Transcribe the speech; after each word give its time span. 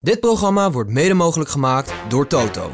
Dit 0.00 0.20
programma 0.20 0.70
wordt 0.70 0.90
mede 0.90 1.14
mogelijk 1.14 1.50
gemaakt 1.50 1.92
door 2.08 2.26
Toto. 2.26 2.72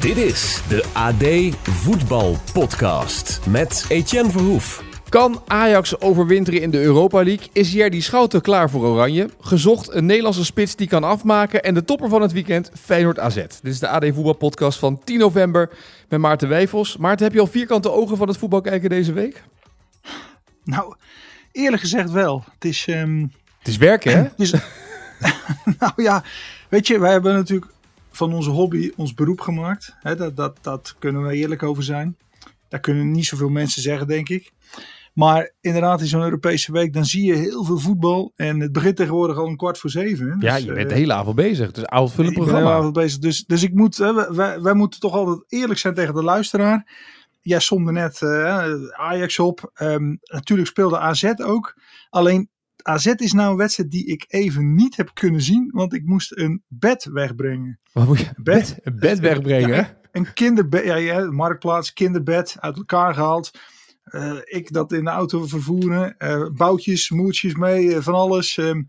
Dit 0.00 0.16
is 0.16 0.62
de 0.68 0.84
AD 0.92 1.56
Voetbal 1.70 2.36
Podcast 2.52 3.40
met 3.48 3.84
Etienne 3.88 4.30
Verhoef. 4.30 4.84
Kan 5.08 5.42
Ajax 5.46 6.00
overwinteren 6.00 6.60
in 6.60 6.70
de 6.70 6.80
Europa 6.82 7.22
League? 7.22 7.48
Is 7.52 7.72
Jerdy 7.72 8.00
Schouten 8.00 8.40
klaar 8.40 8.70
voor 8.70 8.84
Oranje? 8.84 9.30
Gezocht 9.40 9.94
een 9.94 10.06
Nederlandse 10.06 10.44
spits 10.44 10.76
die 10.76 10.88
kan 10.88 11.04
afmaken. 11.04 11.62
En 11.62 11.74
de 11.74 11.84
topper 11.84 12.08
van 12.08 12.22
het 12.22 12.32
weekend, 12.32 12.70
Feyenoord 12.80 13.18
AZ. 13.18 13.34
Dit 13.34 13.60
is 13.62 13.78
de 13.78 13.88
AD 13.88 14.04
Voetbal 14.04 14.32
Podcast 14.32 14.78
van 14.78 14.98
10 15.04 15.18
november 15.18 15.70
met 16.08 16.20
Maarten 16.20 16.48
Wijfels. 16.48 16.96
Maarten, 16.96 17.24
heb 17.24 17.34
je 17.34 17.40
al 17.40 17.46
vierkante 17.46 17.90
ogen 17.90 18.16
van 18.16 18.28
het 18.28 18.36
voetbal 18.36 18.60
kijken 18.60 18.88
deze 18.88 19.12
week? 19.12 19.42
Nou, 20.64 20.94
eerlijk 21.56 21.82
gezegd 21.82 22.10
wel. 22.10 22.44
Het 22.54 22.64
is... 22.64 22.86
ehm, 22.86 23.20
Het 23.58 23.68
is 23.68 23.76
werken, 23.76 24.12
hè? 24.12 24.22
het 24.22 24.32
is 24.36 24.52
nou 25.78 25.92
ja, 25.96 26.24
weet 26.68 26.86
je, 26.86 26.98
wij 26.98 27.12
hebben 27.12 27.34
natuurlijk 27.34 27.70
van 28.10 28.32
onze 28.34 28.50
hobby 28.50 28.90
ons 28.96 29.14
beroep 29.14 29.40
gemaakt. 29.40 29.94
Hè, 30.00 30.16
dat, 30.16 30.36
dat, 30.36 30.58
dat 30.60 30.94
kunnen 30.98 31.26
we 31.26 31.34
eerlijk 31.36 31.62
over 31.62 31.82
zijn. 31.82 32.16
Daar 32.68 32.80
kunnen 32.80 33.10
niet 33.10 33.26
zoveel 33.26 33.48
mensen 33.48 33.82
zeggen, 33.82 34.06
denk 34.06 34.28
ik. 34.28 34.50
Maar 35.12 35.52
inderdaad, 35.60 36.00
in 36.00 36.06
zo'n 36.06 36.22
Europese 36.22 36.72
week, 36.72 36.92
dan 36.92 37.04
zie 37.04 37.24
je 37.24 37.34
heel 37.34 37.64
veel 37.64 37.78
voetbal. 37.78 38.32
En 38.36 38.60
het 38.60 38.72
begint 38.72 38.96
tegenwoordig 38.96 39.36
al 39.36 39.46
een 39.46 39.56
kwart 39.56 39.78
voor 39.78 39.90
zeven. 39.90 40.26
hè. 40.26 40.46
Ja, 40.46 40.54
Dus, 40.54 40.64
je 40.64 40.70
eh, 40.70 40.76
bent 40.76 40.88
de 40.88 40.94
hele 40.94 41.12
avond 41.12 41.36
bezig. 41.36 41.66
Het 41.66 41.76
is 41.76 41.82
een 41.82 41.90
avondvullend 41.92 42.36
ik 42.36 42.38
ben 42.38 42.46
heel 42.46 42.54
programma. 42.54 42.80
avond 42.80 42.94
bezig. 42.96 43.18
Dus, 43.18 43.44
dus 43.44 43.62
ik 43.62 43.74
moet, 43.74 43.96
hè, 43.96 44.14
wij- 44.14 44.30
wij, 44.32 44.60
wij 44.60 44.74
moeten 44.74 45.00
toch 45.00 45.12
altijd 45.12 45.44
eerlijk 45.48 45.78
zijn 45.80 45.94
tegen 45.94 46.14
de 46.14 46.22
luisteraar. 46.22 46.86
Jij 47.46 47.60
somde 47.60 47.92
net 47.92 48.22
eh, 48.22 48.72
Ajax 48.90 49.38
op. 49.38 49.70
Ehm, 49.74 50.16
natuurlijk 50.22 50.68
speelde 50.68 50.98
AZ 50.98 51.32
ook. 51.36 51.74
Alleen 52.10 52.50
AZ 52.82 53.06
is 53.06 53.32
nou 53.32 53.50
een 53.50 53.56
wedstrijd 53.56 53.90
die 53.90 54.06
ik 54.06 54.24
even 54.28 54.74
niet 54.74 54.96
heb 54.96 55.10
kunnen 55.14 55.40
zien. 55.40 55.70
Want 55.72 55.94
ik 55.94 56.04
moest 56.04 56.36
een 56.38 56.62
bed 56.68 57.08
wegbrengen. 57.12 57.80
Wat 57.92 58.06
moet 58.06 58.18
je? 58.18 58.30
Bed. 58.36 58.78
Een 58.82 58.98
bed 58.98 59.18
wegbrengen? 59.18 59.96
Een 60.12 60.32
kinderbed, 60.32 60.84
ja, 60.84 60.94
ja, 60.94 61.30
marktplaats, 61.30 61.92
kinderbed 61.92 62.56
uit 62.58 62.76
elkaar 62.76 63.14
gehaald. 63.14 63.50
Eh, 64.02 64.38
ik 64.44 64.72
dat 64.72 64.92
in 64.92 65.04
de 65.04 65.10
auto 65.10 65.46
vervoeren. 65.46 66.16
eh, 66.18 66.46
boutjes, 66.52 67.10
moertjes 67.10 67.54
mee, 67.54 68.00
van 68.00 68.14
alles. 68.14 68.56
Ehm, 68.56 68.82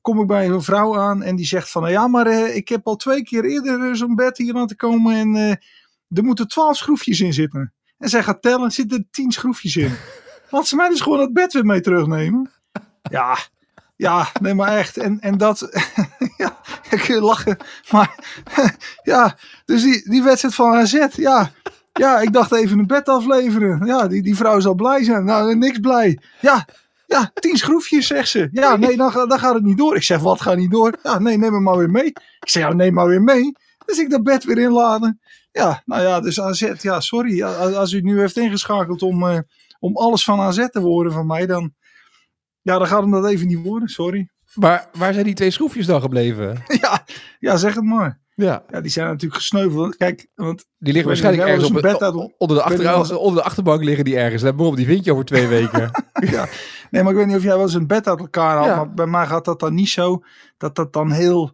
kom 0.00 0.20
ik 0.20 0.26
bij 0.26 0.48
een 0.48 0.62
vrouw 0.62 0.98
aan 0.98 1.22
en 1.22 1.36
die 1.36 1.46
zegt 1.46 1.70
van... 1.70 1.90
Ja, 1.90 2.06
maar 2.06 2.48
ik 2.48 2.68
heb 2.68 2.86
al 2.86 2.96
twee 2.96 3.22
keer 3.22 3.44
eerder 3.44 3.96
zo'n 3.96 4.14
bed 4.14 4.38
hier 4.38 4.52
laten 4.52 4.76
komen 4.76 5.16
en 5.16 5.58
er 6.08 6.24
moeten 6.24 6.48
twaalf 6.48 6.76
schroefjes 6.76 7.20
in 7.20 7.32
zitten. 7.32 7.72
En 8.02 8.08
zij 8.08 8.22
gaat 8.22 8.42
tellen, 8.42 8.64
er 8.64 8.72
zitten 8.72 9.08
tien 9.10 9.32
schroefjes 9.32 9.76
in. 9.76 9.96
Laat 10.50 10.66
ze 10.66 10.76
mij 10.76 10.88
dus 10.88 11.00
gewoon 11.00 11.20
het 11.20 11.32
bed 11.32 11.52
weer 11.52 11.64
mee 11.64 11.80
terugnemen. 11.80 12.50
Ja, 13.02 13.38
ja, 13.96 14.28
nee 14.40 14.54
maar 14.54 14.76
echt. 14.76 14.96
En, 14.96 15.20
en 15.20 15.38
dat, 15.38 15.68
ja, 16.36 16.58
ik 16.90 17.00
kun 17.00 17.22
lachen. 17.22 17.56
Maar 17.90 18.18
ja, 19.12 19.36
dus 19.64 19.82
die, 19.82 20.10
die 20.10 20.22
wedstrijd 20.22 20.54
van 20.54 20.74
AZ, 20.74 21.06
ja. 21.16 21.50
Ja, 21.92 22.20
ik 22.20 22.32
dacht 22.32 22.52
even 22.52 22.78
een 22.78 22.86
bed 22.86 23.08
afleveren. 23.08 23.86
Ja, 23.86 24.08
die, 24.08 24.22
die 24.22 24.36
vrouw 24.36 24.60
zal 24.60 24.74
blij 24.74 25.04
zijn. 25.04 25.24
Nou, 25.24 25.56
niks 25.56 25.78
blij. 25.78 26.18
Ja, 26.40 26.66
ja, 27.06 27.30
tien 27.34 27.56
schroefjes, 27.56 28.06
zegt 28.06 28.28
ze. 28.28 28.48
Ja, 28.52 28.76
nee, 28.76 28.96
dan, 28.96 29.12
dan 29.12 29.38
gaat 29.38 29.54
het 29.54 29.62
niet 29.62 29.78
door. 29.78 29.96
Ik 29.96 30.02
zeg, 30.02 30.20
wat 30.20 30.40
gaat 30.40 30.56
niet 30.56 30.70
door? 30.70 30.98
Ja, 31.02 31.18
nee, 31.18 31.38
neem 31.38 31.52
hem 31.52 31.62
maar 31.62 31.76
weer 31.76 31.90
mee. 31.90 32.06
Ik 32.40 32.48
zeg, 32.48 32.62
ja, 32.62 32.72
neem 32.72 32.94
maar 32.94 33.08
weer 33.08 33.22
mee. 33.22 33.52
Dus 33.84 33.98
ik 33.98 34.10
dat 34.10 34.22
bed 34.22 34.44
weer 34.44 34.58
inladen. 34.58 35.20
Ja, 35.52 35.82
nou 35.84 36.02
ja, 36.02 36.20
dus 36.20 36.40
AZ, 36.40 36.72
ja, 36.80 37.00
sorry. 37.00 37.42
Als 37.42 37.92
u 37.92 38.00
nu 38.00 38.20
heeft 38.20 38.36
ingeschakeld 38.36 39.02
om, 39.02 39.28
eh, 39.28 39.38
om 39.78 39.96
alles 39.96 40.24
van 40.24 40.40
AZ 40.40 40.66
te 40.70 40.80
worden 40.80 41.12
van 41.12 41.26
mij, 41.26 41.46
dan, 41.46 41.74
ja, 42.62 42.78
dan 42.78 42.86
gaat 42.86 43.00
hem 43.00 43.10
dat 43.10 43.26
even 43.26 43.46
niet 43.46 43.62
worden. 43.62 43.88
Sorry. 43.88 44.28
Maar 44.54 44.88
waar 44.92 45.12
zijn 45.12 45.24
die 45.24 45.34
twee 45.34 45.50
schroefjes 45.50 45.86
dan 45.86 46.00
gebleven? 46.00 46.62
Ja, 46.80 47.04
ja, 47.38 47.56
zeg 47.56 47.74
het 47.74 47.84
maar. 47.84 48.20
Ja, 48.34 48.62
Ja, 48.70 48.80
die 48.80 48.90
zijn 48.90 49.06
natuurlijk 49.06 49.34
gesneuveld. 49.40 49.96
Kijk, 49.96 50.28
want 50.34 50.64
die 50.78 50.92
liggen 50.92 51.06
waarschijnlijk 51.10 51.48
ergens 51.48 51.68
op, 51.68 51.82
bed 51.82 52.02
uit- 52.02 52.14
onder, 52.38 52.56
de 52.56 52.62
achter, 52.62 53.16
onder 53.26 53.42
de 53.42 53.48
achterbank 53.48 53.82
liggen 53.84 54.04
die 54.04 54.16
ergens. 54.16 54.42
Let 54.42 54.56
maar 54.56 54.66
op, 54.66 54.76
die 54.76 54.86
vind 54.86 55.04
je 55.04 55.12
over 55.12 55.24
twee 55.24 55.46
weken. 55.58 55.90
ja. 56.12 56.46
Nee, 56.90 57.02
maar 57.02 57.12
ik 57.12 57.18
weet 57.18 57.26
niet 57.26 57.36
of 57.36 57.42
jij 57.42 57.54
wel 57.54 57.62
eens 57.62 57.74
een 57.74 57.86
bed 57.86 58.06
uit 58.08 58.18
elkaar. 58.18 58.64
Ja. 58.66 58.76
Maar 58.76 58.92
bij 58.94 59.06
mij 59.06 59.26
gaat 59.26 59.44
dat 59.44 59.60
dan 59.60 59.74
niet 59.74 59.88
zo. 59.88 60.22
Dat 60.58 60.74
dat 60.74 60.92
dan 60.92 61.10
heel 61.10 61.52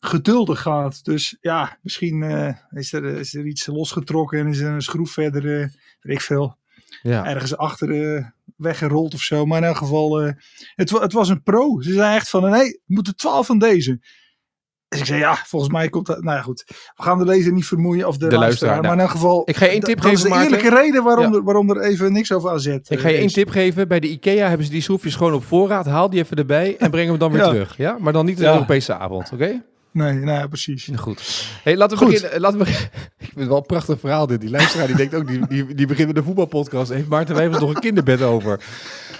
geduldig 0.00 0.60
gaat. 0.60 1.04
Dus 1.04 1.36
ja, 1.40 1.78
misschien 1.82 2.22
eh, 2.22 2.54
is, 2.70 2.92
er, 2.92 3.04
is 3.04 3.34
er 3.34 3.46
iets 3.46 3.66
losgetrokken 3.66 4.38
en 4.38 4.46
is 4.46 4.58
er 4.60 4.72
een 4.72 4.82
schroef 4.82 5.10
verder, 5.10 5.60
eh, 5.60 5.66
weet 6.00 6.16
ik 6.16 6.20
veel, 6.20 6.56
ja. 7.02 7.26
ergens 7.26 7.56
achter 7.56 8.14
eh, 8.16 8.24
weggerold 8.56 9.14
of 9.14 9.20
zo. 9.20 9.46
Maar 9.46 9.58
in 9.58 9.64
elk 9.64 9.76
geval, 9.76 10.16
het, 10.74 10.90
het 10.90 11.12
was 11.12 11.28
een 11.28 11.42
pro. 11.42 11.80
Ze 11.80 11.92
zei 11.92 12.14
echt 12.14 12.28
van, 12.30 12.50
nee, 12.50 12.68
we 12.70 12.80
moeten 12.94 13.16
twaalf 13.16 13.46
van 13.46 13.58
deze. 13.58 14.00
Dus 14.88 15.00
ik 15.00 15.06
zei, 15.06 15.18
ja, 15.18 15.34
volgens 15.34 15.72
mij 15.72 15.88
komt 15.88 16.06
dat... 16.06 16.22
Nou 16.22 16.36
ja, 16.36 16.42
goed. 16.42 16.64
We 16.96 17.02
gaan 17.02 17.18
de 17.18 17.24
lezer 17.24 17.52
niet 17.52 17.66
vermoeien 17.66 18.08
of 18.08 18.16
de, 18.16 18.26
De 18.28 18.38
luisteraar. 18.38 18.82
Maar 18.82 18.92
in 18.92 19.00
elk 19.00 19.10
geval... 19.10 19.42
Ik 19.44 19.56
ga 19.56 19.64
je 19.64 19.70
één 19.70 19.80
tip 19.80 20.00
dat 20.00 20.04
is 20.04 20.10
geven, 20.12 20.30
de 20.30 20.36
Maarten. 20.36 20.56
eerlijke 20.56 20.82
reden 20.82 21.02
waarom, 21.04 21.32
Ja. 21.32 21.38
er, 21.38 21.44
waarom 21.44 21.70
er 21.70 21.80
even 21.80 22.12
niks 22.12 22.32
over 22.32 22.50
AZ 22.50 22.66
Ik 22.66 22.98
ga 22.98 23.08
je 23.08 23.16
één 23.16 23.28
tip 23.28 23.48
geven. 23.48 23.88
Bij 23.88 24.00
de 24.00 24.08
IKEA 24.08 24.48
hebben 24.48 24.66
ze 24.66 24.72
die 24.72 24.82
schroefjes 24.82 25.14
gewoon 25.14 25.32
op 25.32 25.44
voorraad. 25.44 25.86
Haal 25.86 26.10
die 26.10 26.20
even 26.20 26.36
erbij 26.36 26.76
en 26.78 26.90
breng 26.90 27.08
hem 27.08 27.18
dan 27.18 27.32
weer 27.32 27.40
Ja. 27.40 27.48
terug. 27.48 27.76
Ja? 27.76 27.96
Maar 28.00 28.12
dan 28.12 28.26
niet 28.26 28.36
de. 28.38 28.44
Europese 28.44 28.94
avond, 28.94 29.30
oké? 29.32 29.62
Nee, 29.92 30.12
nou 30.12 30.38
ja, 30.38 30.46
precies. 30.46 30.88
Goed. 30.96 31.46
Hey, 31.62 31.76
laten 31.76 31.98
we 31.98 32.04
Goed. 32.04 32.12
beginnen. 32.12 32.40
Laten 32.40 32.58
we, 32.58 32.64
ik 33.18 33.26
vind 33.26 33.34
het 33.38 33.48
wel 33.48 33.56
een 33.56 33.62
prachtig 33.66 34.00
verhaal 34.00 34.26
dit. 34.26 34.40
Die 34.40 34.50
luisteraar 34.50 34.86
die 34.86 34.96
denkt 34.96 35.14
ook, 35.14 35.26
die, 35.26 35.46
die, 35.46 35.74
die 35.74 35.86
begint 35.86 36.06
met 36.08 36.16
een 36.16 36.22
voetbalpodcast. 36.24 36.90
Heeft 36.92 37.08
Maarten 37.08 37.34
Wijvers 37.34 37.58
nog 37.58 37.74
een 37.74 37.80
kinderbed 37.80 38.22
over? 38.22 38.60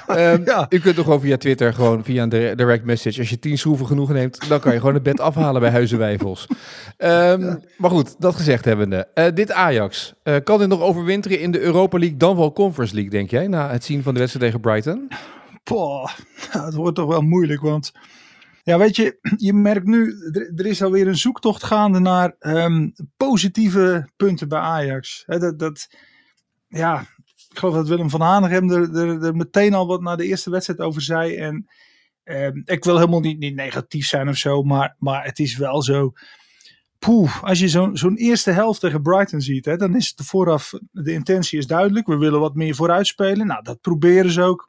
Ehm, 0.06 0.42
Ja. 0.44 0.66
U 0.68 0.78
kunt 0.78 0.94
toch 0.94 1.04
gewoon 1.04 1.20
via 1.20 1.36
Twitter, 1.36 1.74
gewoon 1.74 2.04
via 2.04 2.22
een 2.22 2.28
dire- 2.28 2.54
direct 2.54 2.84
message. 2.84 3.18
Als 3.18 3.30
je 3.30 3.38
tien 3.38 3.58
schroeven 3.58 3.86
genoeg 3.86 4.08
neemt, 4.12 4.48
dan 4.48 4.60
kan 4.60 4.72
je 4.72 4.78
gewoon 4.78 4.94
het 4.94 5.02
bed 5.02 5.20
afhalen 5.20 5.60
bij 5.60 5.70
Huizenwijfels. 5.70 6.46
Ehm, 6.96 7.54
Maar 7.76 7.90
goed, 7.90 8.14
dat 8.18 8.34
gezegd 8.34 8.64
hebbende. 8.64 9.08
Eh 9.14 9.24
dit 9.34 9.52
Ajax, 9.52 10.12
eh, 10.22 10.36
kan 10.44 10.58
dit 10.58 10.68
nog 10.68 10.80
overwinteren 10.80 11.40
in 11.40 11.50
de 11.50 11.60
Europa 11.60 11.98
League, 11.98 12.16
dan 12.16 12.36
wel 12.36 12.52
Conference 12.52 12.94
League, 12.94 13.10
denk 13.12 13.30
jij? 13.30 13.46
Na 13.46 13.70
het 13.70 13.84
zien 13.84 14.02
van 14.02 14.14
de 14.14 14.20
wedstrijd 14.20 14.46
tegen 14.46 14.60
Brighton? 14.70 15.08
Poh, 15.64 16.08
het 16.64 16.74
wordt 16.74 16.96
toch 16.96 17.08
wel 17.08 17.20
moeilijk, 17.22 17.60
want 17.60 17.92
ja, 18.62 18.78
weet 18.78 18.96
je, 18.96 19.18
je 19.36 19.52
merkt 19.52 19.86
nu, 19.86 20.14
er, 20.56 20.66
is 20.66 20.82
alweer 20.82 21.06
een 21.06 21.18
zoektocht 21.18 21.62
gaande 21.62 21.98
naar 21.98 22.34
ehm, 22.38 22.88
positieve 23.16 24.08
punten 24.16 24.48
bij 24.48 24.58
Ajax. 24.58 25.24
Dat, 25.26 25.58
dat, 25.58 25.88
ja, 26.68 27.00
ik 27.50 27.58
geloof 27.58 27.74
dat 27.74 27.88
Willem 27.88 28.10
van 28.10 28.20
Hanegem 28.20 28.70
er, 28.70 29.36
meteen 29.36 29.74
al 29.74 29.86
wat 29.86 30.00
na 30.00 30.16
de 30.16 30.26
eerste 30.26 30.50
wedstrijd 30.50 30.80
over 30.80 31.02
zei. 31.02 31.36
En 31.36 31.68
ehm, 32.24 32.60
ik 32.64 32.84
wil 32.84 32.98
helemaal 32.98 33.20
niet, 33.20 33.38
niet 33.38 33.54
negatief 33.54 34.06
zijn 34.06 34.28
of 34.28 34.36
zo, 34.36 34.62
maar, 34.62 34.96
maar 34.98 35.24
het 35.24 35.38
is 35.38 35.56
wel 35.56 35.82
zo. 35.82 36.12
Poeh, 36.98 37.42
als 37.42 37.58
je 37.58 37.68
zo'n 37.68 37.96
zo'n 37.96 38.16
eerste 38.16 38.50
helft 38.50 38.80
tegen 38.80 39.02
Brighton 39.02 39.40
ziet, 39.40 39.64
hè, 39.64 39.76
dan 39.76 39.96
is 39.96 40.12
het 40.16 40.26
vooraf, 40.26 40.72
de 40.90 41.12
intentie 41.12 41.58
is 41.58 41.66
duidelijk. 41.66 42.06
We 42.06 42.16
willen 42.16 42.40
wat 42.40 42.54
meer 42.54 42.74
vooruit 42.74 43.06
spelen. 43.06 43.46
Nou, 43.46 43.62
dat 43.62 43.80
proberen 43.80 44.30
ze 44.30 44.42
ook. 44.42 44.68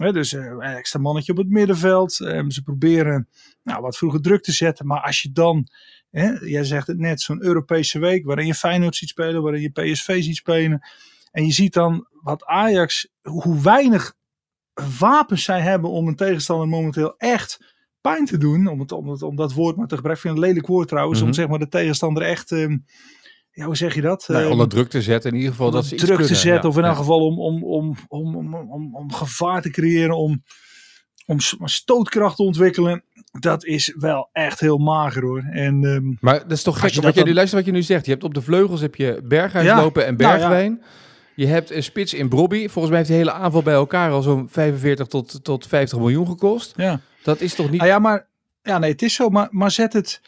Hè, 0.00 0.12
dus 0.12 0.32
eh, 0.32 0.44
een 0.44 0.60
extra 0.60 1.00
mannetje 1.00 1.32
op 1.32 1.38
het 1.38 1.48
middenveld. 1.48 2.20
Eh, 2.20 2.44
ze 2.48 2.62
proberen 2.62 3.28
nou, 3.62 3.82
wat 3.82 3.96
vroeger 3.96 4.20
druk 4.20 4.42
te 4.42 4.52
zetten. 4.52 4.86
Maar 4.86 5.00
als 5.00 5.22
je 5.22 5.32
dan, 5.32 5.68
hè, 6.10 6.30
jij 6.30 6.64
zegt 6.64 6.86
het 6.86 6.98
net, 6.98 7.20
zo'n 7.20 7.44
Europese 7.44 7.98
week 7.98 8.24
waarin 8.24 8.46
je 8.46 8.54
Feyenoord 8.54 8.96
ziet 8.96 9.08
spelen, 9.08 9.42
waarin 9.42 9.62
je 9.62 9.70
PSV 9.70 10.22
ziet 10.22 10.36
spelen. 10.36 10.88
En 11.30 11.46
je 11.46 11.52
ziet 11.52 11.72
dan 11.72 12.06
wat 12.22 12.44
Ajax, 12.44 13.08
hoe 13.22 13.60
weinig 13.60 14.14
wapens 14.98 15.44
zij 15.44 15.60
hebben 15.60 15.90
om 15.90 16.08
een 16.08 16.16
tegenstander 16.16 16.68
momenteel 16.68 17.14
echt 17.16 17.74
pijn 18.00 18.24
te 18.24 18.36
doen. 18.38 18.66
Om, 18.66 18.80
het, 18.80 18.92
om, 18.92 19.08
het, 19.08 19.22
om 19.22 19.36
dat 19.36 19.52
woord 19.52 19.76
maar 19.76 19.86
te 19.86 19.96
gebruiken. 19.96 20.28
Ik 20.28 20.30
vind 20.30 20.34
het 20.34 20.42
een 20.42 20.48
lelijk 20.48 20.66
woord 20.66 20.88
trouwens. 20.88 21.18
Mhm. 21.18 21.28
Om 21.28 21.34
zeg 21.34 21.48
maar 21.48 21.58
de 21.58 21.68
tegenstander 21.68 22.22
echt, 22.22 22.52
ehm, 22.52 22.78
ja, 23.60 23.66
hoe 23.66 23.76
zeg 23.76 23.94
je 23.94 24.00
dat? 24.00 24.24
Nou, 24.28 24.42
Ehm, 24.42 24.50
onder 24.52 24.68
druk 24.68 24.88
te 24.88 25.02
zetten, 25.02 25.30
in 25.30 25.36
ieder 25.36 25.50
geval 25.50 25.70
dat 25.70 25.84
ze 25.84 25.94
iets 25.94 26.02
druk 26.04 26.16
te 26.16 26.22
kunnen. 26.22 26.40
zetten. 26.40 26.62
Ja, 26.62 26.68
Of 26.68 26.76
in 26.76 26.82
ja. 26.82 26.88
elk 26.88 26.96
geval 26.98 27.20
om, 27.26 27.38
om, 27.40 27.64
om, 27.64 27.96
om, 28.08 28.36
om, 28.36 28.54
om, 28.54 28.96
om 28.96 29.12
gevaar 29.12 29.62
te 29.62 29.70
creëren. 29.70 30.16
Om, 30.16 30.42
om 31.26 31.38
stootkracht 31.68 32.36
te 32.36 32.42
ontwikkelen. 32.42 33.04
Dat 33.40 33.64
is 33.64 33.94
wel 33.98 34.28
echt 34.32 34.60
heel 34.60 34.78
mager 34.78 35.22
hoor. 35.22 35.42
En 35.52 35.84
ehm, 35.84 36.12
Maar 36.20 36.38
dat 36.42 36.50
is 36.52 36.62
toch 36.62 36.80
gek, 36.80 36.90
je 36.90 36.94
wat 36.94 37.04
jij, 37.04 37.12
dan- 37.12 37.24
nu 37.24 37.34
luister 37.34 37.58
wat 37.58 37.66
je 37.66 37.72
nu 37.72 37.82
zegt. 37.82 38.04
Je 38.04 38.10
hebt 38.10 38.24
op 38.24 38.34
de 38.34 38.42
vleugels 38.42 38.80
heb 38.80 38.94
je 38.94 39.20
Berghuis 39.24 39.66
Ja, 39.66 39.80
lopen 39.82 40.06
en 40.06 40.16
nou. 40.16 40.38
Bergwijn. 40.38 40.82
Je 41.34 41.46
hebt 41.46 41.70
een 41.70 41.82
spits 41.82 42.14
in 42.14 42.28
Brobby. 42.28 42.58
Volgens 42.68 42.88
mij 42.88 42.96
heeft 42.96 43.10
de 43.10 43.16
hele 43.16 43.32
aanval 43.32 43.62
bij 43.62 43.74
elkaar 43.74 44.10
al 44.10 44.22
zo'n 44.22 44.48
45 44.48 45.06
tot, 45.06 45.44
tot 45.44 45.66
50 45.66 45.98
miljoen 45.98 46.26
gekost. 46.26 46.72
ja. 46.76 47.00
Dat 47.22 47.40
is 47.40 47.54
toch 47.54 47.70
niet... 47.70 47.78
Nou 47.80 47.90
ja, 47.92 47.98
maar 47.98 48.28
ja, 48.62 48.78
nee, 48.78 48.90
het 48.90 49.02
is 49.02 49.14
zo. 49.14 49.28
Maar, 49.28 49.48
maar 49.50 49.70
zet, 49.70 49.92
het, 49.92 50.20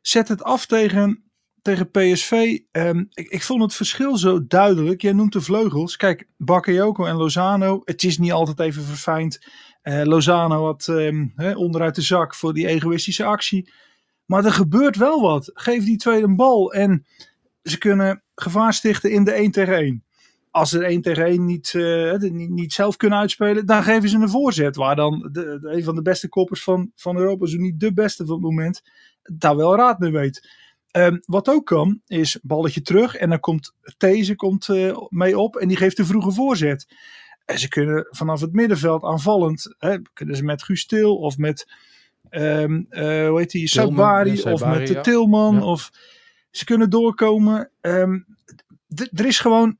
zet 0.00 0.28
het 0.28 0.42
af 0.42 0.66
tegen, 0.66 1.22
tegen 1.62 1.90
PSV. 1.90 2.58
Ehm, 2.70 3.04
ik, 3.12 3.28
ik 3.28 3.42
vond 3.42 3.62
het 3.62 3.74
verschil 3.74 4.16
zo 4.16 4.46
duidelijk. 4.46 5.02
Jij 5.02 5.12
noemt 5.12 5.32
de 5.32 5.40
vleugels. 5.40 5.96
Kijk, 5.96 6.28
Bakayoko 6.36 7.04
en 7.04 7.16
Lozano. 7.16 7.82
Het 7.84 8.02
is 8.02 8.18
niet 8.18 8.32
altijd 8.32 8.60
even 8.60 8.82
verfijnd. 8.82 9.46
Eh, 9.82 10.02
Lozano 10.04 10.64
had 10.64 10.88
ehm, 10.88 11.26
onderuit 11.56 11.94
de 11.94 12.02
zak 12.02 12.34
voor 12.34 12.54
die 12.54 12.66
egoïstische 12.66 13.24
actie. 13.24 13.72
Maar 14.24 14.44
er 14.44 14.52
gebeurt 14.52 14.96
wel 14.96 15.20
wat. 15.20 15.50
Geef 15.54 15.84
die 15.84 15.96
tweede 15.96 16.26
een 16.26 16.36
bal 16.36 16.72
en 16.72 17.06
ze 17.62 17.78
kunnen 17.78 18.22
gevaar 18.34 18.74
stichten 18.74 19.10
in 19.10 19.24
de 19.24 19.32
1 19.32 19.50
tegen 19.50 19.74
1. 19.74 20.02
als 20.50 20.70
ze 20.70 20.78
er 20.78 20.84
één 20.84 21.02
tegen 21.02 21.24
één 21.24 21.44
niet, 21.44 21.74
eh, 21.74 22.12
niet, 22.16 22.50
niet 22.50 22.72
zelf 22.72 22.96
kunnen 22.96 23.18
uitspelen, 23.18 23.66
dan 23.66 23.82
geven 23.82 24.08
ze 24.08 24.16
een 24.18 24.28
voorzet. 24.28 24.76
Waar 24.76 24.96
dan 24.96 25.28
de, 25.32 25.58
de- 25.60 25.68
een 25.72 25.84
van 25.84 25.94
de 25.94 26.02
beste 26.02 26.28
koppers 26.28 26.62
van, 26.62 26.92
van 26.94 27.16
Europa, 27.16 27.46
zo 27.46 27.56
niet 27.56 27.80
de 27.80 27.92
beste 27.92 28.24
van 28.24 28.34
het 28.34 28.44
moment, 28.44 28.82
daar 29.22 29.56
wel 29.56 29.76
raad 29.76 29.98
mee 29.98 30.10
weet. 30.12 30.48
Ehm, 30.90 31.18
wat 31.26 31.48
ook 31.48 31.66
kan, 31.66 32.00
is 32.06 32.38
balletje 32.42 32.82
terug 32.82 33.14
en 33.14 33.30
dan 33.30 33.40
komt 33.40 33.74
These 33.96 34.34
komt, 34.34 34.68
eh, 34.68 34.96
mee 35.08 35.38
op 35.38 35.56
en 35.56 35.68
die 35.68 35.76
geeft 35.76 35.96
de 35.96 36.04
vroege 36.04 36.32
voorzet. 36.32 36.86
En 37.44 37.58
ze 37.58 37.68
kunnen 37.68 38.06
vanaf 38.10 38.40
het 38.40 38.52
middenveld 38.52 39.02
aanvallend, 39.02 39.74
hè, 39.78 39.96
kunnen 40.12 40.36
ze 40.36 40.44
met 40.44 40.62
Guus 40.62 40.86
Til 40.86 41.16
of 41.16 41.36
met, 41.36 41.68
ehm, 42.28 42.82
eh, 42.88 43.28
hoe 43.28 43.38
heet 43.38 43.50
die, 43.50 43.68
Tilman, 43.68 43.94
Sabari 43.94 44.36
ja, 44.36 44.52
of 44.52 44.64
met 44.64 44.86
de 44.86 44.92
ja. 44.92 45.00
Tilman. 45.00 45.54
Ja. 45.54 45.64
Of 45.64 45.90
ze 46.50 46.64
kunnen 46.64 46.90
doorkomen. 46.90 47.70
Ehm, 47.80 48.18
er 49.14 49.26
is 49.26 49.38
gewoon, 49.38 49.78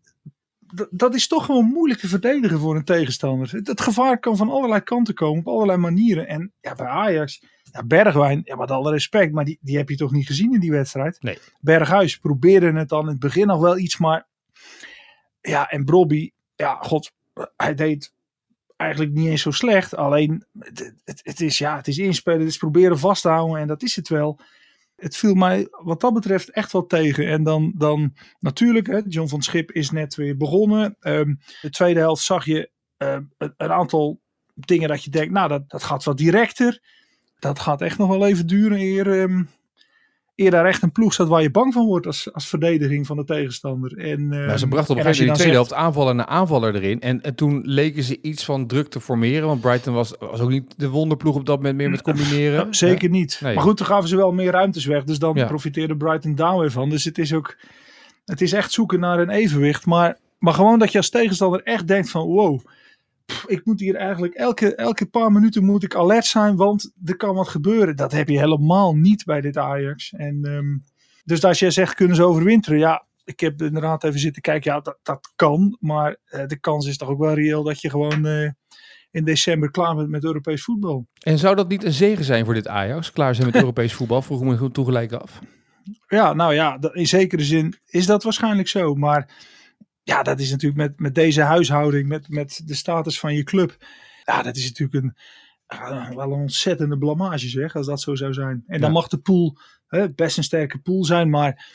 dat 0.91 1.15
is 1.15 1.29
toch 1.29 1.45
gewoon 1.45 1.65
moeilijk 1.65 2.01
te 2.01 2.09
verdedigen 2.09 2.59
voor 2.59 2.77
een 2.77 2.85
tegenstander. 2.85 3.51
Het, 3.51 3.67
het 3.67 3.81
gevaar 3.81 4.19
kan 4.19 4.37
van 4.37 4.51
allerlei 4.51 4.81
kanten 4.81 5.15
komen, 5.15 5.39
op 5.39 5.55
allerlei 5.55 5.79
manieren. 5.79 6.29
En 6.29 6.53
ja, 6.61 6.75
bij 6.75 6.87
Ajax, 6.87 7.43
ja, 7.63 7.85
Bergwijn, 7.85 8.41
ja, 8.45 8.57
met 8.57 8.71
alle 8.71 8.91
respect, 8.91 9.33
maar 9.33 9.45
die, 9.45 9.59
die 9.61 9.77
heb 9.77 9.89
je 9.89 9.97
toch 9.97 10.13
niet 10.13 10.27
gezien 10.27 10.55
in 10.55 10.61
die 10.61 10.71
wedstrijd? 10.71 11.17
Nee. 11.21 11.39
Berghuis 11.61 12.19
probeerde 12.19 12.73
het 12.73 12.89
dan 12.89 13.03
in 13.03 13.09
het 13.09 13.19
begin 13.19 13.47
nog 13.47 13.61
wel 13.61 13.79
iets, 13.79 13.99
maar 13.99 14.27
ja, 15.41 15.71
en 15.71 15.85
Brobby, 15.85 16.31
ja, 16.57 16.79
god, 16.81 17.13
hij 17.57 17.75
deed 17.75 18.13
eigenlijk 18.77 19.13
niet 19.13 19.29
eens 19.29 19.43
zo 19.43 19.51
slecht. 19.51 19.97
Alleen, 19.97 20.45
het, 20.59 20.95
het, 21.05 21.21
het 21.23 21.41
is, 21.41 21.59
ja, 21.59 21.77
het 21.77 21.89
is 21.89 21.99
inspelen, 21.99 22.41
het 22.41 22.49
is 22.49 22.57
proberen 22.57 22.99
vast 22.99 23.23
te 23.23 23.29
houden 23.29 23.61
en 23.61 23.67
dat 23.67 23.83
is 23.83 23.97
het 23.97 24.09
wel. 24.09 24.41
Het 24.99 25.17
viel 25.17 25.35
mij 25.35 25.69
wat 25.71 26.01
dat 26.01 26.15
betreft 26.15 26.51
echt 26.51 26.73
wel 26.73 26.87
tegen. 26.87 27.27
En 27.27 27.43
dan, 27.43 27.73
dan 27.77 28.15
natuurlijk, 28.41 28.87
hè, 28.87 29.01
John 29.07 29.29
van 29.29 29.43
Schip 29.43 29.73
is 29.73 29.91
net 29.91 30.15
weer 30.15 30.37
begonnen. 30.37 30.97
Ehm, 31.01 31.35
de 31.61 31.71
tweede 31.71 32.01
helft 32.01 32.23
zag 32.23 32.45
je 32.45 32.71
ehm, 32.97 33.23
een, 33.39 33.55
een 33.57 33.73
aantal 33.73 34.21
dingen 34.55 34.89
dat 34.89 35.05
je 35.05 35.11
denkt, 35.11 35.33
nou, 35.33 35.49
dat, 35.49 35.71
dat 35.71 35.83
gaat 35.83 36.05
wat 36.05 36.17
directer. 36.17 36.81
Dat 37.39 37.59
gaat 37.59 37.81
echt 37.81 37.99
nog 37.99 38.09
wel 38.09 38.27
even 38.27 38.47
duren 38.47 38.79
eer, 38.79 39.21
ehm, 39.21 39.45
eer 40.39 40.51
daar 40.51 40.67
echt 40.67 40.83
een 40.83 40.93
ploeg 40.93 41.13
staat 41.13 41.29
waar 41.29 41.43
je 41.43 41.51
bang 41.51 41.73
van 41.73 41.87
wordt 41.87 42.07
als, 42.07 42.33
als 42.33 42.49
verdediging 42.49 43.07
van 43.07 43.17
de 43.17 43.25
tegenstander. 43.25 43.97
En, 43.99 44.29
Nou, 44.29 44.49
ehm, 44.49 44.57
ze 44.57 44.69
brachten 44.69 44.95
op 44.95 45.01
en 45.01 45.07
een 45.07 45.15
gegeven 45.15 45.19
moment 45.19 45.19
in 45.19 45.27
de 45.27 45.33
tweede 45.33 45.37
zegt- 45.37 45.53
helft 45.55 45.73
aanvaller 45.75 46.15
na 46.15 46.27
aanvaller 46.27 46.75
erin. 46.75 47.01
En, 47.01 47.23
en 47.23 47.35
toen 47.35 47.63
leken 47.65 48.03
ze 48.03 48.19
iets 48.23 48.45
van 48.45 48.67
druk 48.67 48.89
te 48.89 49.01
formeren. 49.01 49.47
Want 49.47 49.61
Brighton 49.61 49.95
was, 49.95 50.15
was 50.19 50.41
ook 50.41 50.51
niet 50.51 50.75
de 50.77 50.89
wonderploeg 50.89 51.35
op 51.37 51.47
dat 51.47 51.57
moment 51.57 51.77
meer 51.77 51.91
met 51.91 52.03
combineren. 52.03 52.75
Zeker 52.75 53.09
niet. 53.11 53.41
Nee. 53.43 53.55
Maar 53.55 53.63
goed, 53.65 53.77
toen 53.77 53.87
gaven 53.87 54.09
ze 54.09 54.17
wel 54.17 54.33
meer 54.33 54.51
ruimtes 54.51 54.85
weg. 54.85 55.05
Dus 55.05 55.19
dan 55.19 55.35
Ja. 55.37 55.47
profiteerde 55.47 55.97
Brighton 55.97 56.35
daar 56.35 56.59
weer 56.59 56.71
van. 56.71 56.91
Dus 56.91 57.05
het 57.05 57.19
is 57.19 57.33
ook. 57.35 57.57
Het 58.25 58.41
is 58.41 58.53
echt 58.53 58.73
zoeken 58.73 59.01
naar 59.01 59.19
een 59.19 59.31
evenwicht. 59.31 59.87
Maar, 59.87 60.19
maar 60.39 60.55
gewoon 60.55 60.79
dat 60.79 60.93
je 60.93 60.99
als 60.99 61.11
tegenstander 61.11 61.63
echt 61.63 61.87
denkt 61.89 62.11
van 62.11 62.27
wow. 62.27 62.61
Pff, 63.33 63.49
Ik 63.49 63.65
moet 63.65 63.81
hier 63.81 63.95
eigenlijk 63.95 64.35
elke, 64.35 64.75
elke 64.75 65.07
paar 65.07 65.33
minuten 65.33 65.65
moet 65.65 65.83
ik 65.83 65.95
alert 65.95 66.25
zijn, 66.25 66.57
want 66.57 66.93
er 67.05 67.17
kan 67.17 67.35
wat 67.35 67.49
gebeuren. 67.49 67.97
Dat 67.97 68.13
heb 68.13 68.29
je 68.29 68.39
helemaal 68.39 68.95
niet 68.95 69.25
bij 69.25 69.41
dit 69.41 69.57
Ajax. 69.57 70.13
En, 70.13 70.39
ehm, 70.43 70.79
dus 71.25 71.45
als 71.45 71.59
jij 71.59 71.71
zegt, 71.71 71.95
kunnen 71.95 72.17
ze 72.17 72.23
overwinteren? 72.23 72.79
Ja, 72.79 73.07
ik 73.25 73.41
heb 73.41 73.63
inderdaad 73.63 74.05
even 74.05 74.21
zitten 74.21 74.43
kijken. 74.43 74.73
Ja, 74.73 74.81
dat, 74.81 74.99
dat 75.03 75.33
kan. 75.37 75.77
Maar 75.81 76.17
eh, 76.25 76.47
de 76.47 76.61
kans 76.61 76.87
is 76.87 76.97
toch 76.97 77.09
ook 77.09 77.19
wel 77.19 77.35
reëel 77.35 77.63
dat 77.63 77.81
je 77.81 77.91
gewoon 77.91 78.27
eh, 78.27 78.51
in 79.11 79.25
december 79.25 79.71
klaar 79.71 79.95
bent 79.95 80.09
met 80.09 80.25
Europees 80.25 80.63
voetbal. 80.63 81.07
En 81.19 81.39
zou 81.39 81.57
dat 81.57 81.69
niet 81.69 81.85
een 81.85 81.93
zegen 81.93 82.25
zijn 82.25 82.45
voor 82.45 82.55
dit 82.55 82.69
Ajax? 82.69 83.13
Klaar 83.13 83.35
zijn 83.35 83.47
met 83.47 83.57
Europees 83.65 83.93
voetbal? 83.93 84.23
Vroeg 84.23 84.43
me 84.43 84.57
goed 84.57 84.75
toegelijk 84.75 85.13
af. 85.13 85.41
Ja, 86.07 86.33
nou 86.33 86.55
ja, 86.55 86.79
in 86.93 87.07
zekere 87.07 87.45
zin 87.45 87.75
is 87.87 88.07
dat 88.07 88.23
waarschijnlijk 88.23 88.69
zo. 88.69 88.95
Maar 88.95 89.31
ja, 90.09 90.23
dat 90.23 90.41
is 90.41 90.51
natuurlijk 90.51 90.81
met, 90.81 91.01
met 91.01 91.15
deze 91.15 91.43
huishouding, 91.43 92.09
met, 92.09 92.29
met 92.29 92.61
de 92.65 92.75
status 92.75 93.21
van 93.21 93.35
je 93.35 93.43
club. 93.43 93.77
Ja, 94.25 94.43
dat 94.43 94.57
is 94.57 94.65
natuurlijk 94.69 95.05
een, 95.05 95.17
ja, 95.79 96.15
wel 96.15 96.33
een 96.33 96.41
ontzettende 96.41 96.99
blamage 96.99 97.49
zeg, 97.49 97.77
als 97.77 97.87
dat 97.87 98.01
zo 98.01 98.15
zou 98.15 98.33
zijn. 98.33 98.65
En 98.67 98.81
dan 98.81 98.89
Ja. 98.89 98.95
mag 98.95 99.09
de 99.09 99.19
pool 99.19 99.59
hè, 99.87 100.11
best 100.11 100.37
een 100.37 100.45
sterke 100.45 100.79
pool 100.79 101.05
zijn, 101.05 101.31
maar 101.31 101.67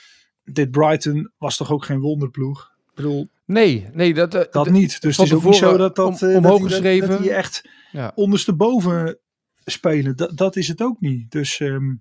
dit 0.44 0.72
Brighton 0.72 1.32
was 1.38 1.58
toch 1.58 1.72
ook 1.72 1.86
geen 1.86 2.00
wonderploeg? 2.00 2.72
Ik 2.90 2.96
bedoel, 2.96 3.30
Nee, 3.46 3.90
nee, 3.94 4.14
dat, 4.14 4.34
eh, 4.36 4.52
dat 4.52 4.70
niet. 4.70 5.02
Dus 5.02 5.18
het 5.18 5.26
is 5.26 5.34
ook 5.34 5.44
niet 5.44 5.56
zo 5.56 5.78
dat 5.78 5.96
dat, 5.96 6.08
om- 6.08 6.14
eh, 6.14 6.20
dat 6.20 6.36
omhoog 6.36 6.52
die- 6.60 6.62
dat- 6.62 6.72
geschreven. 6.72 7.10
dat 7.10 7.20
die 7.22 7.34
echt 7.34 7.70
Ja. 7.92 8.12
ondersteboven 8.16 9.18
spelen. 9.66 10.16
Dat, 10.16 10.38
dat 10.38 10.56
is 10.56 10.68
het 10.68 10.82
ook 10.82 11.00
niet. 11.00 11.32
Dus, 11.32 11.60
ehm, 11.60 11.94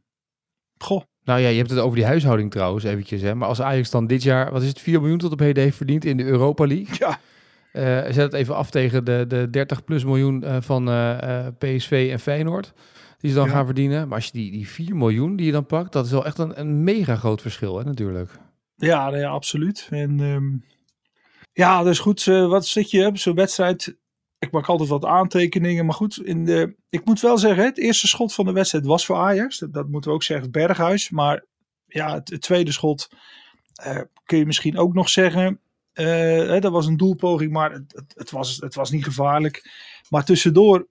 goh. 0.78 1.02
Nou 1.24 1.40
ja, 1.40 1.48
je 1.48 1.56
hebt 1.58 1.70
het 1.70 1.78
over 1.78 1.96
die 1.96 2.06
huishouding 2.06 2.50
trouwens 2.50 2.84
eventjes. 2.84 3.22
Hè. 3.22 3.34
Maar 3.34 3.48
als 3.48 3.60
Ajax 3.60 3.90
dan 3.90 4.06
dit 4.06 4.22
jaar, 4.22 4.52
wat 4.52 4.62
is 4.62 4.68
het, 4.68 4.80
4 4.80 5.00
miljoen 5.00 5.18
tot 5.18 5.32
op 5.32 5.38
heden 5.38 5.62
heeft 5.62 5.76
verdiend 5.76 6.04
in 6.04 6.16
de 6.16 6.24
Europa 6.24 6.66
League. 6.66 6.96
Ja. 6.98 7.18
Eh, 7.72 8.04
zet 8.04 8.16
het 8.16 8.32
even 8.32 8.56
af 8.56 8.70
tegen 8.70 9.04
de, 9.04 9.24
de 9.28 9.50
30 9.50 9.84
plus 9.84 10.04
miljoen 10.04 10.44
eh, 10.44 10.56
van 10.60 10.88
eh, 10.90 11.46
PSV 11.58 12.08
en 12.12 12.20
Feyenoord. 12.20 12.72
Die 13.18 13.30
ze 13.30 13.36
dan 13.36 13.46
Ja. 13.46 13.52
gaan 13.52 13.64
verdienen. 13.64 14.08
Maar 14.08 14.16
als 14.16 14.26
je 14.26 14.32
die, 14.32 14.50
die 14.50 14.68
4 14.68 14.96
miljoen 14.96 15.36
die 15.36 15.46
je 15.46 15.52
dan 15.52 15.66
pakt, 15.66 15.92
dat 15.92 16.04
is 16.04 16.10
wel 16.10 16.24
echt 16.24 16.38
een, 16.38 16.60
een 16.60 16.84
mega 16.84 17.16
groot 17.16 17.40
verschil 17.40 17.78
hè, 17.78 17.84
natuurlijk. 17.84 18.30
Ja, 18.76 19.24
absoluut. 19.24 19.86
En 19.90 20.20
ehm, 20.20 20.48
ja, 21.52 21.82
dus 21.82 21.98
goed, 21.98 22.24
wat 22.24 22.66
zit 22.66 22.90
je 22.90 23.06
op 23.06 23.18
zo'n 23.18 23.34
wedstrijd? 23.34 23.96
Ik 24.42 24.50
maak 24.50 24.66
altijd 24.66 24.88
wat 24.88 25.04
aantekeningen, 25.04 25.86
maar 25.86 25.94
goed, 25.94 26.24
in 26.24 26.44
de, 26.44 26.74
ik 26.88 27.04
moet 27.04 27.20
wel 27.20 27.38
zeggen, 27.38 27.64
het 27.64 27.78
eerste 27.78 28.06
schot 28.06 28.34
van 28.34 28.44
de 28.44 28.52
wedstrijd 28.52 28.86
was 28.86 29.06
voor 29.06 29.16
Ajax. 29.16 29.58
Dat, 29.70 29.88
moeten 29.88 30.10
we 30.10 30.16
ook 30.16 30.22
zeggen, 30.22 30.50
Berghuis. 30.50 31.10
Maar 31.10 31.44
ja, 31.86 32.14
het, 32.14 32.40
tweede 32.40 32.72
schot 32.72 33.08
eh, 33.74 34.00
kun 34.24 34.38
je 34.38 34.46
misschien 34.46 34.78
ook 34.78 34.94
nog 34.94 35.08
zeggen. 35.08 35.60
eh, 35.92 36.06
hè, 36.06 36.60
dat 36.60 36.72
was 36.72 36.86
een 36.86 36.96
doelpoging, 36.96 37.52
maar 37.52 37.72
het, 37.72 38.12
het, 38.14 38.30
was, 38.30 38.56
het 38.56 38.74
was 38.74 38.90
niet 38.90 39.04
gevaarlijk. 39.04 39.70
Maar 40.08 40.24
tussendoor, 40.24 40.86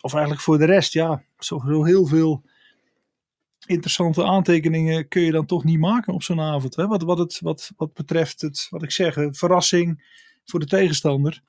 of 0.00 0.12
eigenlijk 0.12 0.42
voor 0.42 0.58
de 0.58 0.64
rest, 0.64 0.92
ja, 0.92 1.22
zo 1.38 1.84
heel 1.84 2.06
veel 2.06 2.42
interessante 3.66 4.24
aantekeningen 4.24 5.08
kun 5.08 5.22
je 5.22 5.32
dan 5.32 5.46
toch 5.46 5.64
niet 5.64 5.78
maken 5.78 6.14
op 6.14 6.22
zo'n 6.22 6.40
avond. 6.40 6.76
Hè? 6.76 6.86
Wat, 6.86 7.02
wat, 7.02 7.18
het, 7.18 7.40
wat, 7.40 7.70
wat 7.76 7.94
betreft 7.94 8.40
het, 8.40 8.66
wat 8.70 8.82
ik 8.82 8.90
zeg, 8.90 9.16
verrassing 9.30 10.04
voor 10.44 10.60
de 10.60 10.66
tegenstander. 10.66 11.42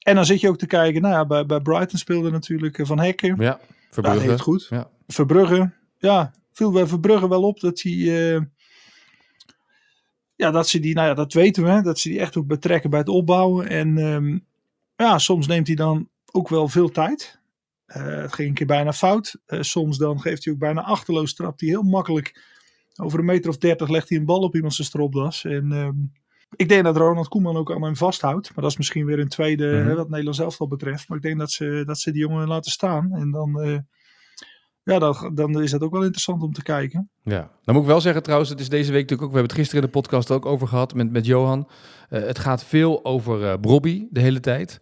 En 0.00 0.14
dan 0.14 0.24
zit 0.24 0.40
je 0.40 0.48
ook 0.48 0.58
te 0.58 0.66
kijken, 0.66 1.02
nou 1.02 1.14
ja, 1.14 1.26
bij, 1.26 1.46
bij 1.46 1.60
Brighton 1.60 1.98
speelde 1.98 2.30
natuurlijk 2.30 2.78
eh, 2.78 2.86
Van 2.86 2.98
Hekken. 2.98 3.36
Ja, 3.38 3.60
Verbrugge. 3.90 4.30
het 4.30 4.40
goed. 4.40 4.66
Ja. 4.70 4.90
Verbrugge, 5.06 5.72
ja, 5.98 6.32
viel 6.52 6.70
bij 6.70 6.86
Verbrugge 6.86 7.28
wel 7.28 7.42
op 7.42 7.60
dat 7.60 7.80
hij... 7.80 7.92
eh, 7.92 8.40
ja, 10.34 10.50
dat 10.50 10.68
ze 10.68 10.80
die, 10.80 10.94
nou 10.94 11.08
ja, 11.08 11.14
dat 11.14 11.32
weten 11.32 11.64
we, 11.64 11.82
dat 11.82 11.98
ze 11.98 12.08
die 12.08 12.20
echt 12.20 12.36
ook 12.36 12.46
betrekken 12.46 12.90
bij 12.90 12.98
het 12.98 13.08
opbouwen. 13.08 13.68
En 13.68 13.98
ehm, 13.98 14.38
ja, 14.96 15.18
soms 15.18 15.46
neemt 15.46 15.66
hij 15.66 15.76
dan 15.76 16.08
ook 16.32 16.48
wel 16.48 16.68
veel 16.68 16.90
tijd. 16.90 17.40
Eh, 17.86 18.04
het 18.04 18.32
ging 18.32 18.48
een 18.48 18.54
keer 18.54 18.66
bijna 18.66 18.92
fout. 18.92 19.36
Soms 19.46 19.98
dan 19.98 20.20
geeft 20.20 20.44
hij 20.44 20.52
ook 20.52 20.58
bijna 20.58 20.82
achterloos 20.82 21.34
trapt 21.34 21.60
hij 21.60 21.68
heel 21.68 21.82
makkelijk. 21.82 22.42
Over 22.96 23.18
een 23.18 23.24
meter 23.24 23.50
of 23.50 23.58
dertig 23.58 23.88
legt 23.88 24.08
hij 24.08 24.18
een 24.18 24.24
bal 24.24 24.40
op 24.40 24.54
iemand 24.54 24.74
zijn 24.74 24.86
stropdas. 24.86 25.44
En 25.44 25.72
ehm, 25.72 25.96
ik 26.56 26.68
denk 26.68 26.84
dat 26.84 26.96
Ronald 26.96 27.28
Koeman 27.28 27.56
ook 27.56 27.72
aan 27.72 27.82
hem 27.82 27.96
vasthoudt. 27.96 28.46
Maar 28.54 28.62
dat 28.62 28.70
is 28.72 28.76
misschien 28.78 29.06
weer 29.06 29.18
een 29.18 29.28
tweede, 29.28 29.66
Mhm. 29.66 29.88
hè, 29.88 29.94
wat 29.94 30.08
Nederlands 30.08 30.38
elftal 30.38 30.68
betreft. 30.68 31.08
Maar 31.08 31.16
ik 31.16 31.22
denk 31.22 31.38
dat 31.38 31.50
ze, 31.50 31.82
dat 31.86 31.98
ze 31.98 32.12
die 32.12 32.20
jongen 32.20 32.48
laten 32.48 32.70
staan. 32.70 33.12
En 33.12 33.30
dan, 33.30 33.60
eh, 33.60 33.78
ja, 34.82 34.98
dan, 34.98 35.30
dan 35.34 35.62
is 35.62 35.70
dat 35.70 35.80
ook 35.82 35.92
wel 35.92 36.02
interessant 36.02 36.42
om 36.42 36.52
te 36.52 36.62
kijken. 36.62 37.10
Ja, 37.22 37.50
dan 37.64 37.74
moet 37.74 37.82
ik 37.84 37.90
wel 37.90 38.00
zeggen 38.00 38.22
trouwens, 38.22 38.50
het 38.50 38.60
is 38.60 38.68
deze 38.68 38.92
week 38.92 39.00
natuurlijk 39.00 39.22
ook, 39.22 39.34
we 39.34 39.38
hebben 39.38 39.52
het 39.56 39.60
gisteren 39.60 39.84
in 39.84 39.90
de 39.92 39.98
podcast 40.00 40.30
ook 40.30 40.46
over 40.46 40.68
gehad 40.68 40.94
met, 40.94 41.10
met 41.10 41.26
Johan. 41.26 41.68
Eh, 42.08 42.22
het 42.22 42.38
gaat 42.38 42.64
veel 42.64 43.04
over 43.04 43.60
Brobby 43.60 44.06
de 44.10 44.20
hele 44.20 44.40
tijd. 44.40 44.78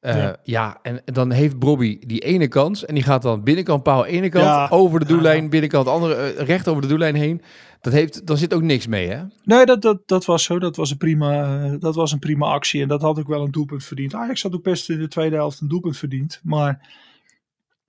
Eh, 0.00 0.16
ja. 0.16 0.36
Ja. 0.42 0.78
en 0.82 1.00
dan 1.04 1.30
heeft 1.30 1.58
Brobby 1.58 1.98
die 2.06 2.20
ene 2.20 2.48
kans 2.48 2.84
en 2.84 2.94
die 2.94 3.02
gaat 3.04 3.22
dan 3.22 3.42
binnenkant 3.42 3.82
paal 3.82 4.06
ene 4.06 4.28
kant, 4.28 4.44
Ja. 4.44 4.68
over 4.70 4.98
de 5.00 5.06
Ja. 5.06 5.12
doellijn, 5.12 5.50
binnenkant 5.50 5.86
andere, 5.86 6.14
eh, 6.14 6.46
recht 6.46 6.68
over 6.68 6.82
de 6.82 6.88
doellijn 6.88 7.14
heen. 7.14 7.42
Dat 7.80 7.92
heeft, 7.92 8.26
dan 8.26 8.36
zit 8.36 8.54
ook 8.54 8.62
niks 8.62 8.86
mee 8.86 9.08
hè? 9.08 9.22
Nee, 9.44 9.64
dat, 9.66 9.82
dat, 9.82 10.02
dat 10.08 10.24
was 10.24 10.44
zo. 10.44 10.58
Dat 10.58 10.76
was, 10.76 10.90
een 10.90 10.96
prima, 10.96 11.62
eh, 11.64 11.74
dat 11.78 11.94
was 11.94 12.12
een 12.12 12.18
prima 12.18 12.46
actie. 12.46 12.82
En 12.82 12.88
dat 12.88 13.02
had 13.02 13.18
ook 13.18 13.28
wel 13.28 13.44
een 13.44 13.50
doelpunt 13.50 13.84
verdiend. 13.84 14.14
Ajax 14.14 14.42
had 14.42 14.54
ook 14.54 14.62
best 14.62 14.90
in 14.90 14.98
de 14.98 15.08
tweede 15.08 15.36
helft 15.36 15.60
een 15.60 15.68
doelpunt 15.68 15.96
verdiend. 15.96 16.40
Maar 16.42 16.88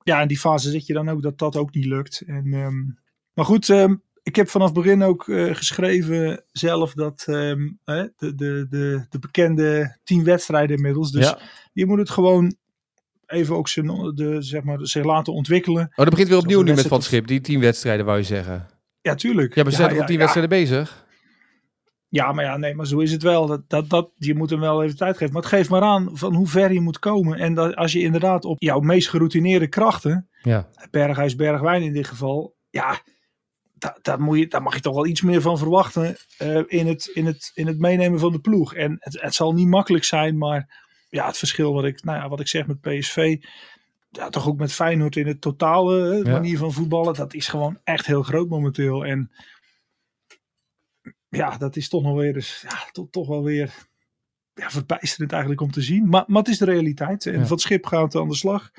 ja, 0.03 0.21
in 0.21 0.27
die 0.27 0.39
fase 0.39 0.69
zit 0.69 0.85
je 0.85 0.93
dan 0.93 1.09
ook 1.09 1.21
dat 1.21 1.37
dat 1.37 1.57
ook 1.57 1.73
niet 1.73 1.85
lukt. 1.85 2.23
En, 2.27 2.53
ehm, 2.53 2.75
maar 3.33 3.45
goed, 3.45 3.69
ehm, 3.69 3.95
ik 4.29 4.36
heb 4.36 4.50
vanaf 4.50 4.74
begin 4.74 5.03
ook 5.03 5.27
eh, 5.27 5.55
geschreven 5.55 6.43
zelf 6.51 6.93
dat 6.93 7.24
ehm, 7.27 7.69
de, 7.83 8.12
de, 8.17 8.65
de, 8.69 9.05
de 9.09 9.19
bekende 9.19 9.98
tien 10.03 10.24
wedstrijden 10.24 10.75
inmiddels. 10.75 11.12
Dus 11.12 11.25
ja. 11.25 11.39
je 11.74 11.86
moet 11.86 11.98
het 11.98 12.09
gewoon 12.09 12.55
even 13.25 13.55
ook 13.55 13.67
zijn, 13.67 13.88
de, 14.15 14.36
zeg 14.39 14.63
maar, 14.63 14.77
zich 14.81 15.03
laten 15.03 15.33
ontwikkelen. 15.33 15.83
Oh, 15.83 15.95
dat 15.95 16.09
begint 16.09 16.27
weer 16.27 16.38
opnieuw 16.38 16.59
Zoals 16.59 16.69
nu 16.69 16.75
met 16.75 16.88
Van 16.88 17.01
Schip, 17.01 17.27
die 17.27 17.41
tien 17.41 17.59
wedstrijden 17.59 18.05
wou 18.05 18.17
je 18.17 18.24
zeggen. 18.24 18.67
Ja, 19.01 19.15
tuurlijk. 19.15 19.55
Ja, 19.55 19.63
we 19.63 19.71
zijn 19.71 19.81
ja, 19.81 19.89
toch 19.89 20.00
al 20.00 20.05
tien 20.05 20.15
ja, 20.15 20.21
wedstrijden 20.21 20.57
bezig? 20.59 21.07
Ja, 22.09 22.31
maar 22.31 22.43
ja, 22.43 22.57
nee, 22.57 22.75
maar 22.75 22.88
zo 22.88 23.00
is 23.00 23.12
het 23.12 23.24
wel. 23.24 23.48
Dat, 23.48 23.62
dat, 23.67 23.89
dat, 23.89 24.12
je 24.17 24.36
moet 24.36 24.50
hem 24.50 24.59
wel 24.59 24.83
even 24.83 24.98
tijd 24.98 25.17
geven. 25.17 25.33
Maar 25.33 25.41
het 25.41 25.51
geeft 25.51 25.69
maar 25.69 25.81
aan 25.81 26.09
van 26.13 26.36
hoe 26.36 26.48
ver 26.48 26.74
je 26.74 26.81
moet 26.81 27.00
komen. 27.00 27.38
En 27.38 27.53
dat, 27.53 27.75
als 27.75 27.91
je 27.91 28.00
inderdaad 28.00 28.45
op 28.45 28.62
jouw 28.62 28.79
meest 28.79 29.09
geroutineerde 29.09 29.67
krachten, 29.67 30.29
Ja. 30.41 30.69
Berghuis, 30.91 31.36
Bergwijn 31.36 31.81
in 31.81 31.93
dit 31.93 32.07
geval, 32.07 32.55
ja, 32.69 33.01
daar, 33.79 33.98
daar, 34.01 34.21
moet 34.21 34.38
je, 34.38 34.48
daar 34.48 34.62
mag 34.62 34.74
je 34.74 34.81
toch 34.81 34.95
wel 34.95 35.05
iets 35.05 35.21
meer 35.21 35.41
van 35.41 35.57
verwachten 35.57 36.17
uh, 36.41 36.63
in, 36.67 36.88
het, 36.88 37.05
in, 37.05 37.25
het, 37.25 37.51
in 37.53 37.67
het 37.67 37.79
meenemen 37.79 38.19
van 38.19 38.31
de 38.31 38.39
ploeg. 38.39 38.74
En 38.74 38.98
het, 39.00 39.21
het 39.21 39.33
zal 39.33 39.53
niet 39.53 39.67
makkelijk 39.67 40.03
zijn, 40.03 40.38
maar 40.38 40.88
ja, 41.09 41.25
het 41.25 41.38
verschil 41.38 41.74
wat 41.74 41.83
ik, 41.83 42.03
nou 42.03 42.17
ja, 42.17 42.29
wat 42.29 42.39
ik 42.39 42.48
zeg 42.48 42.67
met 42.67 42.81
PSV, 42.81 43.38
ja, 44.09 44.29
toch 44.29 44.48
ook 44.48 44.57
met 44.57 44.74
Feyenoord 44.74 45.15
in 45.15 45.27
het 45.27 45.41
totale 45.41 46.21
ja. 46.24 46.31
manier 46.31 46.57
van 46.57 46.74
voetballen, 46.74 47.13
dat 47.13 47.33
is 47.33 47.48
gewoon 47.48 47.79
echt 47.83 48.05
heel 48.05 48.24
groot 48.24 48.50
momenteel. 48.50 49.05
En 49.05 49.31
ja, 51.29 51.57
dat 51.57 51.75
is 51.75 51.89
toch 51.89 52.03
nog 52.03 52.15
weer 52.15 52.36
eens, 52.36 52.65
ja, 52.67 52.89
toch, 52.91 53.07
toch 53.09 53.27
wel 53.27 53.43
weer 53.43 53.88
ja, 54.53 54.69
verbijsterend 54.69 55.31
eigenlijk 55.31 55.62
om 55.62 55.71
te 55.71 55.81
zien. 55.81 56.09
Maar, 56.09 56.24
maar 56.27 56.41
het 56.41 56.51
is 56.51 56.57
de 56.57 56.65
realiteit. 56.65 57.25
En 57.25 57.33
ja. 57.33 57.41
van 57.41 57.51
het 57.51 57.62
schip 57.62 57.86
gaat 57.86 58.15
aan 58.15 58.27
de 58.27 58.36
slag. 58.36 58.71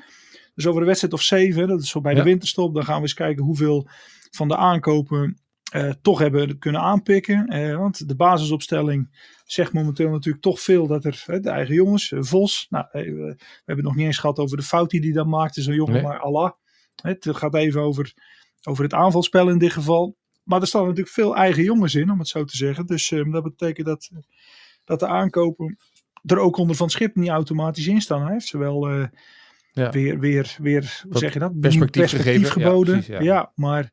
Dus 0.53 0.67
over 0.67 0.79
de 0.79 0.85
wedstrijd 0.85 1.13
of 1.13 1.21
zeven, 1.21 1.67
dat 1.67 1.81
is 1.81 1.89
zo 1.89 2.01
bij 2.01 2.13
de 2.13 2.23
winterstop, 2.23 2.73
dan 2.73 2.83
gaan 2.83 2.95
we 2.95 3.01
eens 3.01 3.13
kijken 3.13 3.43
hoeveel 3.43 3.87
van 4.31 4.47
de 4.47 4.55
aankopen 4.55 5.41
uh, 5.75 5.91
toch 6.01 6.19
hebben 6.19 6.59
kunnen 6.59 6.81
aanpikken. 6.81 7.53
Uh, 7.55 7.77
want 7.77 8.07
de 8.07 8.15
basisopstelling 8.15 9.29
zegt 9.45 9.73
momenteel 9.73 10.09
natuurlijk 10.09 10.43
toch 10.43 10.61
veel 10.61 10.87
dat 10.87 11.05
er 11.05 11.23
uh, 11.27 11.41
de 11.41 11.49
eigen 11.49 11.75
jongens, 11.75 12.13
Vos, 12.17 12.67
nou, 12.69 12.85
we 12.91 12.99
hebben 12.99 13.35
het 13.65 13.83
nog 13.83 13.95
niet 13.95 14.05
eens 14.05 14.17
gehad 14.17 14.39
over 14.39 14.57
de 14.57 14.63
fout 14.63 14.89
die 14.89 15.01
hij 15.01 15.11
dan 15.11 15.29
maakte, 15.29 15.61
zo'n 15.61 15.75
jongen, 15.75 15.93
nee. 15.93 16.03
maar 16.03 16.19
Allah. 16.19 16.51
Het 17.01 17.27
gaat 17.31 17.55
even 17.55 17.81
over, 17.81 18.13
over 18.63 18.83
het 18.83 18.93
aanvalspel 18.93 19.49
in 19.49 19.57
dit 19.57 19.71
geval. 19.71 20.17
Maar 20.43 20.61
er 20.61 20.67
staan 20.67 20.81
natuurlijk 20.81 21.09
veel 21.09 21.35
eigen 21.35 21.63
jongens 21.63 21.95
in, 21.95 22.11
om 22.11 22.19
het 22.19 22.27
zo 22.27 22.43
te 22.43 22.57
zeggen. 22.57 22.85
Dus 22.85 23.09
dat 23.09 23.43
betekent 23.43 23.87
dat, 23.87 24.09
dat 24.83 24.99
de 24.99 25.07
aankopen 25.07 25.77
er 26.25 26.37
ook 26.37 26.57
onder 26.57 26.75
van 26.75 26.89
schip 26.89 27.15
niet 27.15 27.29
automatisch 27.29 27.87
in 27.87 28.01
staan. 28.01 28.21
Hij 28.21 28.31
heeft 28.31 28.47
zowel 28.47 29.09
ja. 29.71 29.89
weer, 29.89 30.19
weer, 30.19 30.55
weer, 30.61 31.01
hoe 31.09 31.17
zeg 31.17 31.33
je 31.33 31.39
dat? 31.39 31.59
Perspectief, 31.59 32.01
perspectief 32.01 32.31
gegeven. 32.31 32.51
geboden. 32.51 32.95
Ja, 32.95 33.01
precies, 33.01 33.25
ja. 33.25 33.51
maar 33.55 33.91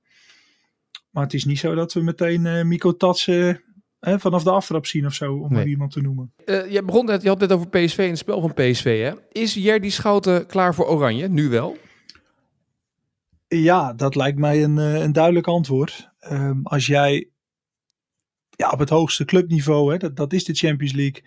maar 1.10 1.22
het 1.22 1.34
is 1.34 1.44
niet 1.44 1.58
zo 1.58 1.74
dat 1.74 1.92
we 1.92 2.02
meteen 2.02 2.44
uh, 2.44 2.62
Miko 2.62 2.96
Tatsen 2.96 3.62
uh, 4.00 4.14
vanaf 4.18 4.42
de 4.42 4.50
aftrap 4.50 4.86
zien 4.86 5.06
of 5.06 5.14
zo, 5.14 5.32
om 5.32 5.40
nee. 5.40 5.50
maar 5.50 5.66
iemand 5.66 5.92
te 5.92 6.00
noemen. 6.00 6.32
Uh, 6.44 6.70
je, 6.70 6.82
begon 6.82 7.06
net, 7.06 7.22
je 7.22 7.28
had 7.28 7.40
het 7.40 7.52
over 7.52 7.68
PSV 7.68 7.98
en 7.98 8.08
het 8.08 8.18
spel 8.18 8.40
van 8.40 8.54
PSV. 8.54 9.02
Hè? 9.02 9.12
Is 9.32 9.54
Jerdy 9.54 9.90
Schouten 9.90 10.46
klaar 10.46 10.74
voor 10.74 10.86
Oranje? 10.86 11.28
Nu 11.28 11.48
wel? 11.48 11.76
Ja, 13.48 13.92
dat 13.92 14.14
lijkt 14.14 14.38
mij 14.38 14.64
een, 14.64 14.76
een 14.76 15.12
duidelijk 15.12 15.46
antwoord. 15.46 16.10
Um, 16.30 16.60
als 16.66 16.86
jij 16.86 17.30
ja, 18.50 18.70
op 18.70 18.78
het 18.78 18.88
hoogste 18.88 19.24
clubniveau, 19.24 19.92
hè, 19.92 19.98
dat, 19.98 20.16
dat 20.16 20.32
is 20.32 20.44
de 20.44 20.54
Champions 20.54 20.92
League. 20.92 21.22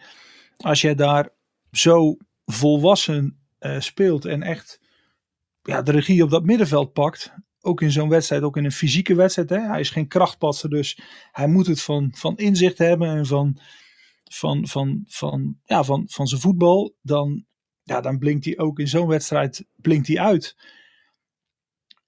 Als 0.58 0.81
jij 0.81 0.96
daar 0.96 1.29
zo 1.72 2.17
volwassen 2.46 3.40
speelt 3.79 4.25
en 4.25 4.43
echt 4.43 4.79
ja, 5.63 5.81
de 5.81 5.91
regie 5.91 6.23
op 6.23 6.29
dat 6.29 6.43
middenveld 6.43 6.93
pakt, 6.93 7.33
ook 7.61 7.81
in 7.81 7.91
zo'n 7.91 8.09
wedstrijd, 8.09 8.41
ook 8.41 8.57
in 8.57 8.65
een 8.65 8.71
fysieke 8.71 9.15
wedstrijd. 9.15 9.49
Hè? 9.49 9.59
Hij 9.59 9.79
is 9.79 9.89
geen 9.89 10.07
krachtpatser, 10.07 10.69
dus 10.69 10.99
hij 11.31 11.47
moet 11.47 11.67
het 11.67 11.81
van, 11.81 12.13
van 12.17 12.37
inzicht 12.37 12.77
hebben 12.77 13.09
en 13.09 13.25
van, 13.25 13.59
van, 14.23 14.67
van, 14.67 15.03
van, 15.07 15.57
ja, 15.63 15.83
van, 15.83 16.03
van 16.07 16.27
zijn 16.27 16.41
voetbal. 16.41 16.95
Dan, 17.01 17.45
ja, 17.83 18.01
dan 18.01 18.17
blinkt 18.17 18.45
hij 18.45 18.57
ook 18.57 18.79
in 18.79 18.87
zo'n 18.87 19.07
wedstrijd 19.07 19.65
blinkt 19.75 20.07
hij 20.07 20.19
uit. 20.19 20.55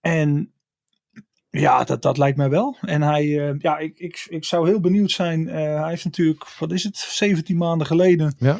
En 0.01 0.53
ja, 1.49 1.83
dat, 1.83 2.01
dat 2.01 2.17
lijkt 2.17 2.37
mij 2.37 2.49
wel. 2.49 2.77
En 2.81 3.01
hij, 3.01 3.25
uh, 3.25 3.59
ja, 3.59 3.77
ik, 3.77 3.99
ik, 3.99 4.25
ik 4.29 4.45
zou 4.45 4.67
heel 4.67 4.79
benieuwd 4.79 5.11
zijn. 5.11 5.47
Uh, 5.47 5.53
hij 5.53 5.89
heeft 5.89 6.05
natuurlijk, 6.05 6.57
wat 6.59 6.71
is 6.71 6.83
het, 6.83 6.97
17 6.97 7.57
maanden 7.57 7.87
geleden. 7.87 8.35
Ja. 8.37 8.59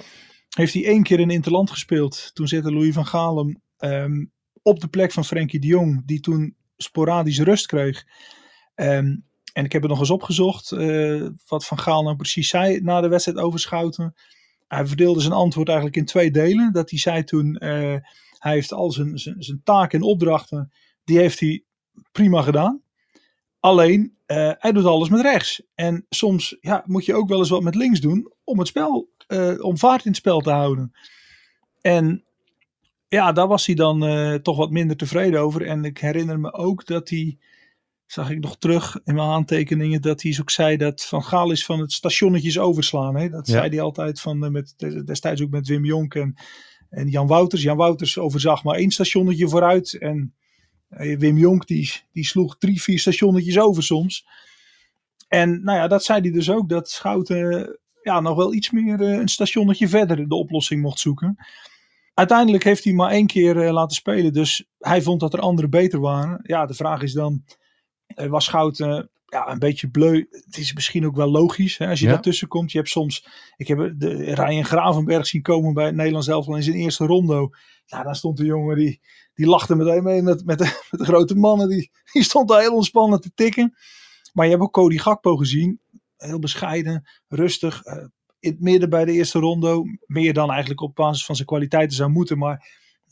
Heeft 0.54 0.74
hij 0.74 0.86
één 0.86 1.04
keer 1.04 1.20
in 1.20 1.30
Interland 1.30 1.72
gespeeld. 1.72 2.32
Toen 2.34 2.48
zette 2.48 2.74
Louis 2.74 2.94
van 2.94 3.06
Galen 3.06 3.62
um, 3.78 4.32
op 4.62 4.80
de 4.80 4.88
plek 4.88 5.12
van 5.12 5.26
Frenkie 5.26 5.60
de 5.60 5.68
Jong. 5.68 6.06
Die 6.06 6.20
toen 6.20 6.56
sporadisch 6.78 7.40
rust 7.40 7.66
kreeg. 7.66 8.06
Um, 8.76 9.26
en 9.54 9.66
ik 9.66 9.72
heb 9.72 9.82
het 9.82 9.92
nog 9.92 10.00
eens 10.00 10.10
opgezocht 10.10 10.72
uh, 10.72 11.30
wat 11.48 11.66
Van 11.66 11.80
Gaal 11.80 12.04
nou 12.04 12.16
precies 12.16 12.50
zei 12.50 12.82
na 12.82 13.02
de 13.02 13.08
wedstrijd 13.08 13.38
over 13.38 13.60
Schouten. 13.60 14.14
Hij 14.68 14.88
verdeelde 14.88 15.22
zijn 15.22 15.34
antwoord 15.34 15.68
eigenlijk 15.68 15.98
in 15.98 16.06
twee 16.06 16.32
delen. 16.32 16.74
Dat 16.74 16.90
hij 16.90 17.00
zei 17.00 17.24
toen, 17.24 17.58
uh, 17.60 17.96
hij 18.40 18.54
heeft 18.54 18.74
al 18.74 18.92
zijn, 18.92 19.18
zijn, 19.18 19.62
taken 19.64 20.00
en 20.00 20.06
opdrachten, 20.06 20.72
die 21.04 21.18
heeft 21.18 21.40
hij 21.40 21.64
prima 22.12 22.42
gedaan. 22.42 22.82
Alleen, 23.60 24.18
uh, 24.28 24.52
hij 24.58 24.72
doet 24.72 24.86
alles 24.86 25.10
met 25.10 25.22
rechts. 25.22 25.64
En 25.76 26.06
soms 26.10 26.58
ja, 26.60 26.84
moet 26.86 27.06
je 27.06 27.14
ook 27.14 27.28
wel 27.28 27.40
eens 27.40 27.50
wat 27.50 27.64
met 27.64 27.76
links 27.76 28.00
doen 28.00 28.34
om 28.44 28.60
het 28.60 28.68
spel, 28.68 29.10
om 29.60 29.78
vaart 29.78 30.06
in 30.06 30.12
het 30.12 30.20
spel 30.20 30.40
te 30.40 30.52
houden. 30.52 30.94
En 31.82 32.24
ja, 33.14 33.32
daar 33.32 33.48
was 33.48 33.66
hij 33.66 33.76
dan 33.76 34.04
uh, 34.04 34.34
toch 34.34 34.58
wat 34.58 34.72
minder 34.72 34.98
tevreden 34.98 35.40
over. 35.40 35.66
En 35.66 35.86
ik 35.86 35.98
herinner 35.98 36.40
me 36.40 36.54
ook 36.54 36.86
dat 36.86 37.10
hij, 37.10 37.38
zag 38.06 38.30
ik 38.30 38.40
nog 38.40 38.58
terug 38.58 39.00
in 39.04 39.16
mijn 39.16 39.30
aantekeningen, 39.30 40.02
dat 40.02 40.22
hij 40.22 40.38
ook 40.42 40.50
zei 40.50 40.78
dat 40.78 41.06
Van 41.06 41.24
Gaal 41.24 41.52
is 41.52 41.66
van 41.66 41.80
het 41.80 41.92
stationnetjes 41.92 42.60
overslaan. 42.60 43.16
Hè? 43.16 43.30
Dat 43.30 43.48
ja. 43.48 43.54
zei 43.54 43.70
hij 43.70 43.82
altijd 43.82 44.22
van, 44.22 44.44
uh, 44.44 44.50
met, 44.50 44.74
destijds 45.06 45.42
ook 45.42 45.50
met 45.50 45.68
Wim 45.68 45.86
Jonk 45.86 46.16
en, 46.16 46.36
en 46.90 47.10
Jan 47.10 47.28
Wouters. 47.28 47.62
Jan 47.62 47.78
Wouters 47.78 48.18
overzag 48.18 48.64
maar 48.64 48.76
één 48.76 48.92
stationnetje 48.92 49.50
vooruit. 49.50 49.94
En 49.94 50.34
uh, 50.90 51.18
Wim 51.18 51.38
Jonk 51.38 51.68
die, 51.68 51.92
die 52.12 52.26
sloeg 52.26 52.58
drie, 52.58 52.82
vier 52.82 53.00
stationnetjes 53.00 53.60
over 53.60 53.84
soms. 53.84 54.28
En 55.28 55.64
nou 55.64 55.78
ja, 55.78 55.88
dat 55.88 56.04
zei 56.04 56.22
hij 56.22 56.32
dus 56.32 56.50
ook, 56.50 56.70
dat 56.70 56.90
Schouten 56.90 57.80
ja, 58.04 58.20
nog 58.20 58.36
wel 58.36 58.54
iets 58.54 58.72
meer 58.72 59.02
een 59.02 59.28
stationnetje 59.28 59.88
verder 59.88 60.28
de 60.28 60.36
oplossing 60.36 60.82
mocht 60.82 61.00
zoeken. 61.00 61.38
Uiteindelijk 62.14 62.64
heeft 62.64 62.84
hij 62.84 62.94
maar 62.94 63.12
één 63.12 63.28
keer 63.28 63.56
uh, 63.56 63.72
laten 63.72 63.96
spelen. 63.96 64.34
Dus 64.34 64.66
hij 64.78 65.02
vond 65.02 65.20
dat 65.20 65.34
er 65.34 65.40
anderen 65.40 65.70
beter 65.70 66.00
waren. 66.00 66.40
Ja, 66.44 66.66
de 66.66 66.74
vraag 66.74 67.02
is 67.02 67.14
dan: 67.14 67.44
was 68.16 68.46
Schouten 68.46 68.90
uh, 68.90 69.04
ja, 69.26 69.52
een 69.52 69.60
beetje 69.60 69.90
bleu? 69.90 70.26
Het 70.30 70.58
is 70.58 70.74
misschien 70.74 71.06
ook 71.06 71.16
wel 71.16 71.32
logisch 71.32 71.78
hè, 71.78 71.88
als 71.88 72.00
je 72.00 72.06
ja. 72.06 72.12
daartussen 72.12 72.48
komt. 72.48 72.72
Je 72.72 72.78
hebt 72.78 72.90
soms. 72.90 73.28
Ik 73.56 73.68
heb 73.68 73.94
de 73.98 74.34
Ryan 74.34 74.66
Gravenberg 74.66 75.28
zien 75.28 75.42
komen 75.42 75.74
bij 75.74 75.86
het 75.86 75.96
Nederlands 75.96 76.28
elftal 76.28 76.56
in 76.56 76.64
zijn 76.64 76.76
eerste 76.76 77.06
rondo. 77.06 77.50
Nou, 77.88 78.04
daar 78.04 78.16
stond 78.16 78.40
een 78.40 78.46
jongen 78.46 78.78
die, 78.78 79.02
die 79.34 79.48
lachte 79.48 79.76
meteen 79.76 80.04
mee 80.04 80.22
met, 80.22 80.46
met, 80.46 80.58
de, 80.58 80.64
met 80.92 81.00
de 81.00 81.06
grote 81.06 81.36
mannen. 81.36 81.70
Die, 81.70 81.92
die 82.12 82.24
stond 82.24 82.50
daar 82.50 82.62
heel 82.62 82.76
ontspannen 82.76 83.22
te 83.22 83.32
tikken. 83.36 83.74
Maar 84.34 84.46
je 84.46 84.52
hebt 84.52 84.64
ook 84.64 84.74
Cody 84.74 84.98
Gakpo 84.98 85.36
gezien. 85.36 85.82
Heel 86.24 86.40
bescheiden, 86.40 87.10
rustig 87.28 87.82
in 88.44 88.52
het 88.52 88.60
midden 88.60 88.90
bij 88.90 89.06
de 89.06 89.12
eerste 89.12 89.40
rondo. 89.40 89.84
Meer 90.06 90.34
dan 90.34 90.50
eigenlijk 90.50 90.82
op 90.82 90.96
basis 90.96 91.26
van 91.26 91.36
zijn 91.36 91.48
kwaliteiten 91.48 91.96
zou 91.96 92.10
moeten, 92.10 92.38
maar 92.38 92.68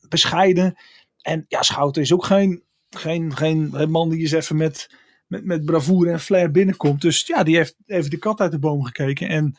bescheiden. 0.09 0.75
En 1.21 1.45
ja, 1.47 1.61
Schouten 1.61 2.01
is 2.01 2.13
ook 2.13 2.25
geen, 2.25 2.63
geen, 2.89 3.35
geen 3.35 3.91
man 3.91 4.09
die 4.09 4.19
eens 4.19 4.31
even 4.31 4.57
met, 4.57 4.95
met, 5.27 5.45
met 5.45 5.65
bravoure 5.65 6.11
en 6.11 6.19
flair 6.19 6.51
binnenkomt. 6.51 7.01
Dus 7.01 7.27
ja, 7.27 7.43
die 7.43 7.55
heeft 7.55 7.75
even 7.85 8.09
de 8.09 8.17
kat 8.17 8.39
uit 8.39 8.51
de 8.51 8.59
boom 8.59 8.83
gekeken. 8.83 9.27
En 9.27 9.57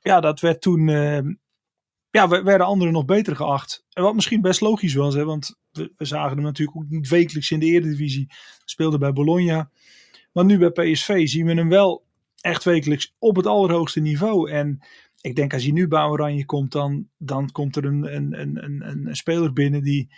ja, 0.00 0.20
dat 0.20 0.40
werd 0.40 0.60
toen. 0.60 0.88
Uh, 0.88 1.18
ja, 2.10 2.28
werden 2.28 2.66
anderen 2.66 2.92
nog 2.92 3.04
beter 3.04 3.36
geacht. 3.36 3.84
En 3.90 4.02
wat 4.02 4.14
misschien 4.14 4.40
best 4.40 4.60
logisch 4.60 4.94
was, 4.94 5.14
hè, 5.14 5.24
want 5.24 5.56
we, 5.70 5.92
we 5.96 6.04
zagen 6.04 6.36
hem 6.36 6.44
natuurlijk 6.44 6.76
ook 6.76 6.88
niet 6.88 7.08
wekelijks 7.08 7.50
in 7.50 7.60
de 7.60 7.66
Eredivisie. 7.66 8.26
Speelde 8.64 8.98
bij 8.98 9.12
Bologna. 9.12 9.70
Maar 10.32 10.44
nu 10.44 10.58
bij 10.58 10.70
PSV 10.70 11.28
zien 11.28 11.46
we 11.46 11.54
hem 11.54 11.68
wel 11.68 12.08
echt 12.40 12.64
wekelijks 12.64 13.14
op 13.18 13.36
het 13.36 13.46
allerhoogste 13.46 14.00
niveau. 14.00 14.50
En 14.50 14.80
ik 15.20 15.36
denk 15.36 15.52
als 15.52 15.62
hij 15.62 15.72
nu 15.72 15.88
bij 15.88 16.02
Oranje 16.04 16.44
komt, 16.44 16.72
dan, 16.72 17.08
dan 17.16 17.50
komt 17.50 17.76
er 17.76 17.84
een, 17.84 18.14
een, 18.14 18.40
een, 18.40 18.64
een, 18.64 19.06
een 19.06 19.16
speler 19.16 19.52
binnen 19.52 19.82
die, 19.82 20.14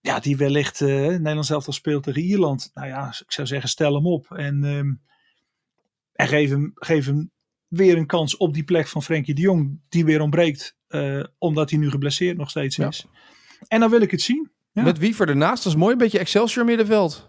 ja, 0.00 0.20
die 0.20 0.36
wellicht 0.36 0.80
uh, 0.80 0.88
Nederlands 0.88 1.50
elftal 1.50 1.72
speelt 1.72 2.02
tegen 2.02 2.22
Ierland. 2.22 2.70
Nou 2.74 2.88
ja, 2.88 3.08
ik 3.08 3.32
zou 3.32 3.46
zeggen, 3.46 3.68
stel 3.68 3.94
hem 3.94 4.06
op. 4.06 4.30
En, 4.30 4.64
um, 4.64 5.02
en 6.12 6.28
geef, 6.28 6.50
hem, 6.50 6.72
geef 6.74 7.06
hem 7.06 7.30
weer 7.68 7.96
een 7.96 8.06
kans 8.06 8.36
op 8.36 8.54
die 8.54 8.64
plek 8.64 8.86
van 8.88 9.02
Frenkie 9.02 9.34
de 9.34 9.40
Jong, 9.40 9.80
die 9.88 10.04
weer 10.04 10.20
ontbreekt, 10.20 10.76
uh, 10.88 11.24
omdat 11.38 11.70
hij 11.70 11.78
nu 11.78 11.90
geblesseerd 11.90 12.36
nog 12.36 12.50
steeds 12.50 12.76
ja. 12.76 12.88
is. 12.88 13.06
En 13.68 13.80
dan 13.80 13.90
wil 13.90 14.00
ik 14.00 14.10
het 14.10 14.22
zien. 14.22 14.50
Ja. 14.72 14.82
Met 14.82 14.98
Wiever 14.98 15.28
ernaast, 15.28 15.64
dat 15.64 15.72
is 15.72 15.78
mooi, 15.78 15.92
een 15.92 15.98
beetje 15.98 16.18
Excelsior 16.18 16.64
middenveld. 16.64 17.28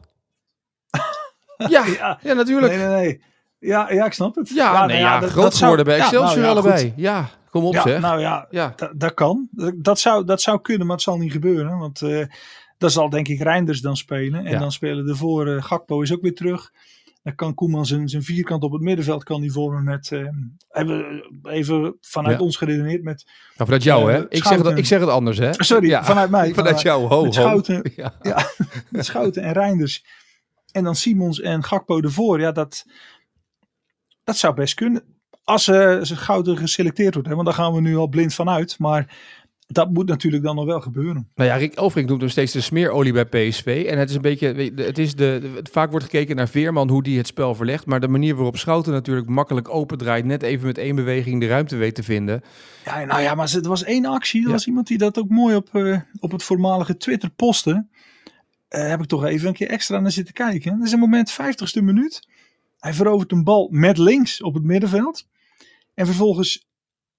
ja, 1.70 1.86
ja, 2.00 2.20
ja, 2.24 2.34
natuurlijk. 2.34 2.74
Nee, 2.74 2.88
nee, 2.88 3.06
nee. 3.06 3.22
Ja, 3.60 3.92
ja, 3.92 4.06
ik 4.06 4.14
snap 4.14 4.36
het. 4.36 4.50
Ja, 4.50 4.74
ja, 4.74 4.86
nee, 4.86 5.00
ja, 5.00 5.20
dat, 5.20 5.30
groot 5.30 5.44
dat 5.44 5.56
geworden 5.56 5.86
bij 5.86 5.98
Excelsior 5.98 6.30
ja, 6.30 6.36
nou, 6.36 6.46
ja, 6.46 6.52
allebei. 6.52 6.94
Ja, 6.96 7.30
kom 7.50 7.64
op 7.66 7.74
ja, 7.74 7.82
zeg. 7.82 8.02
Nou 8.02 8.20
ja, 8.20 8.48
ja. 8.50 8.76
dat 8.96 9.14
kan. 9.14 9.50
Dat 9.76 10.00
zou, 10.00 10.26
dat 10.26 10.42
zou 10.42 10.62
kunnen, 10.62 10.88
maar 10.88 10.96
het 10.96 11.06
zal 11.06 11.18
niet 11.18 11.32
gebeuren. 11.32 11.78
Want 11.78 12.02
uh, 12.02 12.26
dan 12.78 12.92
zal 12.92 13.10
denk 13.10 13.28
ik 13.28 13.42
Reinders 13.42 13.82
dan 13.82 13.98
spelen. 13.98 14.46
En 14.46 14.60
dan 14.60 14.72
spelen 14.72 15.08
ervoor, 15.08 15.48
uh, 15.48 15.64
Gakpo 15.64 16.02
is 16.02 16.14
ook 16.14 16.22
weer 16.22 16.36
terug. 16.36 16.72
Dan 17.24 17.36
kan 17.36 17.54
Koeman 17.54 17.86
zijn, 17.86 18.10
zijn 18.10 18.24
vierkant 18.24 18.64
op 18.64 18.72
het 18.72 18.82
middenveld 18.82 19.24
kan 19.24 19.42
die 19.42 19.52
vormen 19.52 19.84
met, 19.84 20.12
uh, 20.12 20.30
hebben 20.70 21.24
even 21.44 21.98
vanuit 22.02 22.40
ons 22.40 22.58
geredeneerd 22.58 23.04
met... 23.04 23.24
Nou, 23.26 23.36
vanuit 23.56 23.84
jou 23.84 24.12
hè? 24.12 24.30
Ik 24.30 24.44
zeg, 24.44 24.64
het, 24.64 24.78
ik 24.78 24.86
zeg 24.86 25.00
het 25.00 25.10
anders 25.10 25.38
hè? 25.38 25.54
Sorry, 25.54 26.04
vanuit 26.04 26.30
mij. 26.30 26.54
vanuit 26.54 26.82
jou, 26.82 27.08
ho, 27.08 27.24
met 27.24 27.34
Schouten, 27.34 27.92
ja. 27.96 28.14
met 28.90 29.06
Schouten 29.06 29.44
en 29.44 29.54
Reinders. 29.54 30.06
En 30.72 30.84
dan 30.84 30.96
Simons 30.96 31.42
en 31.42 31.64
Gakpo 31.64 32.00
ervoor. 32.00 32.40
Ja, 32.40 32.52
dat... 32.52 32.86
Dat 34.28 34.38
zou 34.38 34.54
best 34.54 34.74
kunnen. 34.74 35.04
Als 35.44 35.64
ze 35.64 36.00
uh, 36.12 36.18
gouden 36.18 36.58
geselecteerd 36.58 37.14
wordt. 37.14 37.30
Hè, 37.30 37.36
want 37.36 37.48
daar 37.48 37.56
gaan 37.56 37.74
we 37.74 37.82
nu 37.82 37.96
al 37.96 38.08
blind 38.08 38.34
van 38.34 38.50
uit. 38.50 38.80
Maar 38.80 39.16
dat 39.68 39.94
moet 39.94 40.08
natuurlijk 40.08 40.44
dan 40.44 40.56
nog 40.56 40.66
wel 40.66 40.82
gebeuren. 40.82 41.30
Nou 41.36 41.50
ja, 41.50 41.56
Rick 41.56 41.74
Elfrink 41.74 42.08
noemt 42.08 42.22
hem 42.22 42.30
steeds 42.30 42.52
de 42.52 42.62
smeerolie 42.62 43.14
bij 43.14 43.26
PSV. 43.26 43.86
En 43.90 43.98
het 44.00 44.10
is 44.10 44.16
een 44.16 44.22
beetje, 44.22 44.72
het 44.76 44.98
is 44.98 45.16
de, 45.16 45.52
het, 45.56 45.70
vaak 45.70 45.90
wordt 45.90 46.06
gekeken 46.06 46.36
naar 46.36 46.48
Veerman, 46.48 46.90
hoe 46.90 47.04
die 47.04 47.18
het 47.18 47.28
spel 47.28 47.56
verlegt. 47.56 47.86
Maar 47.86 48.00
de 48.00 48.08
manier 48.08 48.36
waarop 48.36 48.58
Schouten 48.58 48.94
natuurlijk 48.94 49.28
makkelijk 49.28 49.70
opendraait, 49.70 50.26
net 50.26 50.44
even 50.44 50.66
met 50.66 50.78
één 50.78 50.96
beweging 50.96 51.40
de 51.40 51.48
ruimte 51.48 51.76
weet 51.76 51.96
te 51.96 52.04
vinden. 52.04 52.44
Ja, 52.86 53.06
nou 53.06 53.22
ja, 53.22 53.36
maar 53.36 53.52
het 53.52 53.66
was 53.66 53.84
één 53.84 54.06
actie. 54.06 54.46
Er 54.46 54.52
was 54.52 54.68
iemand 54.68 54.88
die 54.88 54.98
dat 54.98 55.20
ook 55.20 55.30
mooi 55.30 55.56
op, 55.56 55.70
uh, 55.74 56.00
op 56.20 56.32
het 56.32 56.44
voormalige 56.44 56.98
Twitter 56.98 57.30
postte. 57.30 57.88
Uh, 58.70 58.88
heb 58.88 59.02
ik 59.02 59.08
toch 59.08 59.26
even 59.26 59.48
een 59.48 59.54
keer 59.54 59.70
extra 59.70 60.00
naar 60.00 60.12
zitten 60.12 60.34
kijken. 60.34 60.78
Dat 60.78 60.88
is 60.88 60.94
een 60.94 61.00
moment 61.00 61.32
50ste 61.32 61.84
minuut. 61.84 62.28
Hij 62.88 62.96
verovert 62.96 63.32
een 63.32 63.44
bal 63.44 63.68
met 63.72 63.98
links 63.98 64.42
op 64.42 64.54
het 64.54 64.64
middenveld. 64.64 65.28
En 65.94 66.06
vervolgens 66.06 66.68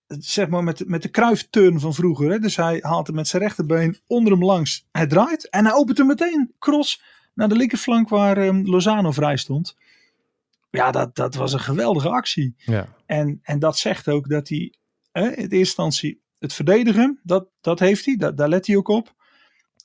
zeg 0.07 0.49
maar 0.49 0.65
met, 0.65 0.89
met 0.89 1.03
de 1.03 1.09
kruifturn 1.09 1.81
van 1.81 1.95
vroeger. 1.95 2.31
Hè? 2.31 2.39
Dus 2.39 2.57
hij 2.57 2.79
haalt 2.81 3.07
hem 3.07 3.17
met 3.17 3.29
zijn 3.29 3.43
rechterbeen 3.43 4.01
onder 4.07 4.33
hem 4.33 4.45
langs. 4.45 4.87
Hij 4.93 5.07
draait 5.07 5.49
en 5.49 5.65
hij 5.65 5.75
opent 5.75 5.99
hem 5.99 6.07
meteen 6.07 6.55
cross 6.59 7.03
naar 7.35 7.49
de 7.49 7.57
linkerflank 7.57 8.09
waar 8.09 8.39
um, 8.39 8.67
Lozano 8.67 9.11
vrij 9.11 9.37
stond. 9.37 9.77
Ja, 10.71 10.91
dat, 10.91 11.17
dat 11.17 11.35
was 11.35 11.53
een 11.53 11.61
geweldige 11.61 12.09
actie. 12.09 12.55
Ja. 12.57 12.95
En, 13.07 13.41
en 13.43 13.59
dat 13.59 13.79
zegt 13.79 14.09
ook 14.09 14.29
dat 14.29 14.49
hij 14.49 14.75
hè, 15.13 15.23
in 15.23 15.37
eerste 15.37 15.57
instantie 15.57 16.23
het 16.39 16.53
verdedigen, 16.53 17.21
dat, 17.23 17.49
dat 17.61 17.79
heeft 17.79 18.05
hij, 18.05 18.17
dat, 18.17 18.37
daar 18.37 18.49
let 18.49 18.67
hij 18.67 18.77
ook 18.77 18.89
op. 18.89 19.15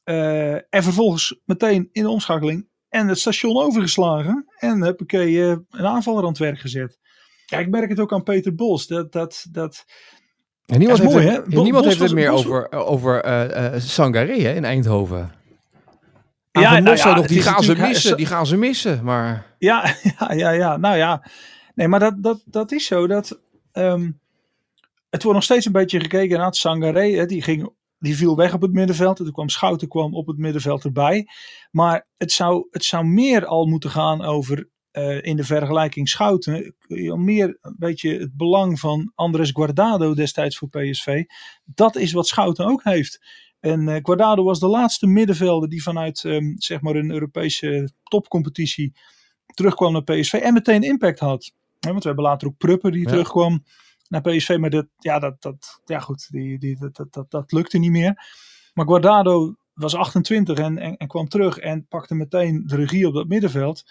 Uh, 0.06 0.54
en 0.54 0.84
vervolgens 0.84 1.40
meteen 1.46 1.90
in 1.92 2.04
de 2.04 2.10
omschakeling 2.10 2.68
en 2.94 3.08
het 3.08 3.20
station 3.20 3.58
overgeslagen. 3.58 4.46
En 4.58 4.82
heb 4.82 5.02
ik 5.02 5.14
uh, 5.14 5.50
een 5.50 5.86
aanvaller 5.86 6.22
aan 6.22 6.30
het 6.30 6.38
werk 6.38 6.60
gezet. 6.60 7.00
Ja, 7.46 7.58
ik 7.58 7.70
merk 7.70 7.90
het 7.90 8.00
ook 8.00 8.14
aan 8.14 8.24
Peter 8.24 8.56
Bos. 8.56 8.88
Dat, 8.88 9.12
dat, 9.12 9.46
dat, 9.52 9.86
en 10.66 10.80
niemand 10.80 11.00
heeft, 11.00 11.14
mooi, 11.14 11.28
het, 11.28 11.48
niemand 11.48 11.86
heeft 11.86 12.00
het 12.00 12.14
meer 12.14 12.30
over, 12.30 12.72
over 12.72 13.26
uh, 13.26 13.74
uh, 13.74 13.80
Sangaré 13.80 14.42
hè, 14.42 14.54
in 14.54 14.66
Eindhoven. 14.66 15.32
Ja, 16.52 16.80
nou 16.80 16.98
ja, 16.98 17.16
nog, 17.16 17.28
die 17.28 17.42
gaan 17.42 17.64
ze 17.64 17.76
missen. 17.76 18.18
Die 18.18 18.26
gaan 18.26 18.46
ze 18.46 18.58
missen. 18.58 19.04
Maar... 19.04 19.46
Ja, 19.58 19.96
ja, 20.20 20.34
ja, 20.34 20.50
ja. 20.50 20.78
Nou 20.78 20.98
ja. 20.98 21.24
Nee, 21.76 21.88
maar 21.88 22.00
dat, 22.00 22.24
dat, 22.24 22.42
dat 22.46 22.72
is 22.72 22.86
zo. 22.86 23.08
Dat, 23.08 23.40
um, 23.74 24.20
het 25.10 25.24
wordt 25.24 25.38
nog 25.38 25.44
steeds 25.44 25.66
een 25.66 25.72
beetje 25.72 26.00
gekeken 26.00 26.38
naar 26.38 26.56
Sangaré. 26.56 27.12
Hè, 27.12 27.26
die, 27.26 27.42
ging, 27.42 27.70
die 28.04 28.16
viel 28.16 28.36
weg 28.36 28.54
op 28.54 28.62
het 28.62 28.74
middenveld. 28.74 29.18
En 29.18 29.24
toen 29.24 29.34
kwam 29.34 29.50
Schouten 29.50 29.88
kwam 29.88 30.14
op 30.14 30.28
het 30.28 30.38
middenveld 30.38 30.84
erbij. 30.84 31.28
Maar 31.72 32.08
het 32.18 32.32
zou, 32.32 32.68
het 32.72 32.84
zou 32.84 33.06
meer 33.06 33.46
al 33.46 33.66
moeten 33.66 33.90
gaan 33.90 34.22
over 34.22 34.70
uh, 34.92 35.22
in 35.22 35.36
de 35.36 35.44
vergelijking 35.44 36.10
Schouten 36.10 36.76
meer 37.16 37.58
een 37.62 37.76
beetje 37.78 38.20
het 38.20 38.38
belang 38.38 38.80
van 38.80 39.12
Andres 39.16 39.50
Guardado 39.52 40.14
destijds 40.14 40.58
voor 40.58 40.70
PSV. 40.70 41.24
Dat 41.66 41.96
is 41.96 42.12
wat 42.12 42.28
Schouten 42.28 42.66
ook 42.66 42.84
heeft. 42.84 43.20
En 43.60 43.88
uh, 43.88 43.96
Guardado 44.02 44.44
was 44.44 44.60
de 44.60 44.68
laatste 44.68 45.08
middenvelder 45.08 45.70
die 45.70 45.84
vanuit 45.84 46.24
um, 46.24 46.56
zeg 46.58 46.82
maar 46.82 46.96
een 46.96 47.12
Europese 47.12 47.92
topcompetitie 48.04 48.94
terugkwam 49.46 49.92
naar 49.92 50.04
PSV 50.04 50.34
en 50.34 50.54
meteen 50.54 50.84
impact 50.84 51.20
had. 51.20 51.52
Ja, 51.80 51.90
want 51.90 52.02
we 52.02 52.08
hebben 52.08 52.26
later 52.26 52.48
ook 52.48 52.58
Prupper 52.58 52.92
die 52.92 53.02
ja. 53.02 53.10
terugkwam 53.10 53.64
naar 54.14 54.36
PSV, 54.36 54.58
maar 54.60 54.70
dat, 54.70 54.88
ja, 54.98 55.20
dat, 55.20 55.42
dat, 55.42 55.82
ja 55.86 56.00
goed, 56.00 56.32
die, 56.32 56.60
die, 56.60 56.78
dat, 56.80 56.96
dat, 56.96 57.14
dat, 57.14 57.32
dat 57.32 57.52
lukte 57.52 57.78
niet 57.78 57.92
meer. 57.92 58.14
Maar 58.74 58.86
Guardado 58.86 59.56
was 59.74 59.96
28 59.96 60.58
en, 60.58 60.98
en, 60.98 61.08
kwam 61.08 61.28
terug 61.28 61.58
en 61.58 61.88
pakte 61.88 62.16
meteen 62.16 62.64
de 62.66 62.76
regie 62.76 63.08
op 63.08 63.14
dat 63.14 63.28
middenveld. 63.28 63.84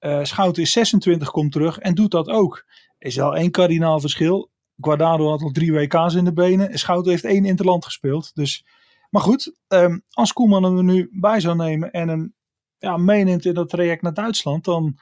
Uh, 0.00 0.24
Schouten 0.24 0.62
is 0.62 0.72
26, 0.72 1.30
komt 1.30 1.52
terug 1.52 1.78
en 1.78 1.94
doet 1.94 2.10
dat 2.10 2.28
ook. 2.28 2.64
Is 2.98 3.16
wel 3.16 3.36
één 3.36 3.50
kardinaal 3.50 4.00
verschil. 4.00 4.50
Guardado 4.76 5.28
had 5.28 5.42
al 5.42 5.50
drie 5.50 5.72
WK's 5.72 6.14
in 6.14 6.24
de 6.24 6.32
benen. 6.32 6.78
Schouten 6.78 7.10
heeft 7.10 7.24
één 7.24 7.44
interland 7.44 7.84
gespeeld. 7.84 8.34
Dus, 8.34 8.64
maar 9.10 9.22
goed, 9.22 9.54
um, 9.68 10.02
als 10.10 10.32
Koeman 10.32 10.62
hem 10.62 10.76
er 10.76 10.84
nu 10.84 11.08
bij 11.12 11.40
zou 11.40 11.56
nemen 11.56 11.90
en 11.90 12.08
hem 12.08 12.34
ja, 12.78 12.96
meeneemt 12.96 13.44
in 13.44 13.54
dat 13.54 13.68
traject 13.68 14.02
naar 14.02 14.14
Duitsland, 14.14 14.64
dan, 14.64 14.98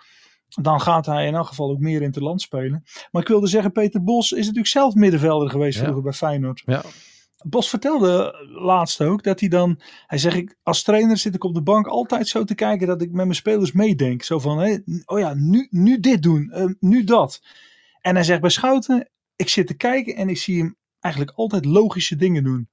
dan 0.49 0.81
gaat 0.81 1.07
hij 1.07 1.26
in 1.26 1.35
elk 1.35 1.47
geval 1.47 1.71
ook 1.71 1.78
meer 1.78 2.02
interland 2.02 2.40
spelen. 2.40 2.85
Maar 3.11 3.23
ik 3.23 3.28
wilde 3.28 3.47
zeggen, 3.47 3.73
Peter 3.73 4.05
Bos 4.05 4.33
is 4.33 4.40
natuurlijk 4.40 4.67
zelf 4.67 4.95
middenvelder 4.95 5.50
geweest 5.50 5.76
ja. 5.76 5.83
vroeger 5.83 6.02
bij 6.02 6.12
Feyenoord. 6.12 6.62
Ja. 6.67 6.83
Bos 7.47 7.69
vertelde 7.69 8.47
laatst 8.61 9.00
ook 9.00 9.23
dat 9.23 9.40
hij 9.40 9.49
dan, 9.49 9.81
hij 10.07 10.19
zegt, 10.19 10.37
ik, 10.37 10.57
als 10.62 10.83
trainer 10.83 11.17
zit 11.17 11.35
ik 11.35 11.45
op 11.45 11.55
de 11.55 11.62
bank 11.62 11.87
altijd 11.87 12.28
zo 12.28 12.45
te 12.45 12.55
kijken 12.55 12.87
dat 12.87 13.02
ik 13.02 13.09
met 13.09 13.25
mijn 13.25 13.35
spelers 13.35 13.73
meedenk. 13.73 14.23
Zo 14.23 14.38
van, 14.38 14.59
hé, 14.59 14.78
oh 15.05 15.19
ja, 15.19 15.35
nu, 15.35 15.67
nu 15.71 16.00
dit 16.00 16.23
doen, 16.23 16.52
uh, 16.55 16.64
nu 16.81 17.05
dat. 17.05 17.42
En 18.01 18.14
hij 18.14 18.25
zegt 18.25 18.40
bij 18.40 18.51
Schouten, 18.51 19.11
ik 19.37 19.49
zit 19.49 19.66
te 19.66 19.75
kijken 19.75 20.16
en 20.16 20.29
ik 20.29 20.38
zie 20.38 20.59
hem 20.59 20.77
eigenlijk 21.01 21.37
altijd 21.37 21.64
logische 21.64 22.16
dingen 22.16 22.44
doen. 22.44 22.68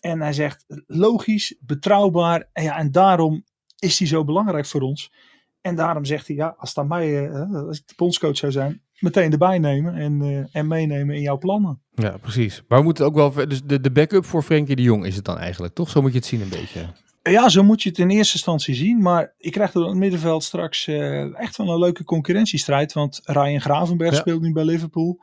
En 0.00 0.20
hij 0.20 0.32
zegt, 0.32 0.64
logisch, 0.86 1.56
betrouwbaar, 1.60 2.48
en, 2.52 2.64
ja, 2.64 2.76
en 2.76 2.90
daarom 2.90 3.44
is 3.78 3.98
hij 3.98 4.08
zo 4.08 4.24
belangrijk 4.24 4.66
voor 4.66 4.80
ons. 4.80 5.12
En 5.60 5.74
daarom 5.74 6.04
zegt 6.04 6.26
hij, 6.26 6.36
ja, 6.36 6.54
als, 6.58 6.68
het 6.68 6.78
aan 6.78 6.88
mij, 6.88 7.30
uh, 7.30 7.66
als 7.66 7.78
ik 7.78 7.88
de 7.88 7.94
bondscoach 7.96 8.36
zou 8.36 8.52
zijn, 8.52 8.82
meteen 8.98 9.32
erbij 9.32 9.58
nemen 9.58 9.94
en, 9.94 10.22
uh, 10.22 10.44
en 10.52 10.66
meenemen 10.66 11.14
in 11.14 11.22
jouw 11.22 11.38
plannen. 11.38 11.82
Ja, 11.94 12.16
precies. 12.16 12.62
Maar 12.68 12.78
we 12.78 12.84
moeten 12.84 13.04
ook 13.04 13.14
wel, 13.14 13.32
dus 13.48 13.62
de, 13.62 13.80
de 13.80 13.90
backup 13.90 14.24
voor 14.24 14.42
Frenkie 14.42 14.76
de 14.76 14.82
Jong 14.82 15.06
is 15.06 15.16
het 15.16 15.24
dan 15.24 15.38
eigenlijk, 15.38 15.74
toch? 15.74 15.90
Zo 15.90 16.00
moet 16.00 16.12
je 16.12 16.18
het 16.18 16.26
zien 16.26 16.40
een 16.40 16.48
beetje. 16.48 16.80
Ja, 17.22 17.48
zo 17.48 17.62
moet 17.62 17.82
je 17.82 17.88
het 17.88 17.98
in 17.98 18.10
eerste 18.10 18.34
instantie 18.34 18.74
zien. 18.74 19.02
Maar 19.02 19.34
ik 19.38 19.52
krijg 19.52 19.74
er 19.74 19.82
in 19.82 19.88
het 19.88 19.96
middenveld 19.96 20.44
straks 20.44 20.86
uh, 20.86 21.40
echt 21.40 21.56
wel 21.56 21.68
een 21.68 21.78
leuke 21.78 22.04
concurrentiestrijd. 22.04 22.92
Want 22.92 23.20
Ryan 23.24 23.60
Gravenberg 23.60 24.12
ja. 24.12 24.18
speelt 24.18 24.40
nu 24.40 24.52
bij 24.52 24.64
Liverpool. 24.64 25.20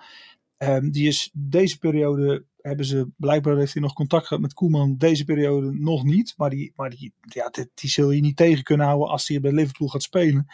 Um, 0.58 0.91
die 0.91 1.08
is 1.08 1.30
deze 1.34 1.78
periode 1.78 2.45
hebben 2.67 2.86
ze, 2.86 3.08
blijkbaar 3.17 3.58
heeft 3.58 3.73
hij 3.73 3.82
nog 3.82 3.93
contact 3.93 4.27
gehad 4.27 4.41
met 4.41 4.53
Koeman. 4.53 4.97
Deze 4.97 5.25
periode 5.25 5.71
nog 5.71 6.03
niet. 6.03 6.34
Maar 6.38 6.49
die, 6.49 6.73
maar 6.75 6.89
die, 6.89 7.13
ja, 7.21 7.49
die, 7.49 7.69
die 7.73 7.89
zul 7.89 8.12
je 8.12 8.21
niet 8.21 8.38
tegen 8.38 8.63
kunnen 8.63 8.86
houden 8.86 9.10
als 9.10 9.27
hij 9.27 9.39
bij 9.39 9.51
Liverpool 9.51 9.88
gaat 9.88 10.03
spelen. 10.03 10.47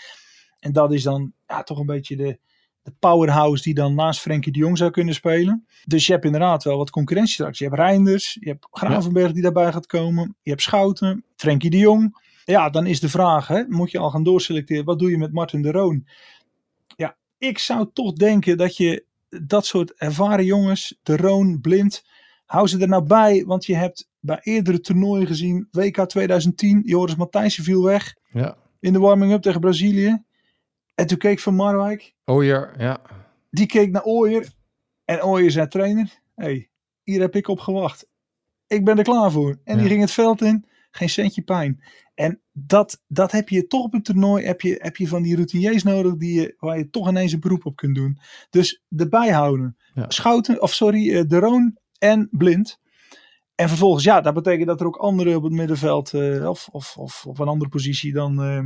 En 0.60 0.72
dat 0.72 0.94
is 0.94 1.04
dan 1.04 1.34
ja, 1.48 1.64
toch 1.64 1.80
een 1.80 1.86
beetje 1.86 2.16
de, 2.16 2.40
de 2.82 2.94
powerhouse 3.00 3.64
die 3.64 3.74
dan 3.74 3.96
naast 3.96 4.20
Frenkie 4.20 4.52
de 4.52 4.60
Jong 4.60 4.78
zou 4.78 4.92
kunnen 4.92 5.14
spelen. 5.14 5.66
Dus 5.86 6.06
je 6.06 6.12
hebt 6.12 6.26
inderdaad 6.26 6.64
wel 6.64 6.78
wat 6.78 6.90
concurrentie 6.90 7.34
straks. 7.34 7.58
Je 7.58 7.66
hebt 7.66 7.78
Reinders, 7.78 8.38
je 8.40 8.50
hebt 8.50 8.68
Gravenberg 8.72 9.32
die 9.32 9.42
daarbij 9.42 9.72
gaat 9.72 9.86
komen. 9.86 10.36
Je 10.42 10.50
hebt 10.50 10.62
Schouten, 10.62 11.26
Frenkie 11.36 11.70
de 11.70 11.78
Jong. 11.78 12.22
Ja, 12.46 12.70
dan 12.70 12.86
is 12.86 13.00
de 13.00 13.10
vraag, 13.10 13.48
hè, 13.48 13.64
moet 13.68 13.92
je 13.92 13.98
al 13.98 14.10
gaan 14.10 14.24
doorselecteren. 14.24 14.86
Wat 14.86 15.00
doe 15.00 15.10
je 15.10 15.18
met 15.18 15.34
Martin 15.34 15.62
de 15.62 15.72
Roon? 15.72 16.08
Ja, 16.96 17.16
ik 17.38 17.60
zou 17.60 17.90
toch 17.94 18.14
denken 18.14 18.58
dat 18.58 18.78
je 18.78 19.06
dat 19.44 19.66
soort 19.66 19.94
ervaren 19.94 20.46
jongens, 20.46 21.00
de 21.04 21.18
Roon, 21.18 21.62
Blind, 21.62 22.04
hou 22.46 22.68
ze 22.68 22.80
er 22.80 22.88
nou 22.88 23.04
bij. 23.04 23.44
Want 23.46 23.66
je 23.66 23.76
hebt 23.76 24.10
bij 24.20 24.40
eerdere 24.42 24.80
toernooien 24.80 25.28
gezien, 25.28 25.68
WK 25.72 26.06
2010, 26.06 26.82
Joris 26.86 27.16
Matthijssen 27.16 27.64
viel 27.64 27.84
weg. 27.84 28.16
Ja. 28.32 28.58
In 28.80 28.94
de 28.94 29.00
warming-up 29.00 29.42
tegen 29.42 29.60
Brazilië. 29.60 30.24
En 30.96 31.08
toen 31.08 31.18
keek 31.18 31.40
Van 31.40 31.56
Marwijk. 31.56 32.14
Ooyer, 32.26 32.74
ja. 32.78 33.02
Die 33.50 33.66
keek 33.66 33.92
naar 33.92 34.04
Ooyer. 34.04 34.52
En 35.06 35.24
Ooyer 35.24 35.52
zei 35.52 35.68
trainer, 35.68 36.20
hey, 36.36 36.70
hier 37.04 37.22
heb 37.22 37.36
ik 37.36 37.48
op 37.48 37.60
gewacht. 37.60 38.08
Ik 38.68 38.86
ben 38.86 38.98
er 38.98 39.04
klaar 39.04 39.32
voor. 39.32 39.60
En 39.64 39.76
ja. 39.76 39.80
die 39.80 39.90
ging 39.90 40.02
het 40.02 40.12
veld 40.12 40.42
in. 40.42 40.66
Geen 40.96 41.10
centje 41.10 41.42
pijn. 41.42 41.84
En 42.16 42.42
dat, 42.52 43.02
dat 43.08 43.32
heb 43.32 43.50
je 43.50 43.68
toch 43.68 43.84
op 43.84 43.94
een 43.94 44.02
toernooi. 44.02 44.46
Heb 44.46 44.62
je, 44.62 44.76
heb 44.82 44.96
je 44.96 45.08
van 45.08 45.22
die 45.22 45.36
routiniers 45.36 45.84
nodig 45.84 46.16
die 46.16 46.42
je, 46.42 46.56
waar 46.60 46.78
je 46.78 46.90
toch 46.90 47.10
ineens 47.10 47.32
een 47.32 47.40
beroep 47.40 47.66
op 47.66 47.76
kunt 47.76 47.96
doen. 47.96 48.20
Dus 48.50 48.84
erbij 48.98 49.32
houden. 49.32 49.78
Ja. 49.94 50.06
Schouten, 50.08 50.62
of 50.62 50.74
sorry, 50.74 51.28
De 51.28 51.40
Roon 51.40 51.78
en 51.98 52.28
Blind. 52.32 52.80
En 53.56 53.68
vervolgens, 53.68 54.04
ja, 54.04 54.22
dat 54.22 54.34
betekent 54.34 54.68
dat 54.68 54.80
er 54.80 54.86
ook 54.86 54.96
anderen 54.96 55.36
op 55.36 55.44
het 55.44 55.54
middenveld 55.54 56.14
uh, 56.14 56.50
of, 56.50 56.68
of, 56.72 56.98
of 56.98 57.26
op 57.26 57.40
een 57.40 57.48
andere 57.48 57.70
positie 57.70 58.14
dan, 58.14 58.46
uh, 58.46 58.64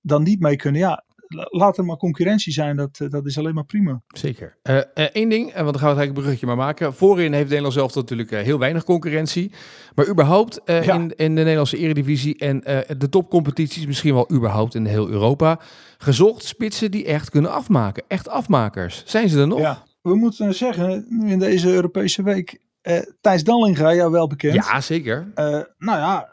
dan 0.00 0.22
niet 0.22 0.40
mee 0.40 0.56
kunnen. 0.56 0.80
Ja, 0.80 1.04
laat 1.50 1.78
er 1.78 1.84
maar 1.84 1.96
concurrentie 1.96 2.52
zijn, 2.52 2.76
dat, 2.76 3.00
dat 3.08 3.26
is 3.26 3.38
alleen 3.38 3.54
maar 3.54 3.64
prima. 3.64 4.02
Zeker. 4.06 4.58
Eén 4.62 4.84
uh, 4.94 5.22
uh, 5.22 5.30
ding, 5.30 5.44
want 5.44 5.54
dan 5.54 5.64
gaan 5.64 5.64
we 5.64 5.70
het 5.70 5.82
eigenlijk 5.82 6.08
een 6.08 6.14
bruggetje 6.14 6.46
maar 6.46 6.56
maken. 6.56 6.94
Voorin 6.94 7.32
heeft 7.32 7.48
Nederland 7.48 7.74
zelf 7.74 7.94
natuurlijk 7.94 8.30
heel 8.30 8.58
weinig 8.58 8.84
concurrentie. 8.84 9.52
Maar 9.94 10.08
überhaupt 10.08 10.60
ja. 10.64 10.94
in, 10.94 11.16
in 11.16 11.34
de 11.34 11.42
Nederlandse 11.42 11.76
eredivisie 11.76 12.38
en 12.38 12.60
de 12.98 13.08
topcompetities, 13.08 13.86
misschien 13.86 14.14
wel 14.14 14.32
überhaupt 14.32 14.74
in 14.74 14.86
heel 14.86 15.08
Europa, 15.08 15.60
gezocht 15.98 16.44
spitsen 16.44 16.90
die 16.90 17.04
echt 17.04 17.30
kunnen 17.30 17.52
afmaken. 17.52 18.04
Echt 18.08 18.28
afmakers. 18.28 19.02
Zijn 19.06 19.28
ze 19.28 19.40
er 19.40 19.46
nog? 19.46 19.58
Ja. 19.58 19.82
We 20.02 20.14
moeten 20.14 20.54
zeggen, 20.54 21.06
nu 21.08 21.30
in 21.30 21.38
deze 21.38 21.68
Europese 21.68 22.22
week, 22.22 22.60
uh, 22.82 22.98
Thijs 23.20 23.44
Dallinga, 23.44 23.94
jou 23.94 24.10
wel 24.10 24.26
bekend. 24.26 24.54
Ja, 24.54 24.80
zeker. 24.80 25.32
Uh, 25.34 25.44
nou 25.78 25.98
ja, 25.98 26.28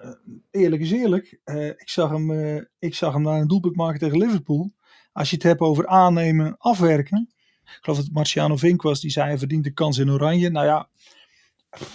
eerlijk 0.52 0.82
is 0.82 0.92
eerlijk. 0.92 1.40
Uh, 1.46 1.66
ik, 1.66 1.90
zag 1.90 2.10
hem, 2.10 2.32
ik 2.80 2.96
zag 2.96 3.14
hem 3.14 3.22
naar 3.22 3.40
een 3.40 3.48
doelpunt 3.48 3.76
maken 3.76 4.00
tegen 4.00 4.18
Liverpool. 4.18 4.74
Als 5.12 5.30
je 5.30 5.36
het 5.36 5.44
hebt 5.44 5.60
over 5.60 5.88
aannemen, 5.88 6.58
afwerken. 6.58 7.30
Ik 7.64 7.78
geloof 7.82 7.98
dat 7.98 8.06
het 8.06 8.16
Marciano 8.16 8.56
Vink 8.56 8.82
was, 8.82 9.02
die 9.02 9.12
zei 9.12 9.28
hij 9.28 9.38
verdient 9.38 9.64
de 9.64 9.74
kans 9.74 9.98
in 9.98 10.12
oranje. 10.12 10.50
Nou 10.50 10.66
ja, 10.66 10.90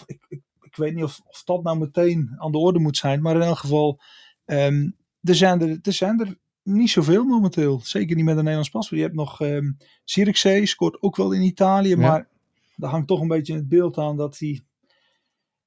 ik, 0.06 0.24
ik, 0.28 0.40
ik 0.60 0.76
weet 0.76 0.94
niet 0.94 1.04
of, 1.04 1.20
of, 1.26 1.42
dat 1.44 1.62
nou 1.62 1.78
meteen 1.78 2.34
aan 2.36 2.52
de 2.52 2.58
orde 2.58 2.78
moet 2.78 2.96
zijn. 2.96 3.22
Maar 3.22 3.34
in 3.34 3.42
elk 3.42 3.58
geval, 3.58 4.00
um, 4.44 4.96
er, 5.20 5.34
zijn 5.34 5.60
er, 5.60 5.78
er 5.82 5.92
zijn 5.92 6.20
er 6.20 6.38
niet 6.62 6.90
zoveel 6.90 7.24
momenteel. 7.24 7.80
Zeker 7.80 8.16
niet 8.16 8.24
met 8.24 8.34
een 8.34 8.40
Nederlands 8.40 8.70
paspoort. 8.70 9.00
Je 9.00 9.06
hebt 9.06 9.18
nog 9.18 9.40
um, 9.40 9.76
Zirkzee, 10.04 10.66
scoort 10.66 11.02
ook 11.02 11.16
wel 11.16 11.32
in 11.32 11.42
Italië. 11.42 11.88
Ja. 11.88 11.96
Maar 11.96 12.28
daar 12.76 12.90
hangt 12.90 13.08
toch 13.08 13.20
een 13.20 13.28
beetje 13.28 13.54
het 13.54 13.68
beeld 13.68 13.98
aan 13.98 14.16
dat 14.16 14.38
hij 14.38 14.60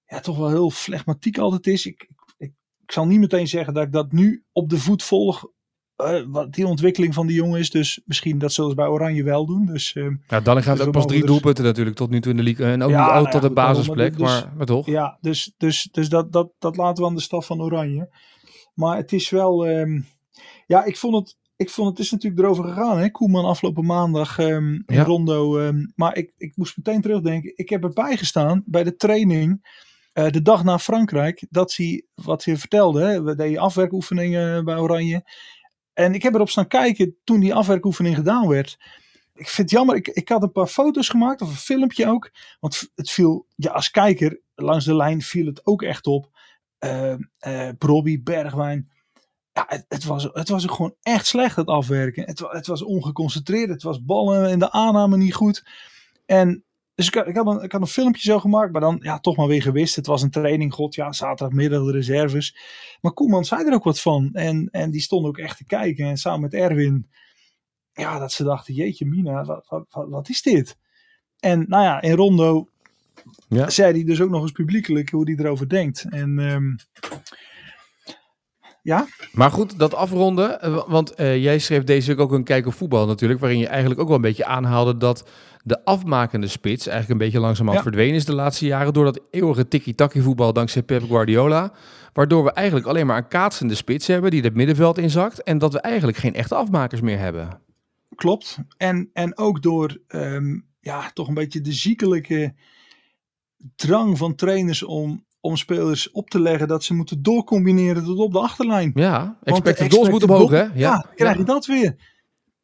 ja, 0.08 0.20
toch 0.20 0.38
wel 0.38 0.50
heel 0.50 0.70
flegmatiek 0.70 1.38
altijd 1.38 1.68
is. 1.68 1.86
Ik, 1.86 2.10
ik, 2.38 2.54
ik 2.82 2.92
zal 2.92 3.06
niet 3.06 3.20
meteen 3.20 3.48
zeggen 3.48 3.74
dat 3.74 3.84
ik 3.84 3.92
dat 3.92 4.12
nu 4.12 4.44
op 4.52 4.70
de 4.70 4.78
voet 4.78 5.04
volg. 5.04 5.46
Eh, 5.98 6.22
wat 6.28 6.54
die 6.54 6.68
ontwikkeling 6.68 7.14
van 7.14 7.28
die 7.28 7.36
jongen 7.36 7.60
is. 7.60 7.70
Dus 7.70 8.02
misschien 8.06 8.38
dat 8.38 8.54
zullen 8.54 8.70
ze 8.70 8.76
bij 8.76 8.88
Oranje 8.88 9.24
wel 9.24 9.46
doen. 9.46 9.66
Dus 9.66 9.94
eh, 9.96 10.08
Ja, 10.28 10.40
dan 10.40 10.64
gaat 10.64 10.78
Dus 10.78 10.86
ook 10.86 10.92
pas 10.92 11.06
drie 11.06 11.20
dus- 11.20 11.30
doelpunten 11.30 11.64
natuurlijk 11.64 11.96
tot 11.96 12.10
nu 12.10 12.20
toe 12.22 12.32
in 12.32 12.38
de 12.38 12.44
league. 12.44 12.66
En 12.66 12.82
ook 12.84 12.90
Ja, 12.90 13.04
niet 13.04 13.12
nou 13.14 13.24
ja, 13.26 13.30
tot 13.32 13.42
de 13.42 13.52
basisplek, 13.52 14.18
maar 14.18 14.30
maar, 14.30 14.42
dus- 14.42 14.52
maar 14.58 14.66
toch. 14.66 14.86
ja, 14.86 15.18
dus, 15.22 15.54
dus, 15.58 15.90
dus 15.92 16.10
dat, 16.10 16.32
dat, 16.32 16.52
dat 16.60 16.78
laten 16.78 17.04
we 17.04 17.10
aan 17.10 17.16
de 17.16 17.22
staf 17.22 17.46
van 17.46 17.62
Oranje. 17.62 18.10
Maar 18.74 18.98
het 18.98 19.12
is 19.12 19.30
wel. 19.30 19.66
ehm, 19.68 20.00
ja, 20.66 20.84
ik 20.84 20.98
vond 20.98 21.16
het. 21.16 21.38
Ik 21.56 21.70
vond 21.70 21.90
het 21.90 22.00
is 22.00 22.12
natuurlijk 22.12 22.42
erover 22.44 22.64
gegaan, 22.64 22.98
hè? 22.98 23.10
Koeman 23.10 23.46
afgelopen 23.46 23.86
maandag 23.86 24.40
ehm, 24.40 24.74
in 24.74 24.84
Ja. 24.86 25.04
Rondo. 25.04 25.58
ehm, 25.58 25.86
maar 25.96 26.16
ik, 26.18 26.34
ik 26.38 26.52
moest 26.56 26.78
meteen 26.78 27.02
terugdenken. 27.02 27.52
Ik 27.56 27.70
heb 27.70 27.84
erbij 27.84 28.18
gestaan 28.18 28.64
bij 28.66 28.84
de 28.84 28.96
training. 28.96 29.76
eh, 30.14 30.30
de 30.30 30.42
dag 30.42 30.64
na 30.64 30.80
Frankrijk. 30.80 31.46
Dat 31.50 31.76
hij, 31.76 32.06
wat 32.16 32.44
hij 32.44 32.58
vertelde. 32.58 33.02
Hè? 33.04 33.22
We 33.24 33.36
deden 33.36 33.62
afwerkoefeningen 33.62 34.66
bij 34.66 34.78
Oranje. 34.78 35.24
En 35.98 36.14
ik 36.14 36.24
heb 36.24 36.34
erop 36.34 36.50
staan 36.50 36.68
kijken 36.68 37.16
toen 37.24 37.40
die 37.40 37.54
afwerkoefening 37.54 38.16
gedaan 38.16 38.48
werd. 38.48 38.78
Ik 39.34 39.48
vind 39.48 39.58
het 39.58 39.70
jammer. 39.70 39.96
Ik, 39.96 40.08
ik 40.08 40.30
had 40.30 40.44
een 40.44 40.52
paar 40.52 40.68
foto's 40.68 41.10
gemaakt. 41.10 41.42
Of 41.42 41.50
een 41.50 41.56
filmpje 41.56 42.08
ook. 42.08 42.32
Want 42.60 42.90
het 42.96 43.10
viel, 43.10 43.46
ja, 43.56 43.72
als 43.72 43.92
kijker 43.92 44.40
langs 44.56 44.86
de 44.86 44.96
lijn 44.96 45.22
viel 45.22 45.46
het 45.46 45.66
ook 45.66 45.82
echt 45.82 46.08
op. 46.08 46.30
Eh 46.80 47.16
Brobby, 47.78 48.24
Bergwijn. 48.24 48.92
Ja, 49.54 49.66
het, 49.68 49.86
het, 49.88 50.04
was, 50.04 50.30
het 50.32 50.50
was 50.50 50.66
gewoon 50.66 50.96
echt 51.02 51.26
slecht, 51.26 51.56
het 51.56 51.68
afwerken. 51.68 52.26
Het, 52.26 52.40
het 52.40 52.68
was 52.68 52.84
ongeconcentreerd. 52.84 53.70
Het 53.70 53.84
was 53.84 54.04
ballen 54.04 54.50
in 54.50 54.60
de 54.60 54.72
aanname 54.72 55.18
niet 55.18 55.34
goed. 55.34 55.66
En 56.26 56.66
dus 56.98 57.08
ik, 57.08 57.14
had- 57.14 57.28
ik, 57.28 57.36
had 57.36 57.48
een, 57.48 57.62
ik 57.64 57.72
had 57.72 57.82
een 57.82 57.88
filmpje 57.88 58.22
zo 58.22 58.40
gemaakt, 58.40 58.72
maar 58.72 58.82
dan 58.82 59.00
ja, 59.02 59.20
toch 59.20 59.36
maar 59.36 59.48
weer 59.48 59.62
gewist. 59.62 59.96
Het 59.96 60.08
was 60.08 60.22
een 60.22 60.30
training, 60.32 60.74
god 60.74 60.96
ja, 60.96 61.12
zaterdagmiddag 61.12 61.86
de 61.86 61.92
reserves. 61.92 62.58
Maar 63.02 63.12
Koeman 63.14 63.46
zei 63.46 63.66
er 63.68 63.74
ook 63.74 63.84
wat 63.84 64.02
van. 64.02 64.30
En, 64.34 64.68
en 64.72 64.92
die 64.92 65.02
stond 65.02 65.26
ook 65.26 65.38
echt 65.38 65.58
te 65.58 65.66
kijken. 65.66 66.06
En 66.06 66.18
samen 66.18 66.42
met 66.42 66.54
Erwin, 66.54 67.10
ja, 67.94 68.20
dat 68.20 68.32
ze 68.32 68.44
dachten, 68.44 68.74
jeetje 68.74 69.06
mina, 69.06 69.44
wat, 69.46 69.66
wat, 69.68 69.86
wat, 70.10 70.30
is 70.30 70.42
dit? 70.42 70.78
En 71.40 71.66
nou 71.68 71.84
ja, 71.84 72.02
in 72.02 72.12
Rondo 72.16 72.68
Ja. 73.50 73.70
zei 73.70 73.92
hij 73.94 74.04
dus 74.04 74.22
ook 74.22 74.30
nog 74.30 74.42
eens 74.42 74.52
publiekelijk 74.52 75.10
hoe 75.10 75.24
hij 75.32 75.46
erover 75.46 75.70
denkt. 75.70 76.06
En 76.10 76.40
ehm, 76.40 76.76
ja, 78.82 79.08
Maar 79.32 79.52
goed, 79.52 79.80
dat 79.80 79.94
afronden. 79.94 80.62
eh, 80.62 80.74
wa- 80.74 80.86
Want 80.88 81.14
eh, 81.14 81.44
jij 81.44 81.60
schreef 81.60 81.84
deze 81.84 82.08
week 82.08 82.20
ook 82.20 82.32
een 82.32 82.44
kijk 82.44 82.66
op 82.66 82.74
voetbal 82.74 83.06
natuurlijk. 83.08 83.40
Waarin 83.40 83.60
je 83.60 83.68
eigenlijk 83.68 84.00
ook 84.00 84.08
wel 84.08 84.16
een 84.16 84.22
beetje 84.22 84.46
aanhaalde 84.46 84.98
dat 84.98 85.30
de 85.68 85.86
afmakende 85.86 86.48
spits 86.48 86.88
eigenlijk 86.88 87.20
een 87.20 87.26
beetje 87.26 87.40
langzamerhand 87.42 87.86
Ja. 87.86 87.90
verdwenen 87.92 88.16
is 88.20 88.26
de 88.26 88.34
laatste 88.36 88.66
jaren. 88.66 88.94
Door 88.94 89.06
dat 89.06 89.22
eeuwige 89.32 89.68
tiki-taki 89.68 90.22
voetbal 90.22 90.54
dankzij 90.54 90.84
Pep 90.84 91.04
Guardiola. 91.04 91.72
Waardoor 92.14 92.44
we 92.44 92.52
eigenlijk 92.52 92.88
alleen 92.88 93.06
maar 93.06 93.18
een 93.18 93.28
kaatsende 93.28 93.76
spits 93.76 94.08
hebben 94.08 94.32
die 94.32 94.42
het 94.42 94.54
middenveld 94.56 94.98
inzakt. 94.98 95.44
En 95.44 95.58
dat 95.58 95.74
we 95.74 95.80
eigenlijk 95.80 96.18
geen 96.18 96.34
echte 96.34 96.56
afmakers 96.56 97.02
meer 97.02 97.20
hebben. 97.20 97.62
klopt. 98.16 98.58
En, 98.78 99.10
en 99.14 99.38
ook 99.38 99.62
door 99.62 99.98
ehm, 100.08 100.60
ja, 100.80 101.12
toch 101.14 101.28
een 101.28 101.34
beetje 101.34 101.62
de 101.62 101.74
ziekelijke 101.74 102.54
drang 103.76 104.18
van 104.18 104.36
trainers 104.36 104.84
om, 104.84 105.26
om 105.40 105.56
spelers 105.56 106.12
op 106.12 106.30
te 106.30 106.40
leggen 106.42 106.68
dat 106.68 106.84
ze 106.84 106.94
moeten 106.94 107.22
doorcombineren 107.24 108.04
tot 108.04 108.18
op 108.18 108.32
de 108.34 108.40
achterlijn. 108.40 108.92
Ja, 108.96 109.38
expected 109.44 109.94
goals 109.94 110.10
moet 110.10 110.24
omhoog 110.24 110.50
hè? 110.52 110.64
Ja, 110.74 110.92
dan 110.92 111.06
krijg 111.16 111.38
je 111.38 111.44
dat 111.44 111.66
weer. 111.66 111.96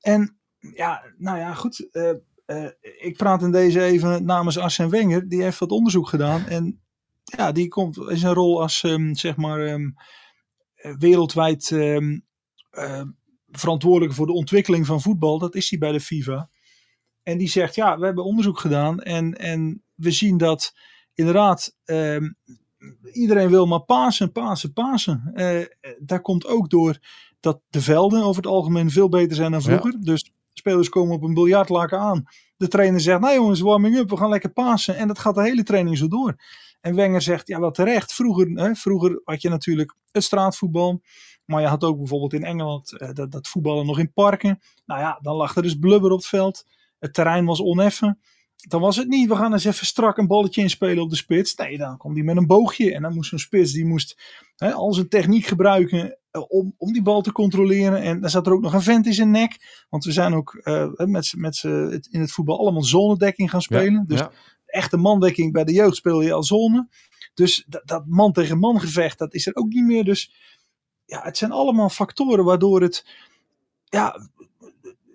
En 0.02 0.38
ja, 0.76 1.04
nou 1.18 1.38
ja, 1.38 1.54
goed. 1.54 1.88
eh, 1.92 2.12
eh, 2.46 2.66
ik 2.82 3.18
praat 3.18 3.42
in 3.42 3.52
deze 3.52 3.82
even 3.82 4.26
namens 4.26 4.58
Arsène 4.58 4.90
Wenger. 4.90 5.28
Die 5.28 5.42
heeft 5.42 5.60
wat 5.60 5.72
onderzoek 5.72 6.08
gedaan. 6.08 6.46
En 6.46 6.82
ja, 7.24 7.52
die 7.52 7.68
komt 7.68 7.98
in 7.98 8.18
zijn 8.18 8.34
rol 8.34 8.62
als, 8.62 8.84
ehm, 8.84 9.14
zeg 9.14 9.36
maar, 9.36 9.66
ehm, 9.66 9.90
eh, 10.76 10.96
wereldwijd 10.98 11.76
verantwoordelijk 13.52 14.14
voor 14.14 14.26
de 14.26 14.34
ontwikkeling 14.34 14.86
van 14.86 15.02
voetbal. 15.02 15.40
Dat 15.40 15.56
is 15.56 15.70
hij 15.70 15.80
bij 15.80 15.92
de 15.92 16.00
FIFA. 16.00 16.50
En 17.24 17.38
die 17.38 17.50
zegt, 17.50 17.76
ja, 17.76 18.00
we 18.00 18.06
hebben 18.06 18.24
onderzoek 18.24 18.60
gedaan. 18.60 19.00
En, 19.00 19.34
en 19.34 19.84
we 19.96 20.12
zien 20.12 20.38
dat 20.38 20.74
inderdaad 21.14 21.76
iedereen 23.12 23.50
wil 23.50 23.66
maar 23.66 23.84
pasen, 23.84 24.32
pasen, 24.32 24.74
pasen. 24.74 25.32
Eh, 25.34 25.66
daar 26.00 26.22
komt 26.22 26.46
ook 26.46 26.70
door 26.70 27.00
dat 27.40 27.62
de 27.70 27.82
velden 27.82 28.24
over 28.24 28.42
het 28.42 28.52
algemeen 28.52 28.90
veel 28.90 29.10
beter 29.10 29.36
zijn 29.36 29.52
dan 29.52 29.62
vroeger. 29.62 29.96
Dus 30.02 30.34
spelers 30.54 30.90
komen 30.90 31.16
op 31.16 31.24
een 31.24 31.34
biljartlaken 31.34 32.00
aan. 32.00 32.24
De 32.58 32.68
trainer 32.68 33.00
zegt, 33.00 33.20
nou 33.20 33.34
jongens, 33.34 33.60
warming 33.60 33.96
up, 33.96 34.10
we 34.10 34.18
gaan 34.18 34.30
lekker 34.30 34.52
pasen. 34.52 34.96
En 34.96 35.08
dat 35.08 35.20
gaat 35.20 35.36
de 35.36 35.42
hele 35.42 35.64
training 35.64 35.98
zo 35.98 36.08
door. 36.08 36.36
En 36.82 36.96
Wenger 36.96 37.22
zegt, 37.22 37.48
ja 37.48 37.60
wel 37.60 37.72
terecht. 37.72 38.14
Vroeger, 38.14 38.48
hè, 38.48 38.76
vroeger 38.76 39.22
had 39.24 39.42
je 39.42 39.50
natuurlijk 39.50 39.96
het 40.12 40.24
straatvoetbal. 40.24 41.02
Maar 41.46 41.62
je 41.62 41.68
had 41.68 41.84
ook 41.84 41.98
bijvoorbeeld 41.98 42.34
in 42.34 42.44
Engeland 42.44 42.98
eh, 42.98 43.10
dat, 43.14 43.32
dat 43.32 43.48
voetballen 43.48 43.86
nog 43.86 44.00
in 44.00 44.14
parken. 44.14 44.60
Nou 44.86 45.02
ja, 45.02 45.20
dan 45.22 45.36
lag 45.36 45.56
er 45.56 45.62
dus 45.62 45.76
blubber 45.76 46.12
op 46.12 46.18
het 46.18 46.28
veld. 46.28 46.66
Het 47.00 47.14
terrein 47.14 47.46
was 47.46 47.62
oneffen. 47.62 48.20
Dan 48.56 48.82
was 48.82 48.96
het 48.96 49.08
niet, 49.08 49.30
we 49.30 49.36
gaan 49.36 49.54
eens 49.54 49.66
even 49.66 49.86
strak 49.86 50.18
een 50.18 50.28
balletje 50.28 50.62
inspelen 50.62 51.04
op 51.04 51.10
de 51.10 51.16
spits. 51.16 51.56
Nee, 51.56 51.78
dan 51.78 51.98
kwam 51.98 52.14
die 52.14 52.24
met 52.24 52.38
een 52.38 52.48
boogje. 52.48 52.94
En 52.94 53.02
dan 53.02 53.14
moest 53.14 53.30
zo'n 53.30 53.40
spits, 53.40 53.72
die 53.72 53.86
moest 53.86 54.22
hè, 54.56 54.74
al 54.74 54.94
zijn 54.94 55.10
techniek 55.10 55.46
gebruiken 55.46 56.18
om, 56.48 56.74
om 56.78 56.94
die 56.94 57.02
bal 57.02 57.22
te 57.22 57.32
controleren. 57.32 58.02
En 58.02 58.22
dan 58.22 58.30
zat 58.30 58.48
er 58.48 58.54
ook 58.54 58.62
nog 58.62 58.74
een 58.74 58.82
vent 58.82 59.06
in 59.06 59.14
zijn 59.14 59.32
nek. 59.32 59.86
Want 59.90 60.04
we 60.04 60.12
zijn 60.12 60.34
ook 60.34 60.54
eh, 60.64 60.88
met, 60.96 61.26
z'n- 61.26 61.40
met 61.40 61.62
het- 61.62 62.08
in 62.12 62.20
het 62.20 62.32
voetbal 62.32 62.60
allemaal 62.60 62.84
zonedekking 62.84 63.50
gaan 63.50 63.62
spelen. 63.62 64.04
dus 64.08 64.20
ja. 64.20 64.32
echte 64.66 64.98
mandekking 64.98 65.52
bij 65.54 65.64
de 65.64 65.74
jeugd 65.74 65.96
speel 65.96 66.22
je 66.22 66.34
al 66.34 66.44
zone. 66.44 66.88
Dus 67.34 67.66
dat, 67.68 67.82
dat 67.86 68.04
man 68.08 68.32
tegen 68.32 68.60
man 68.60 68.80
gevecht, 68.80 69.18
dat 69.18 69.34
is 69.34 69.48
er 69.48 69.56
ook 69.56 69.68
niet 69.74 69.86
meer. 69.86 70.04
Dus 70.04 70.34
ja, 71.06 71.22
het 71.24 71.38
zijn 71.38 71.52
allemaal 71.52 71.90
factoren 71.90 72.44
waardoor 72.46 72.82
het, 72.82 73.06
ja, 73.86 74.30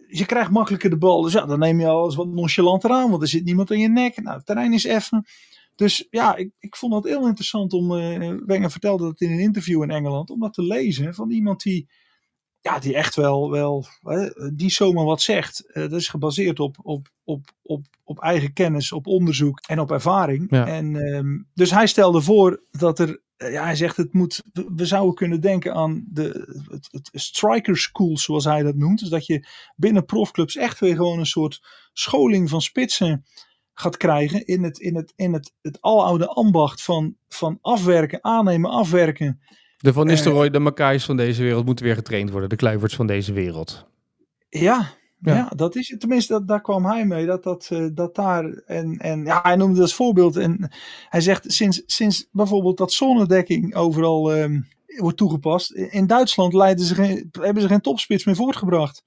je 0.09 0.27
krijgt 0.27 0.51
makkelijker 0.51 0.91
de 0.91 0.99
bal. 0.99 1.23
Dus 1.23 1.33
ja, 1.33 1.47
dan 1.47 1.59
neem 1.59 1.81
je 1.81 1.87
al 1.87 2.05
eens 2.05 2.15
wat 2.15 2.27
nonchalanter 2.29 2.91
aan, 2.91 3.11
want 3.11 3.23
er 3.23 3.29
zit 3.29 3.45
niemand 3.45 3.71
aan 3.71 3.79
je 3.79 3.89
nek. 3.89 4.23
Nou, 4.23 4.37
het 4.37 4.47
terrein 4.47 4.73
is 4.73 4.85
effen. 4.85 5.27
Dus 5.79 6.07
ja, 6.11 6.37
ik, 6.37 6.51
ik 6.59 6.77
vond 6.77 6.95
het 6.95 7.05
heel 7.05 7.27
interessant 7.27 7.73
om, 7.73 7.97
eh 7.97 8.35
Wenger 8.47 8.71
vertelde 8.71 9.05
dat 9.05 9.21
in 9.21 9.33
een 9.33 9.39
interview 9.39 9.83
in 9.83 9.91
Engeland, 9.91 10.31
om 10.31 10.41
dat 10.41 10.53
te 10.53 10.63
lezen 10.63 11.15
van 11.15 11.31
iemand 11.31 11.63
die, 11.63 11.89
ja, 12.61 12.79
die 12.79 12.95
echt 12.95 13.15
wel, 13.15 13.51
wel 13.51 13.87
die 14.55 14.71
zomaar 14.71 15.05
wat 15.05 15.23
zegt. 15.23 15.73
Eh, 15.73 15.83
dat 15.83 16.01
is 16.01 16.09
gebaseerd 16.09 16.61
op, 16.61 16.77
op, 16.83 17.09
op, 17.25 17.45
op, 17.63 17.87
op 18.05 18.21
eigen 18.21 18.53
kennis, 18.53 18.93
op 18.93 19.07
onderzoek 19.07 19.61
en 19.67 19.81
op 19.81 19.91
ervaring. 19.91 20.47
Ja. 20.51 20.67
En, 20.67 20.97
ehm, 20.97 21.39
dus 21.55 21.71
hij 21.71 21.87
stelde 21.87 22.21
voor 22.21 22.63
dat 22.71 22.99
er, 22.99 23.23
eh, 23.37 23.53
ja, 23.53 23.65
hij 23.65 23.77
zegt 23.77 23.97
het 23.97 24.13
moet, 24.13 24.43
we, 24.75 24.87
zouden 24.87 25.15
kunnen 25.15 25.41
denken 25.41 25.75
aan 25.75 26.05
de, 26.09 26.25
het, 26.69 26.89
het 26.91 27.11
striker 27.13 27.77
schools, 27.77 28.25
zoals 28.25 28.45
hij 28.45 28.63
dat 28.63 28.77
noemt. 28.77 28.99
Dus 28.99 29.09
dat 29.09 29.27
je 29.27 29.47
binnen 29.77 30.05
profclubs 30.05 30.57
echt 30.57 30.81
weer 30.81 30.97
gewoon 30.97 31.19
een 31.19 31.27
soort 31.27 31.61
scholing 31.93 32.49
van 32.49 32.63
spitsen 32.63 33.25
gaat 33.81 33.97
krijgen 33.97 34.47
in 34.47 34.63
het, 34.63 34.79
in 34.79 34.97
het, 34.97 35.13
in 35.17 35.33
het, 35.33 35.53
het 35.63 35.79
aloude 35.81 36.27
ambacht 36.27 36.83
van, 36.83 37.17
van 37.29 37.59
afwerken, 37.61 38.25
aannemen, 38.25 38.71
afwerken. 38.71 39.41
De 39.77 39.93
Van 39.93 40.07
Nistelrooy, 40.07 40.51
de 40.51 40.59
Makai's 40.59 41.05
van 41.05 41.17
deze 41.17 41.43
wereld 41.43 41.65
moeten 41.65 41.85
weer 41.85 41.95
getraind 41.95 42.31
worden. 42.31 42.49
De 42.49 42.57
Kluiverts 42.57 42.95
van 42.95 43.07
deze 43.07 43.33
wereld. 43.33 43.87
Ja, 44.49 44.91
Ja. 45.21 45.35
ja. 45.35 45.51
dat 45.57 45.77
is 45.77 45.89
het. 45.89 46.01
Tenminste, 46.01 46.33
dat, 46.33 46.49
daar 46.49 46.61
kwam 46.61 46.87
hij 46.87 47.07
mee. 47.07 47.27
Dat, 47.27 47.43
dat, 47.43 47.69
eh, 47.71 47.87
dat 47.93 48.15
daar. 48.15 48.45
En, 48.67 48.97
en 48.97 49.25
ja, 49.25 49.41
hij 49.43 49.57
noemde 49.57 49.75
dat 49.75 49.83
als 49.83 49.95
voorbeeld. 49.95 50.37
En 50.37 50.71
hij 51.09 51.21
zegt 51.21 51.53
sinds, 51.53 51.83
sinds 51.87 52.29
bijvoorbeeld 52.33 52.77
dat 52.77 52.93
zonnedekking 52.93 53.75
overal 53.75 54.33
ehm, 54.33 54.61
wordt 54.87 55.17
toegepast. 55.17 55.73
In 55.73 56.07
Duitsland 56.07 56.53
leiden 56.53 56.85
ze 56.85 56.95
geen, 56.95 57.29
hebben 57.41 57.63
ze 57.63 57.69
geen 57.69 57.81
topspits 57.81 58.25
meer 58.25 58.37
voortgebracht. 58.37 59.05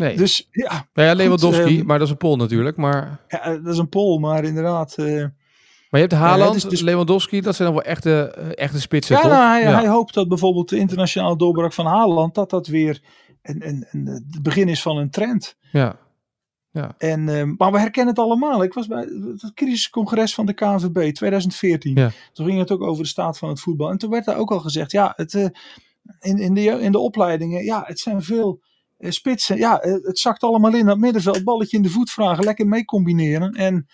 Nee. 0.00 0.16
Dus 0.16 0.48
ja, 0.50 0.88
nou 0.92 1.08
ja, 1.08 1.14
Lewandowski, 1.14 1.78
ehm, 1.78 1.86
maar 1.86 1.98
dat 1.98 2.06
is 2.06 2.12
een 2.12 2.18
Pool 2.18 2.36
natuurlijk. 2.36 2.76
Maar, 2.76 3.20
ja, 3.28 3.56
dat 3.56 3.72
is 3.72 3.78
een 3.78 3.88
pol. 3.88 4.18
Maar 4.18 4.44
inderdaad. 4.44 4.94
eh, 4.94 5.06
maar 5.90 6.00
je 6.00 6.06
hebt 6.06 6.12
Haaland, 6.12 6.54
is 6.54 6.64
dus- 6.64 6.80
Lewandowski, 6.80 7.40
dat 7.40 7.56
zijn 7.56 7.68
dan 7.68 7.76
wel 7.76 7.86
echte, 7.86 8.34
eh, 8.36 8.64
echte 8.64 8.80
spitsen, 8.80 9.16
ja, 9.16 9.22
toch? 9.22 9.30
nou, 9.30 9.48
hij, 9.48 9.62
ja. 9.62 9.74
hij 9.74 9.88
hoopt 9.88 10.14
dat 10.14 10.28
bijvoorbeeld 10.28 10.68
de 10.68 10.78
internationale 10.78 11.36
doorbraak 11.36 11.72
van 11.72 11.86
Haaland. 11.86 12.34
Dat 12.34 12.50
dat 12.50 12.66
weer 12.66 13.00
een, 13.42 13.68
een, 13.68 13.86
een, 13.90 14.06
het 14.30 14.42
begin 14.42 14.68
is 14.68 14.82
van 14.82 14.96
een 14.96 15.10
trend. 15.10 15.56
ja. 15.72 15.96
En, 16.98 17.28
ehm, 17.28 17.54
maar 17.56 17.72
we 17.72 17.78
herkennen 17.78 18.14
het 18.14 18.24
allemaal. 18.24 18.62
Ik 18.62 18.72
was 18.72 18.86
bij 18.86 19.00
het 19.00 19.54
crisiscongres 19.54 20.34
van 20.34 20.46
de 20.46 20.52
KNVB 20.52 21.12
2014. 21.14 21.96
Ja. 21.96 22.10
Toen 22.32 22.46
ging 22.46 22.58
het 22.58 22.70
ook 22.70 22.82
over 22.82 23.02
de 23.02 23.08
staat 23.08 23.38
van 23.38 23.48
het 23.48 23.60
voetbal. 23.60 23.90
En 23.90 23.98
toen 23.98 24.10
werd 24.10 24.24
daar 24.24 24.36
ook 24.36 24.50
al 24.50 24.60
gezegd, 24.60 24.92
ja, 24.92 25.12
het, 25.16 25.34
eh, 25.34 25.46
in, 26.20 26.38
in, 26.38 26.54
de, 26.54 26.60
in 26.62 26.92
de 26.92 26.98
opleidingen, 26.98 27.64
ja, 27.64 27.82
het 27.86 28.00
zijn 28.00 28.22
veel 28.22 28.60
eh, 28.62 28.69
spitsen. 29.08 29.56
Ja, 29.56 29.80
eh, 29.80 29.92
het 29.92 30.18
zakt 30.18 30.42
allemaal 30.42 30.74
in 30.74 30.86
dat 30.86 30.98
middenveld. 30.98 31.44
Balletje 31.44 31.76
in 31.76 31.82
de 31.82 31.88
voet 31.88 32.10
vragen, 32.10 32.44
lekker 32.44 32.66
mee 32.66 32.84
combineren. 32.84 33.52
En 33.52 33.86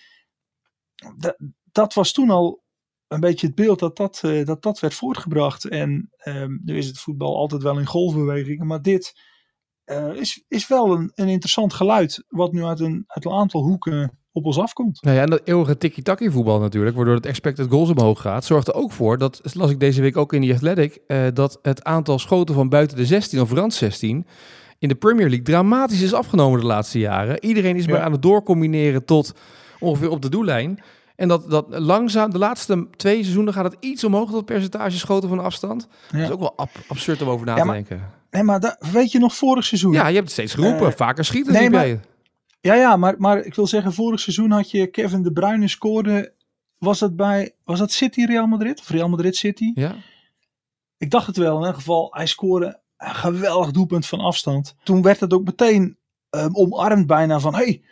da- 1.16 1.38
dat 1.72 1.94
was 1.94 2.12
toen 2.12 2.30
al 2.30 2.64
een 3.08 3.20
beetje 3.20 3.46
het 3.46 3.56
beeld 3.56 3.78
dat 3.78 3.96
dat, 3.96 4.20
eh, 4.24 4.44
dat, 4.44 4.62
dat 4.62 4.80
werd 4.80 4.94
voortgebracht. 4.94 5.64
En 5.64 6.10
ehm, 6.16 6.56
nu 6.64 6.76
is 6.76 6.86
het 6.86 6.98
voetbal 6.98 7.36
altijd 7.36 7.62
wel 7.62 7.78
in 7.78 7.86
golfbewegingen, 7.86 8.66
maar 8.66 8.82
dit 8.82 9.14
eh, 9.84 10.14
is, 10.14 10.44
is 10.48 10.68
wel 10.68 10.92
een, 10.92 11.12
een 11.14 11.28
interessant 11.28 11.74
geluid, 11.74 12.24
wat 12.28 12.52
nu 12.52 12.64
uit 12.64 12.80
een, 12.80 13.04
uit 13.06 13.24
een 13.24 13.32
aantal 13.32 13.62
hoeken 13.62 14.18
op 14.32 14.44
ons 14.44 14.58
afkomt. 14.58 15.02
Nou 15.02 15.16
ja, 15.16 15.22
en 15.22 15.30
dat 15.30 15.40
eeuwige 15.44 15.78
tiki-taki 15.78 16.30
voetbal 16.30 16.60
natuurlijk, 16.60 16.96
waardoor 16.96 17.14
het 17.14 17.26
expected 17.26 17.70
goals 17.70 17.90
omhoog 17.90 18.20
gaat, 18.20 18.44
zorgt 18.44 18.68
er 18.68 18.74
ook 18.74 18.92
voor, 18.92 19.18
dat 19.18 19.54
las 19.54 19.70
ik 19.70 19.80
deze 19.80 20.00
week 20.00 20.16
ook 20.16 20.32
in 20.32 20.40
die 20.40 20.54
Athletic, 20.54 20.98
eh, 21.06 21.26
dat 21.32 21.58
het 21.62 21.84
aantal 21.84 22.18
schoten 22.18 22.54
van 22.54 22.68
buiten 22.68 22.96
de 22.96 23.06
16 23.06 23.40
of 23.40 23.52
rand 23.52 23.74
16 23.74 24.26
in 24.78 24.88
de 24.88 24.94
Premier 24.94 25.26
League 25.26 25.44
dramatisch 25.44 26.00
is 26.02 26.12
afgenomen 26.12 26.60
de 26.60 26.66
laatste 26.66 26.98
jaren. 26.98 27.44
Iedereen 27.44 27.76
is 27.76 27.84
Ja. 27.84 27.90
maar 27.92 28.00
aan 28.00 28.12
het 28.12 28.22
doorcombineren 28.22 29.04
tot 29.04 29.32
ongeveer 29.78 30.08
op 30.10 30.22
de 30.22 30.28
doellijn. 30.28 30.78
En 31.16 31.28
dat, 31.28 31.50
dat 31.50 31.66
langzaam, 31.78 32.30
de 32.30 32.38
laatste 32.38 32.86
twee 32.96 33.22
seizoenen 33.22 33.52
gaat 33.52 33.64
het 33.64 33.76
iets 33.80 34.04
omhoog, 34.04 34.30
dat 34.30 34.44
percentage 34.44 34.98
schoten 34.98 35.28
van 35.28 35.38
afstand. 35.38 35.88
Dat 36.10 36.20
is 36.20 36.30
ook 36.30 36.38
wel 36.40 36.56
ab- 36.56 36.84
absurd 36.88 37.22
om 37.22 37.28
over 37.28 37.46
na 37.46 37.52
Ja, 37.54 37.60
te 37.60 37.64
maar- 37.66 37.74
denken. 37.74 38.10
Nee, 38.30 38.42
maar 38.42 38.60
da- 38.60 38.78
weet 38.92 39.12
je 39.12 39.18
nog 39.18 39.34
vorig 39.36 39.64
seizoen? 39.64 39.92
Ja, 39.92 40.06
je 40.06 40.14
hebt 40.14 40.24
het 40.24 40.32
steeds 40.32 40.54
geroepen. 40.54 40.86
Eh, 40.86 40.92
Vaker 40.96 41.24
schieten 41.24 41.52
nee, 41.52 41.70
maar- 41.70 41.86
jij. 41.86 42.00
Ja, 42.60 42.74
ja, 42.74 42.96
maar, 42.96 43.14
maar 43.18 43.38
ik 43.38 43.54
wil 43.54 43.66
zeggen, 43.66 43.92
vorig 43.92 44.20
seizoen 44.20 44.50
had 44.50 44.70
je 44.70 44.86
Kevin 44.86 45.22
De 45.22 45.32
Bruyne 45.32 45.68
scoorde. 45.68 46.32
Was 46.78 46.98
dat 46.98 47.16
bij, 47.16 47.52
was 47.64 47.78
dat 47.78 47.92
City 47.92 48.24
Real 48.24 48.46
Madrid? 48.46 48.80
Of 48.80 48.88
Real 48.88 49.08
Madrid 49.08 49.36
City? 49.36 49.70
Ja? 49.74 49.94
Ik 50.98 51.10
dacht 51.10 51.26
het 51.26 51.36
wel. 51.36 51.52
In 51.54 51.58
ieder 51.60 51.74
geval, 51.74 52.08
hij 52.10 52.26
scoorde 52.26 52.80
een 52.98 53.14
geweldig 53.14 53.70
doelpunt 53.70 54.06
van 54.06 54.20
afstand. 54.20 54.74
Toen 54.82 55.02
werd 55.02 55.20
het 55.20 55.32
ook 55.32 55.44
meteen 55.44 55.98
ehm, 56.30 56.48
omarmd 56.52 57.06
bijna 57.06 57.40
van, 57.40 57.54
hey, 57.54 57.82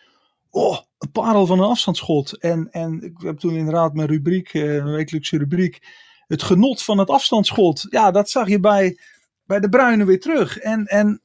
oh, 0.51 0.79
een 0.99 1.11
parel 1.11 1.47
van 1.47 1.59
een 1.59 1.69
afstandsschot. 1.69 2.39
En, 2.39 2.71
en 2.71 3.03
ik 3.03 3.13
heb 3.19 3.39
toen 3.39 3.55
inderdaad 3.55 3.95
mijn 3.95 4.09
rubriek, 4.09 4.55
eh, 4.55 4.75
een 4.75 4.93
wekelijkse 4.93 5.39
rubriek, 5.39 5.83
het 6.27 6.43
genot 6.43 6.83
van 6.83 6.99
het 6.99 7.11
afstandsschot. 7.11 7.87
Ja, 7.91 8.11
dat 8.11 8.31
zag 8.31 8.49
je 8.49 8.61
bij, 8.61 8.99
bij 9.45 9.61
De 9.61 9.69
Bruyne 9.69 10.05
weer 10.05 10.21
terug. 10.21 10.59
En, 10.59 10.87
en 10.87 11.23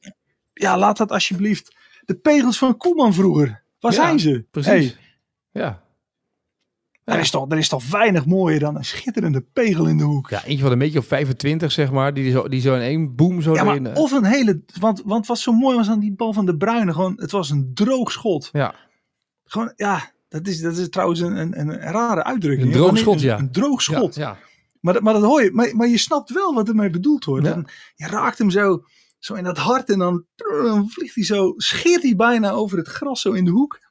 ja, 0.52 0.78
laat 0.78 0.96
dat 0.96 1.12
alsjeblieft. 1.12 1.76
De 2.04 2.14
pegels 2.14 2.58
van 2.58 2.76
Koeman 2.76 3.14
vroeger. 3.14 3.62
Waar 3.80 3.92
Ja, 3.92 3.98
zijn 3.98 4.18
ze? 4.20 4.44
Precies. 4.50 4.70
Hey, 4.70 4.96
Ja. 5.50 5.82
Er, 7.04 7.18
is 7.18 7.30
toch, 7.30 7.50
er 7.50 7.58
is 7.58 7.68
toch 7.68 7.90
weinig 7.90 8.26
mooier 8.26 8.58
dan 8.60 8.76
een 8.76 8.84
schitterende 8.84 9.40
pegel 9.52 9.86
in 9.86 9.96
de 9.98 10.04
hoek. 10.04 10.30
Ja, 10.30 10.44
eentje 10.44 10.62
van 10.62 10.72
een 10.72 10.78
beetje 10.78 10.98
of 10.98 11.06
25, 11.06 11.72
zeg 11.72 11.90
maar. 11.90 12.14
Die 12.14 12.30
zo, 12.30 12.48
die 12.48 12.60
zo 12.60 12.74
in 12.74 12.80
één 12.80 13.14
boom 13.16 13.42
zo 13.42 13.54
Ja, 13.54 13.64
maar 13.64 13.82
eh, 13.82 13.96
of 14.02 14.12
een 14.12 14.24
hele. 14.24 14.62
Want, 14.80 15.02
want 15.04 15.26
wat 15.26 15.38
zo 15.38 15.52
mooi 15.52 15.76
was 15.76 15.88
aan 15.88 16.00
die 16.00 16.12
bal 16.14 16.32
van 16.32 16.46
de 16.46 16.56
Bruyne, 16.56 16.92
gewoon, 16.92 17.12
het 17.16 17.30
was 17.30 17.50
een 17.50 17.70
droog 17.74 18.12
schot. 18.12 18.48
Ja. 18.52 18.74
Gewoon, 19.44 19.72
ja, 19.76 20.10
dat 20.28 20.46
is, 20.46 20.60
dat 20.60 20.76
is 20.76 20.88
trouwens 20.88 21.20
een, 21.20 21.36
een, 21.36 21.58
een 21.60 21.72
rare 21.80 22.24
uitdrukking. 22.24 22.66
Een 22.68 22.72
droog 22.78 22.98
schot, 22.98 23.14
een, 23.14 23.20
ja. 23.26 23.38
Een 23.38 23.52
droog 23.52 23.82
schot. 23.82 24.14
Ja, 24.14 24.22
ja. 24.22 24.38
Maar, 24.80 24.94
dat- 24.94 25.02
maar 25.02 25.12
dat 25.14 25.22
hoor 25.22 25.42
je. 25.42 25.50
Maar, 25.52 25.76
maar 25.76 25.88
je 25.88 25.98
snapt 25.98 26.30
wel 26.32 26.54
wat 26.54 26.68
ermee 26.68 26.90
bedoeld 26.90 27.24
wordt. 27.24 27.46
Ja. 27.46 27.64
Je 27.94 28.06
raakt 28.06 28.38
hem 28.38 28.50
zo, 28.50 28.84
zo 29.18 29.34
in 29.34 29.44
dat 29.44 29.58
hart 29.58 29.90
en 29.90 29.98
dan, 29.98 30.24
dan 30.36 30.88
vliegt 30.90 31.14
hij 31.14 31.24
zo, 31.24 31.52
scheert 31.56 32.02
hij 32.02 32.16
bijna 32.16 32.50
over 32.50 32.78
het 32.78 32.88
gras 32.88 33.20
zo 33.20 33.32
in 33.32 33.44
de 33.44 33.50
hoek. 33.50 33.89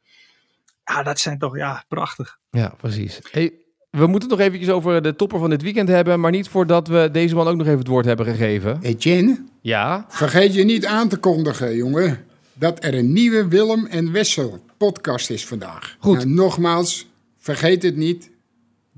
Ja, 0.89 1.03
dat 1.03 1.19
zijn 1.19 1.37
toch, 1.37 1.57
ja, 1.57 1.83
prachtig. 1.87 2.37
Ja, 2.49 2.73
precies. 2.77 3.19
Hey, 3.31 3.51
we 3.89 4.07
moeten 4.07 4.29
het 4.29 4.37
nog 4.37 4.47
eventjes 4.47 4.69
over 4.69 5.01
de 5.01 5.15
topper 5.15 5.39
van 5.39 5.49
dit 5.49 5.61
weekend 5.61 5.89
hebben, 5.89 6.19
maar 6.19 6.31
niet 6.31 6.49
voordat 6.49 6.87
we 6.87 7.09
deze 7.11 7.35
man 7.35 7.47
ook 7.47 7.55
nog 7.57 7.65
even 7.65 7.79
het 7.79 7.87
woord 7.87 8.05
hebben 8.05 8.25
gegeven. 8.25 8.79
Etienne, 8.81 9.43
Ja, 9.61 10.05
vergeet 10.09 10.53
je 10.53 10.63
niet 10.63 10.85
aan 10.85 11.07
te 11.09 11.17
kondigen, 11.17 11.75
jongen, 11.75 12.25
dat 12.53 12.83
er 12.83 12.93
een 12.93 13.13
nieuwe 13.13 13.47
Willem 13.47 13.85
en 13.85 14.11
Wessel 14.11 14.65
podcast 14.77 15.29
is 15.29 15.45
vandaag. 15.45 15.95
Goed. 15.99 16.17
Nou, 16.17 16.29
nogmaals, 16.29 17.07
vergeet 17.37 17.83
het 17.83 17.95
niet. 17.95 18.29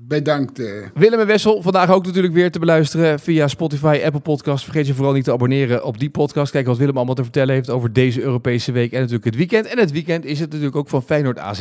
Bedankt. 0.08 0.58
eh. 0.58 0.66
Willem 0.94 1.20
en 1.20 1.26
Wessel, 1.26 1.62
vandaag 1.62 1.90
ook 1.90 2.06
natuurlijk 2.06 2.34
weer 2.34 2.50
te 2.50 2.58
beluisteren 2.58 3.20
via 3.20 3.48
Spotify, 3.48 4.00
Apple 4.04 4.20
Podcast. 4.20 4.64
Vergeet 4.64 4.86
je 4.86 4.94
vooral 4.94 5.12
niet 5.12 5.24
te 5.24 5.32
abonneren 5.32 5.84
op 5.84 5.98
die 5.98 6.10
podcast. 6.10 6.52
Kijk 6.52 6.66
wat 6.66 6.76
Willem 6.76 6.96
allemaal 6.96 7.14
te 7.14 7.22
vertellen 7.22 7.54
heeft 7.54 7.70
over 7.70 7.92
deze 7.92 8.22
Europese 8.22 8.72
week 8.72 8.92
en 8.92 8.98
natuurlijk 8.98 9.24
het 9.24 9.36
weekend. 9.36 9.66
En 9.66 9.78
het 9.78 9.92
weekend 9.92 10.24
is 10.24 10.40
het 10.40 10.48
natuurlijk 10.48 10.76
ook 10.76 10.88
van 10.88 11.02
Feyenoord 11.02 11.38
AZ. 11.38 11.60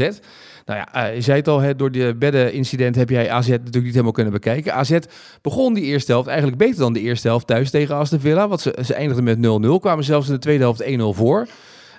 Nou 0.65 0.79
ja, 0.79 0.93
eh, 0.93 1.15
je 1.15 1.21
zei 1.21 1.37
het 1.37 1.47
al, 1.47 1.75
door 1.77 1.91
de 1.91 2.15
bedden-incident 2.19 2.95
heb 2.95 3.09
jij 3.09 3.31
AZ 3.31 3.47
natuurlijk 3.47 3.83
niet 3.83 3.91
helemaal 3.91 4.11
kunnen 4.11 4.33
bekijken. 4.33 4.73
AZ 4.73 4.97
begon 5.41 5.73
die 5.73 5.83
eerste 5.83 6.11
helft 6.11 6.27
eigenlijk 6.27 6.57
beter 6.57 6.79
dan 6.79 6.93
de 6.93 7.01
eerste 7.01 7.27
helft 7.27 7.47
thuis 7.47 7.69
tegen 7.69 7.95
Aston 7.95 8.19
Villa. 8.19 8.47
Want 8.47 8.61
ze, 8.61 8.77
ze 8.85 8.93
eindigden 8.93 9.23
met 9.23 9.37
0-0, 9.77 9.79
kwamen 9.79 10.03
zelfs 10.03 10.27
in 10.27 10.33
de 10.33 10.39
tweede 10.39 10.63
helft 10.63 10.83
1-0 10.83 11.17
voor. 11.17 11.47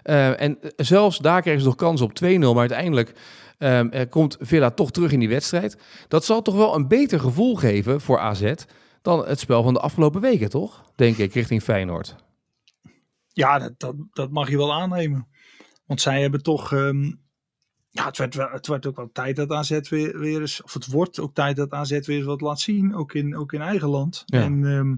Eh, 0.02 0.40
en 0.40 0.58
zelfs 0.76 1.18
daar 1.18 1.42
kregen 1.42 1.60
ze 1.60 1.66
nog 1.66 1.76
kans 1.76 2.00
op 2.00 2.14
2-0, 2.14 2.24
maar 2.38 2.58
uiteindelijk 2.58 3.12
ehm, 3.62 3.88
eh, 3.88 4.08
komt 4.10 4.36
Villa 4.40 4.70
toch 4.70 4.90
terug 4.90 5.12
in 5.12 5.18
die 5.18 5.28
wedstrijd. 5.28 5.76
Dat 6.08 6.24
zal 6.24 6.42
toch 6.42 6.54
wel 6.54 6.74
een 6.74 6.88
beter 6.88 7.20
gevoel 7.20 7.54
geven 7.56 8.00
voor 8.00 8.18
AZ 8.18 8.52
dan 9.02 9.26
het 9.26 9.40
spel 9.40 9.62
van 9.62 9.74
de 9.74 9.80
afgelopen 9.80 10.20
weken, 10.20 10.50
toch? 10.50 10.82
Denk 10.96 11.16
ik, 11.16 11.32
richting 11.34 11.62
Feyenoord. 11.62 12.16
Ja, 13.32 13.58
dat, 13.58 13.72
dat, 13.80 13.94
dat 14.12 14.30
mag 14.30 14.50
je 14.50 14.56
wel 14.56 14.72
aannemen. 14.72 15.28
Want 15.86 16.00
zij 16.00 16.20
hebben 16.20 16.42
toch. 16.42 16.72
ehm, 16.72 17.12
ja, 17.90 18.04
het 18.04 18.18
werd, 18.18 18.34
wel, 18.34 18.48
het 18.50 18.66
werd 18.66 18.86
ook 18.86 18.96
wel 18.96 19.10
tijd 19.12 19.36
dat 19.36 19.50
AZ 19.50 19.88
weer, 19.88 20.18
weer 20.18 20.40
eens. 20.40 20.62
Of 20.62 20.72
het 20.72 20.86
wordt 20.86 21.20
ook 21.20 21.34
tijd 21.34 21.56
dat 21.56 21.72
AZ 21.72 21.90
weer 21.90 22.16
eens 22.16 22.26
wat 22.26 22.40
laat 22.40 22.60
zien. 22.60 22.94
Ook 22.94 23.14
in, 23.14 23.36
ook 23.36 23.52
in 23.52 23.60
eigen 23.60 23.88
land. 23.88 24.22
Ja. 24.26 24.40
En 24.42 24.64
ehm, 24.66 24.94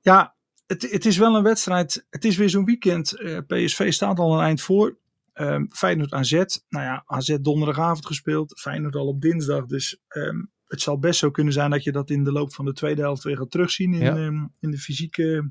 ja, 0.00 0.34
het, 0.66 0.90
het 0.90 1.06
is 1.06 1.16
wel 1.16 1.36
een 1.36 1.42
wedstrijd. 1.42 2.06
Het 2.10 2.24
is 2.24 2.36
weer 2.36 2.50
zo'n 2.50 2.64
weekend. 2.64 3.12
eh, 3.12 3.38
PSV 3.46 3.92
staat 3.92 4.18
al 4.18 4.34
een 4.34 4.44
eind 4.44 4.60
voor. 4.60 4.98
Ehm 5.36 5.64
Feyenoord 5.68 6.12
AZ. 6.12 6.32
Nou 6.68 6.84
ja, 6.84 7.02
AZ 7.06 7.36
donderdagavond 7.40 8.06
gespeeld. 8.06 8.60
Feyenoord 8.60 8.96
al 8.96 9.06
op 9.06 9.20
dinsdag. 9.20 9.66
Dus 9.66 10.00
ehm, 10.08 10.42
het 10.66 10.80
zal 10.80 10.98
best 10.98 11.18
zo 11.18 11.30
kunnen 11.30 11.52
zijn 11.52 11.70
dat 11.70 11.82
je 11.84 11.92
dat 11.92 12.10
in 12.10 12.24
de 12.24 12.32
loop 12.32 12.54
van 12.54 12.64
de 12.64 12.72
tweede 12.72 13.00
helft 13.00 13.22
weer 13.22 13.36
gaat 13.36 13.50
terugzien. 13.50 13.92
In, 13.94 14.00
Ja. 14.00 14.16
ehm, 14.16 14.46
in 14.60 14.70
de 14.70 14.78
fysieke 14.78 15.50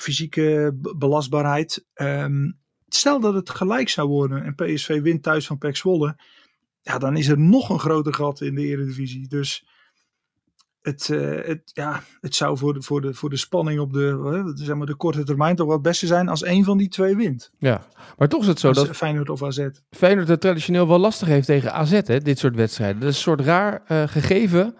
fysieke 0.00 0.72
be- 0.74 0.96
belastbaarheid. 0.96 1.86
Stel 2.88 3.20
dat 3.20 3.34
het 3.34 3.50
gelijk 3.50 3.88
zou 3.88 4.08
worden 4.08 4.44
en 4.44 4.54
PSV 4.54 5.00
wint 5.00 5.22
thuis 5.22 5.46
van 5.46 5.58
PEC 5.58 5.76
Zwolle. 5.76 6.16
Ja, 6.82 6.98
dan 6.98 7.16
is 7.16 7.28
er 7.28 7.38
nog 7.38 7.68
een 7.68 7.78
groter 7.78 8.14
gat 8.14 8.40
in 8.40 8.54
de 8.54 8.62
Eredivisie. 8.62 9.28
Dus 9.28 9.66
het, 10.82 11.08
eh, 11.10 11.46
het, 11.46 11.60
ja, 11.64 12.02
het 12.20 12.34
zou 12.34 12.58
voor 12.58 12.74
de, 12.74 12.82
voor 12.82 13.00
de, 13.00 13.14
voor 13.14 13.30
de 13.30 13.36
spanning 13.36 13.80
op 13.80 13.92
de, 13.92 14.52
zeg 14.54 14.76
maar 14.76 14.86
de 14.86 14.94
korte 14.94 15.24
termijn 15.24 15.56
toch 15.56 15.66
wel 15.66 15.74
het 15.74 15.84
beste 15.84 16.06
zijn 16.06 16.28
als 16.28 16.42
één 16.42 16.64
van 16.64 16.78
die 16.78 16.88
twee 16.88 17.16
wint. 17.16 17.50
Ja, 17.58 17.86
maar 18.18 18.28
toch 18.28 18.40
is 18.40 18.46
het 18.46 18.60
zo 18.60 18.68
Als 18.68 18.76
dat 18.76 18.96
Feyenoord 18.96 19.30
of 19.30 19.42
AZ. 19.42 19.68
Feyenoord 19.90 20.28
het 20.28 20.40
traditioneel 20.40 20.88
wel 20.88 20.98
lastig 20.98 21.28
heeft 21.28 21.46
tegen 21.46 21.72
AZ, 21.72 22.00
hè, 22.04 22.20
dit 22.20 22.38
soort 22.38 22.54
wedstrijden. 22.54 23.00
Dat 23.00 23.08
is 23.08 23.16
een 23.16 23.22
soort 23.22 23.40
raar 23.40 23.82
eh, 23.86 24.08
gegeven. 24.08 24.76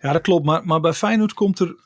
Ja, 0.00 0.12
dat 0.12 0.22
klopt. 0.22 0.44
Maar, 0.44 0.64
maar 0.64 0.80
bij 0.80 0.92
Feyenoord 0.92 1.34
komt 1.34 1.58
er, 1.58 1.76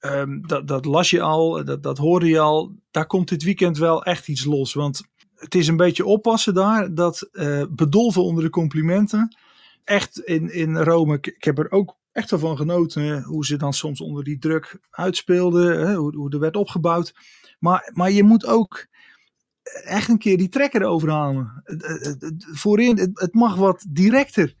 ehm, 0.00 0.40
dat, 0.40 0.68
dat 0.68 0.84
las 0.84 1.10
je 1.10 1.20
al, 1.20 1.64
dat, 1.64 1.82
dat 1.82 1.98
hoorde 1.98 2.26
je 2.26 2.38
al, 2.38 2.74
daar 2.90 3.06
komt 3.06 3.28
dit 3.28 3.42
weekend 3.42 3.78
wel 3.78 4.04
echt 4.04 4.28
iets 4.28 4.44
los. 4.44 4.74
Want 4.74 5.02
het 5.34 5.54
is 5.54 5.68
een 5.68 5.76
beetje 5.76 6.04
oppassen 6.04 6.54
daar, 6.54 6.94
dat 6.94 7.28
eh, 7.32 7.62
bedolven 7.70 8.22
onder 8.22 8.44
de 8.44 8.50
complimenten. 8.50 9.36
Echt 9.84 10.18
in, 10.18 10.52
in 10.52 10.76
Rome, 10.76 11.18
ik 11.20 11.44
heb 11.44 11.58
er 11.58 11.70
ook 11.70 11.96
echt 12.16 12.30
wel 12.30 12.38
van 12.40 12.56
genoten, 12.56 13.22
hoe 13.22 13.46
ze 13.46 13.56
dan 13.56 13.72
soms 13.72 14.00
onder 14.00 14.24
die 14.24 14.38
druk 14.38 14.78
uitspeelden, 14.90 15.94
hoe, 15.94 16.16
hoe 16.16 16.30
er 16.30 16.38
werd 16.38 16.56
opgebouwd. 16.56 17.14
Maar, 17.58 17.90
maar 17.94 18.10
je 18.10 18.22
moet 18.22 18.46
ook 18.46 18.86
echt 19.84 20.08
een 20.08 20.18
keer 20.18 20.38
die 20.38 20.48
trekker 20.48 20.84
overhalen. 20.84 21.62
Voorin, 22.52 22.98
het, 23.14 23.34
mag 23.34 23.54
wat 23.54 23.86
directer. 23.88 24.54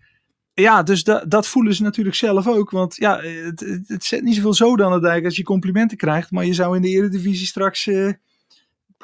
Ja, 0.54 0.82
dus 0.82 1.04
da, 1.04 1.24
dat 1.24 1.48
voelen 1.48 1.74
ze 1.74 1.82
natuurlijk 1.82 2.16
zelf 2.16 2.46
ook. 2.46 2.70
Want 2.70 2.96
ja, 2.96 3.20
het, 3.20 3.82
het, 3.86 4.04
zet 4.04 4.22
niet 4.22 4.34
zoveel 4.34 4.54
zoden 4.54 4.86
aan 4.86 4.92
de 4.92 5.06
dijk 5.06 5.24
als 5.24 5.36
je 5.36 5.42
complimenten 5.42 5.96
krijgt. 5.96 6.30
Maar 6.30 6.44
je 6.44 6.54
zou 6.54 6.76
in 6.76 6.82
de 6.82 6.88
Eredivisie 6.88 7.46
straks 7.46 7.86
eh, 7.86 8.12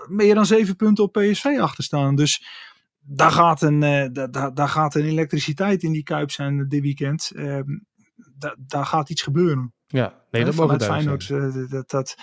meer 0.08 0.34
dan 0.34 0.46
zeven 0.46 0.76
punten 0.76 1.04
op 1.04 1.12
PSV 1.12 1.44
achter 1.60 1.84
staan. 1.84 2.16
Dus 2.16 2.46
daar 3.00 3.30
gaat 3.30 3.62
een, 3.62 3.82
eh, 3.82 4.08
da- 4.12 4.26
da- 4.26 4.50
daar 4.50 4.68
gaat 4.68 4.94
een 4.94 5.04
elektriciteit 5.04 5.82
in 5.82 5.92
die 5.92 6.02
kuip 6.02 6.30
zijn 6.30 6.68
dit 6.68 6.82
weekend. 6.82 7.30
Ehm, 7.34 7.78
da- 8.34 8.56
daar 8.58 8.86
gaat 8.86 9.10
iets 9.10 9.22
gebeuren. 9.22 9.74
Ja, 9.86 10.24
nee, 10.30 10.44
dat 10.44 10.54
vanuit 10.54 10.80
duidelijk 10.80 11.22
Feyenoord. 11.22 11.52
zijn. 11.54 11.64
eh, 11.64 11.70
dat, 11.70 11.90
dat, 11.90 12.16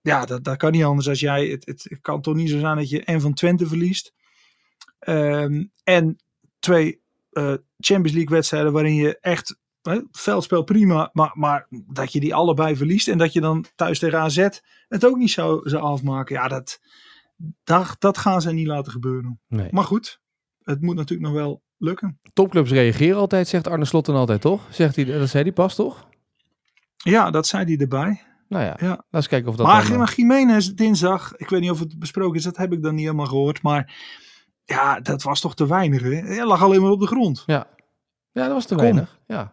ja, 0.00 0.24
dat, 0.24 0.44
dat 0.44 0.56
kan 0.56 0.72
niet 0.72 0.84
anders 0.84 1.08
als 1.08 1.20
jij. 1.20 1.46
Het, 1.46 1.66
het 1.66 1.98
kan 2.00 2.20
toch 2.22 2.34
niet 2.34 2.50
zo 2.50 2.58
zijn 2.58 2.76
dat 2.76 2.88
je 2.90 3.04
en 3.04 3.20
van 3.20 3.34
Twente 3.34 3.66
verliest. 3.66 4.12
ehm, 4.98 5.64
en 5.84 6.16
twee 6.58 7.00
eh, 7.30 7.54
Champions 7.78 8.12
League 8.16 8.34
wedstrijden 8.36 8.72
waarin 8.72 8.94
je 8.94 9.18
echt. 9.20 9.58
Hè, 9.82 10.00
veldspel 10.10 10.62
prima, 10.62 11.10
maar, 11.12 11.30
maar 11.34 11.66
dat 11.70 12.12
je 12.12 12.20
die 12.20 12.34
allebei 12.34 12.76
verliest. 12.76 13.08
En 13.08 13.18
dat 13.18 13.32
je 13.32 13.40
dan 13.40 13.64
thuis 13.74 13.98
tegen 13.98 14.18
AZ 14.20 14.48
het 14.88 15.04
ook 15.04 15.16
niet 15.16 15.30
zou, 15.30 15.68
zou 15.68 15.82
afmaken. 15.82 16.34
Ja, 16.34 16.48
dat, 16.48 16.80
dat, 17.64 17.96
dat 17.98 18.18
gaan 18.18 18.42
ze 18.42 18.52
niet 18.52 18.66
laten 18.66 18.92
gebeuren. 18.92 19.40
Nee. 19.48 19.68
Maar 19.70 19.84
goed, 19.84 20.20
het 20.62 20.80
moet 20.80 20.96
natuurlijk 20.96 21.28
nog 21.32 21.38
wel 21.38 21.62
lukken. 21.80 22.20
Topclubs 22.32 22.70
reageren 22.70 23.16
altijd, 23.16 23.48
zegt 23.48 23.68
Arne 23.68 23.84
Slot 23.84 24.06
dan 24.06 24.14
altijd, 24.16 24.40
toch? 24.40 24.66
Zegt 24.70 24.96
hij, 24.96 25.04
dat 25.04 25.28
zei 25.28 25.42
hij 25.42 25.52
pas, 25.52 25.74
toch? 25.74 26.08
Ja, 26.96 27.30
dat 27.30 27.46
zei 27.46 27.64
hij 27.64 27.76
erbij. 27.76 28.22
Nou 28.48 28.64
ja, 28.64 28.76
Ja. 28.80 28.88
laten 28.88 29.06
we 29.10 29.26
kijken 29.28 29.48
of 29.48 29.56
dat 29.56 29.66
maar, 29.66 29.82
dan, 29.82 29.92
eh, 29.92 29.98
maar 29.98 30.12
Jiménez 30.16 30.68
dinsdag, 30.68 31.36
ik 31.36 31.48
weet 31.48 31.60
niet 31.60 31.70
of 31.70 31.78
het 31.78 31.98
besproken 31.98 32.36
is, 32.38 32.44
dat 32.44 32.56
heb 32.56 32.72
ik 32.72 32.82
dan 32.82 32.94
niet 32.94 33.04
helemaal 33.04 33.26
gehoord. 33.26 33.62
Maar 33.62 33.94
ja, 34.64 35.00
dat 35.00 35.22
was 35.22 35.40
toch 35.40 35.54
te 35.54 35.66
weinig. 35.66 36.02
Hè? 36.02 36.08
Hij 36.08 36.46
lag 36.46 36.62
alleen 36.62 36.82
maar 36.82 36.90
op 36.90 37.00
de 37.00 37.06
grond. 37.06 37.42
Ja. 37.46 37.66
ja, 38.32 38.42
dat 38.44 38.52
was 38.52 38.66
te 38.66 38.74
Kom. 38.74 38.82
weinig. 38.82 39.18
Ja. 39.26 39.52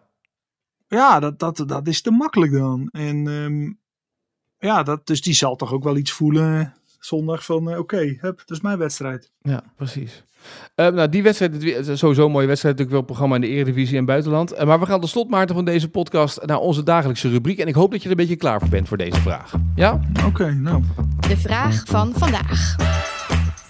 Ja, 0.88 1.20
dat, 1.20 1.40
dat, 1.40 1.64
dat 1.68 1.88
is 1.88 2.02
te 2.02 2.12
makkelijk 2.12 2.52
dan. 2.52 2.88
En 2.92 3.28
ehm, 3.28 3.74
ja, 4.70 4.84
dat, 4.84 5.08
dus 5.08 5.22
die 5.22 5.34
zal 5.34 5.56
toch 5.56 5.72
ook 5.74 5.84
wel 5.84 5.98
iets 5.98 6.12
voelen 6.12 6.74
zondag 7.00 7.46
van 7.46 7.72
eh, 7.72 7.80
oké, 7.80 8.18
hup, 8.20 8.38
dat 8.38 8.50
is 8.58 8.62
mijn 8.62 8.78
wedstrijd. 8.78 9.32
Ja, 9.42 9.64
precies. 9.76 10.24
Eh, 10.76 10.88
nou, 10.88 11.10
die 11.10 11.24
wedstrijd, 11.24 11.54
het 11.54 11.88
is 11.88 12.00
sowieso 12.00 12.26
een 12.26 12.32
mooie 12.32 12.48
wedstrijd, 12.48 12.78
natuurlijk 12.78 13.06
wel 13.06 13.16
programma 13.16 13.36
in 13.36 13.42
de 13.42 13.48
Eredivisie 13.48 13.98
en 13.98 14.06
buitenland. 14.06 14.52
Eh, 14.52 14.66
maar 14.68 14.80
we 14.80 14.86
gaan 14.86 15.00
tot 15.00 15.10
slot, 15.10 15.30
Maarten, 15.30 15.56
van 15.56 15.66
deze 15.66 15.90
podcast 15.90 16.46
naar 16.46 16.60
onze 16.60 16.84
dagelijkse 16.84 17.30
rubriek. 17.30 17.60
En 17.60 17.68
ik 17.68 17.76
hoop 17.76 17.92
dat 17.92 18.00
je 18.00 18.06
er 18.06 18.12
een 18.12 18.18
beetje 18.18 18.36
klaar 18.36 18.60
voor 18.60 18.70
bent 18.70 18.88
voor 18.88 18.98
deze 18.98 19.22
vraag. 19.22 19.54
Ja? 19.76 20.00
Oké, 20.26 20.52
nou. 20.52 20.84
De 21.28 21.38
vraag 21.38 21.84
van 21.86 22.14
vandaag. 22.16 22.76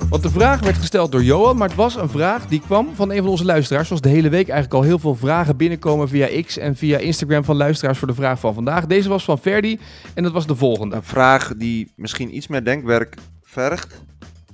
Want 0.09 0.23
de 0.23 0.29
vraag 0.29 0.59
werd 0.59 0.77
gesteld 0.77 1.11
door 1.11 1.23
Johan, 1.23 1.57
maar 1.57 1.67
het 1.67 1.77
was 1.77 1.95
een 1.95 2.09
vraag 2.09 2.47
die 2.47 2.61
kwam 2.61 2.95
van 2.95 3.11
een 3.11 3.17
van 3.17 3.27
onze 3.27 3.45
luisteraars. 3.45 3.87
Zoals 3.87 4.01
de 4.01 4.09
hele 4.09 4.29
week 4.29 4.49
eigenlijk 4.49 4.73
al 4.73 4.81
heel 4.81 4.99
veel 4.99 5.15
vragen 5.15 5.57
binnenkomen 5.57 6.09
via 6.09 6.41
X 6.41 6.57
en 6.57 6.75
via 6.75 6.97
Instagram 6.97 7.43
van 7.43 7.55
luisteraars 7.55 7.97
voor 7.97 8.07
de 8.07 8.13
vraag 8.13 8.39
van 8.39 8.53
vandaag. 8.53 8.85
Deze 8.85 9.09
was 9.09 9.23
van 9.23 9.39
Ferdi 9.39 9.79
en 10.13 10.23
dat 10.23 10.31
was 10.31 10.47
de 10.47 10.55
volgende. 10.55 10.95
Een 10.95 11.03
vraag 11.03 11.53
die 11.55 11.91
misschien 11.95 12.35
iets 12.35 12.47
meer 12.47 12.63
denkwerk 12.63 13.15
vergt. 13.41 14.01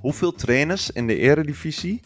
Hoeveel 0.00 0.32
trainers 0.32 0.90
in 0.90 1.06
de 1.06 1.18
eredivisie 1.18 2.00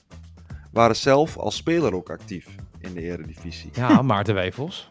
waren 0.72 0.96
zelf 0.96 1.36
als 1.36 1.56
speler 1.56 1.94
ook 1.94 2.10
actief 2.10 2.46
in 2.80 2.94
de 2.94 3.02
eredivisie? 3.02 3.70
Ja, 3.72 4.02
Maarten 4.02 4.34
Wijfels. 4.34 4.90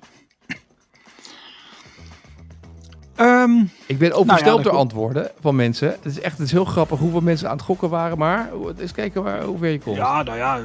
Ehm, 3.17 3.51
Ik 3.85 3.97
ben 3.97 4.11
oversteld 4.13 4.25
Nou 4.27 4.39
ja, 4.39 4.45
dat 4.45 4.63
door 4.63 4.63
komt- 4.63 4.75
antwoorden 4.83 5.31
van 5.39 5.55
mensen. 5.55 5.87
Het 5.87 6.05
is 6.05 6.19
echt 6.19 6.37
het 6.37 6.45
is 6.45 6.51
heel 6.51 6.65
grappig 6.65 6.99
hoeveel 6.99 7.21
mensen 7.21 7.49
aan 7.49 7.55
het 7.55 7.65
gokken 7.65 7.89
waren. 7.89 8.17
Maar 8.17 8.49
eens 8.79 8.91
kijken 8.91 9.23
waar, 9.23 9.43
hoe 9.43 9.57
ver 9.57 9.69
je 9.69 9.79
komt. 9.79 9.95
ja, 9.95 10.23
nou 10.23 10.37
ja, 10.37 10.61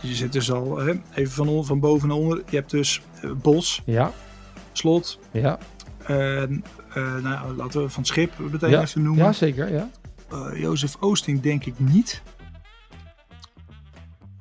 je 0.00 0.14
zit 0.14 0.32
dus 0.32 0.52
al 0.52 0.76
hè, 0.78 0.92
even 1.14 1.32
van, 1.32 1.48
on- 1.48 1.64
van 1.66 1.80
boven 1.80 2.08
naar 2.08 2.16
onder. 2.16 2.42
Je 2.48 2.56
hebt 2.56 2.70
dus 2.70 3.02
eh, 3.22 3.30
Bos, 3.42 3.82
Ja, 3.84 4.12
Slot, 4.72 5.18
ja, 5.30 5.58
en 6.06 6.64
eh, 6.94 7.02
nou, 7.02 7.22
ja, 7.22 7.44
laten 7.56 7.82
we 7.82 7.88
van 7.88 8.04
Schip 8.04 8.32
meteen 8.50 8.70
Ja. 8.70 8.80
even 8.82 9.02
noemen. 9.02 9.24
ja 9.24 9.32
zeker. 9.32 9.72
Ja. 9.72 9.88
Eh, 10.30 10.60
Jozef 10.60 10.96
Oosting 11.00 11.40
denk 11.40 11.64
ik 11.64 11.74
niet. 11.78 12.22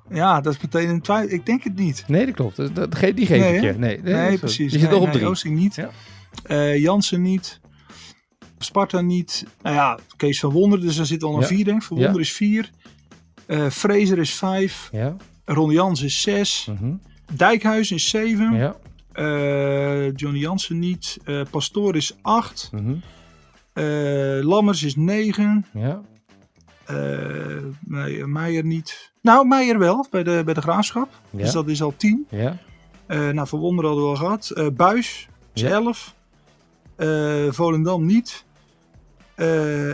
Ja, 0.10 0.42
dat 0.42 0.54
is 0.54 0.62
meteen 0.62 0.90
een 0.90 1.02
twijfel. 1.02 1.34
Ik 1.36 1.46
denk 1.46 1.64
het 1.64 1.76
niet. 1.76 2.04
Nee, 2.08 2.26
dat 2.26 2.36
klopt. 2.36 2.56
Dat, 2.56 2.76
dat, 2.76 2.92
die 3.00 3.26
geef 3.26 3.40
Nee, 3.40 3.56
ik 3.56 3.62
hè? 3.62 3.68
je. 3.68 4.00
Nee, 4.02 4.38
precies. 4.38 4.72
Je 4.74 4.80
zit 4.80 4.82
nee, 4.82 4.90
nog 4.90 5.00
op 5.00 5.06
nee, 5.06 5.16
drie. 5.16 5.28
Oosting 5.28 5.58
niet. 5.58 5.76
Ja. 5.76 5.90
Eh, 6.44 6.78
Jansen 6.78 7.22
niet. 7.22 7.60
Sparta 8.60 9.02
niet. 9.02 9.46
Nou 9.62 9.76
ja, 9.76 10.00
Kees 10.18 10.40
van 10.40 10.52
Wonder. 10.52 10.82
Dus 10.82 10.96
daar 10.96 11.06
zit 11.06 11.24
al 11.24 11.34
een 11.34 11.40
Ja. 11.40 11.46
vier, 11.48 11.66
denk 11.66 11.78
ik. 11.82 11.88
Van 11.88 11.98
Ja. 11.98 12.04
Wonder 12.04 12.22
is 12.22 12.32
vier. 12.34 12.70
Eh 13.46 13.70
Fraser 13.70 14.18
is 14.20 14.34
vijf. 14.34 14.90
Ja. 14.92 15.16
Ron 15.46 15.72
Jans 15.72 16.02
is 16.02 16.22
zes. 16.22 16.68
mhm, 16.80 16.94
Dijkhuis 17.34 17.92
is 17.92 18.10
zeven. 18.10 18.54
Ja. 18.54 18.76
Eh, 19.12 20.12
Johnny 20.16 20.40
Jansen 20.40 20.80
niet. 20.80 21.18
Pastoor 21.50 21.96
is 21.96 22.16
acht. 22.22 22.70
mhm, 22.72 22.96
Lammers 24.48 24.84
is 24.84 24.96
negen. 24.96 25.66
Ja. 25.74 26.02
Eh, 26.86 26.96
nee, 27.86 28.26
Meijer 28.26 28.66
niet. 28.66 29.12
Nou, 29.22 29.48
Meijer 29.48 29.80
wel, 29.80 30.06
bij 30.10 30.24
de, 30.24 30.42
bij 30.46 30.54
de 30.54 30.62
Graafschap. 30.62 31.10
Ja. 31.30 31.38
Dus 31.44 31.52
dat 31.52 31.68
is 31.68 31.82
al 31.82 31.94
10. 31.98 32.28
Ja. 32.30 32.58
Eh 33.08 33.30
nou, 33.30 33.48
Van 33.48 33.60
Wonder 33.60 33.86
hadden 33.86 34.04
we 34.04 34.10
al 34.10 34.16
gehad. 34.16 34.50
Eh 34.50 34.68
Buis 34.74 35.28
is 35.54 35.62
Ja. 35.62 35.68
11. 36.96 37.48
Eh, 37.48 37.54
Volendam 37.54 38.06
niet. 38.06 38.44
Eh, 39.36 39.48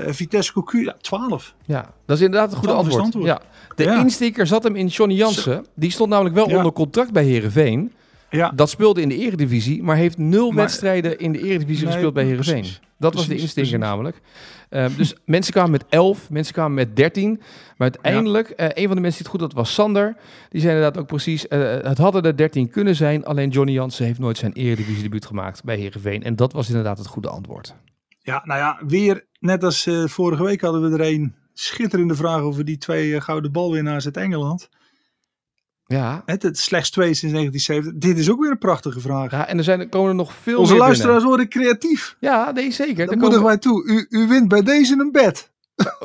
Vitesse 0.07 0.53
Cocu, 0.53 0.83
ja, 0.83 0.95
12. 1.01 1.55
Ja, 1.65 1.93
dat 2.05 2.17
is 2.17 2.23
inderdaad 2.23 2.51
een 2.51 2.57
goede 2.57 2.73
antwoord. 2.73 3.13
Ja. 3.25 3.41
De 3.75 3.83
Ja. 3.83 3.99
insteker 3.99 4.47
zat 4.47 4.63
hem 4.63 4.75
in 4.75 4.87
Johnny 4.87 5.15
Jansen. 5.15 5.65
Die 5.75 5.91
stond 5.91 6.09
namelijk 6.09 6.35
wel 6.35 6.49
Ja. 6.49 6.57
onder 6.57 6.71
contract 6.71 7.11
bij 7.11 7.23
Herenveen. 7.23 7.93
Ja, 8.31 8.49
Dat 8.55 8.69
speelde 8.69 9.01
in 9.01 9.09
de 9.09 9.17
Eredivisie, 9.17 9.83
maar 9.83 9.95
heeft 9.95 10.17
nul 10.17 10.47
Maar- 10.51 10.55
wedstrijden 10.63 11.17
in 11.17 11.31
de 11.31 11.39
Eredivisie 11.39 11.83
Nee, 11.83 11.93
gespeeld 11.93 12.13
bij 12.13 12.23
Herenveen. 12.25 12.59
precies. 12.59 12.79
Dat 12.99 13.13
was 13.13 13.27
de 13.27 13.33
instinker 13.35 13.71
precies. 13.71 13.87
namelijk. 13.89 14.21
Ehm, 14.69 14.91
dus 14.97 15.15
mensen 15.25 15.53
kwamen 15.53 15.71
met 15.71 15.85
11, 15.89 16.29
mensen 16.29 16.53
kwamen 16.53 16.73
met 16.73 16.95
13. 16.95 17.29
Maar 17.77 17.91
uiteindelijk, 17.91 18.49
eh, 18.49 18.65
een 18.73 18.87
van 18.87 18.95
de 18.95 19.01
mensen 19.01 19.23
die 19.23 19.31
het 19.31 19.41
goed 19.41 19.41
had 19.41 19.53
was 19.53 19.73
Sander. 19.73 20.15
Die 20.49 20.61
zei 20.61 20.73
inderdaad 20.75 21.01
ook 21.01 21.07
precies, 21.07 21.47
eh, 21.47 21.59
het 21.81 21.97
hadden 21.97 22.23
er 22.23 22.37
13 22.37 22.69
kunnen 22.69 22.95
zijn. 22.95 23.25
Alleen 23.25 23.49
Johnny 23.49 23.73
Jansen 23.73 24.05
heeft 24.05 24.19
nooit 24.19 24.37
zijn 24.37 24.53
Eredivisie 24.53 25.03
debuut 25.03 25.25
gemaakt 25.25 25.63
bij 25.63 25.77
Herenveen. 25.77 26.23
En 26.23 26.35
dat 26.35 26.53
was 26.53 26.67
inderdaad 26.67 26.97
het 26.97 27.07
goede 27.07 27.29
antwoord. 27.29 27.75
ja, 28.19 28.41
nou 28.45 28.59
ja, 28.59 28.79
weer 28.87 29.25
net 29.39 29.63
als 29.63 29.85
eh, 29.87 30.05
vorige 30.07 30.43
week 30.43 30.61
hadden 30.61 30.81
we 30.91 30.97
er 31.03 31.07
een 31.13 31.35
schitterende 31.53 32.15
vraag 32.15 32.41
over 32.41 32.65
die 32.65 32.77
twee 32.77 33.21
gouden 33.21 33.51
balwinnaars 33.51 34.05
uit 34.05 34.17
Engeland. 34.17 34.69
Ja, 35.91 36.21
Het, 36.25 36.43
het 36.43 36.57
slechts 36.57 36.89
twee 36.89 37.13
sinds 37.13 37.35
1970. 37.35 38.09
Dit 38.09 38.17
is 38.17 38.31
ook 38.31 38.41
weer 38.41 38.51
een 38.51 38.57
prachtige 38.57 38.99
vraag. 38.99 39.31
ja 39.31 39.47
en 39.47 39.57
er, 39.57 39.63
zijn, 39.63 39.79
er 39.79 39.89
komen 39.89 40.09
er 40.09 40.15
nog 40.15 40.33
veel 40.41 40.59
Onze 40.59 40.71
meer 40.73 40.81
luisteraars 40.81 41.23
worden 41.23 41.49
creatief. 41.49 42.15
Ja, 42.19 42.51
nee, 42.51 42.71
zeker. 42.71 43.05
Dat 43.05 43.15
moedigen 43.15 43.45
wij 43.45 43.57
toe. 43.57 43.85
U, 43.85 44.05
u 44.09 44.27
wint 44.27 44.47
bij 44.47 44.61
deze 44.61 44.93
een 44.99 45.11
bed. 45.11 45.49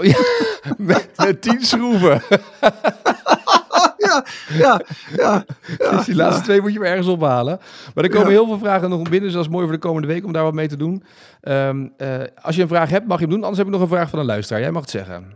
Ja, 0.00 0.16
met, 0.78 1.08
met 1.16 1.42
10 1.42 1.60
schroeven. 1.60 2.22
ja, 4.06 4.24
ja, 4.52 4.80
ja. 5.16 5.44
Dus 5.90 6.04
die 6.04 6.14
laatste 6.14 6.42
twee 6.42 6.60
moet 6.60 6.72
je 6.72 6.78
maar 6.78 6.88
ergens 6.88 7.06
ophalen. 7.06 7.58
Maar 7.94 8.04
er 8.04 8.10
komen 8.10 8.26
Ja. 8.28 8.32
heel 8.32 8.46
veel 8.46 8.58
vragen 8.58 8.90
nog 8.90 9.02
binnen, 9.02 9.22
dus 9.22 9.32
dat 9.32 9.42
is 9.42 9.48
mooi 9.50 9.64
voor 9.64 9.74
de 9.74 9.78
komende 9.80 10.08
week 10.08 10.24
om 10.24 10.32
daar 10.32 10.42
wat 10.42 10.54
mee 10.54 10.68
te 10.68 10.76
doen. 10.76 11.04
Ehm, 11.40 11.86
eh, 11.96 12.14
als 12.42 12.56
je 12.56 12.62
een 12.62 12.68
vraag 12.68 12.90
hebt, 12.90 13.06
mag 13.06 13.16
je 13.18 13.24
hem 13.24 13.32
doen. 13.32 13.40
Anders 13.42 13.58
heb 13.58 13.66
ik 13.66 13.72
nog 13.72 13.82
een 13.82 13.96
vraag 13.96 14.10
van 14.10 14.18
een 14.18 14.24
luisteraar. 14.24 14.62
Jij 14.62 14.70
mag 14.72 14.82
het 14.82 14.90
zeggen. 14.90 15.32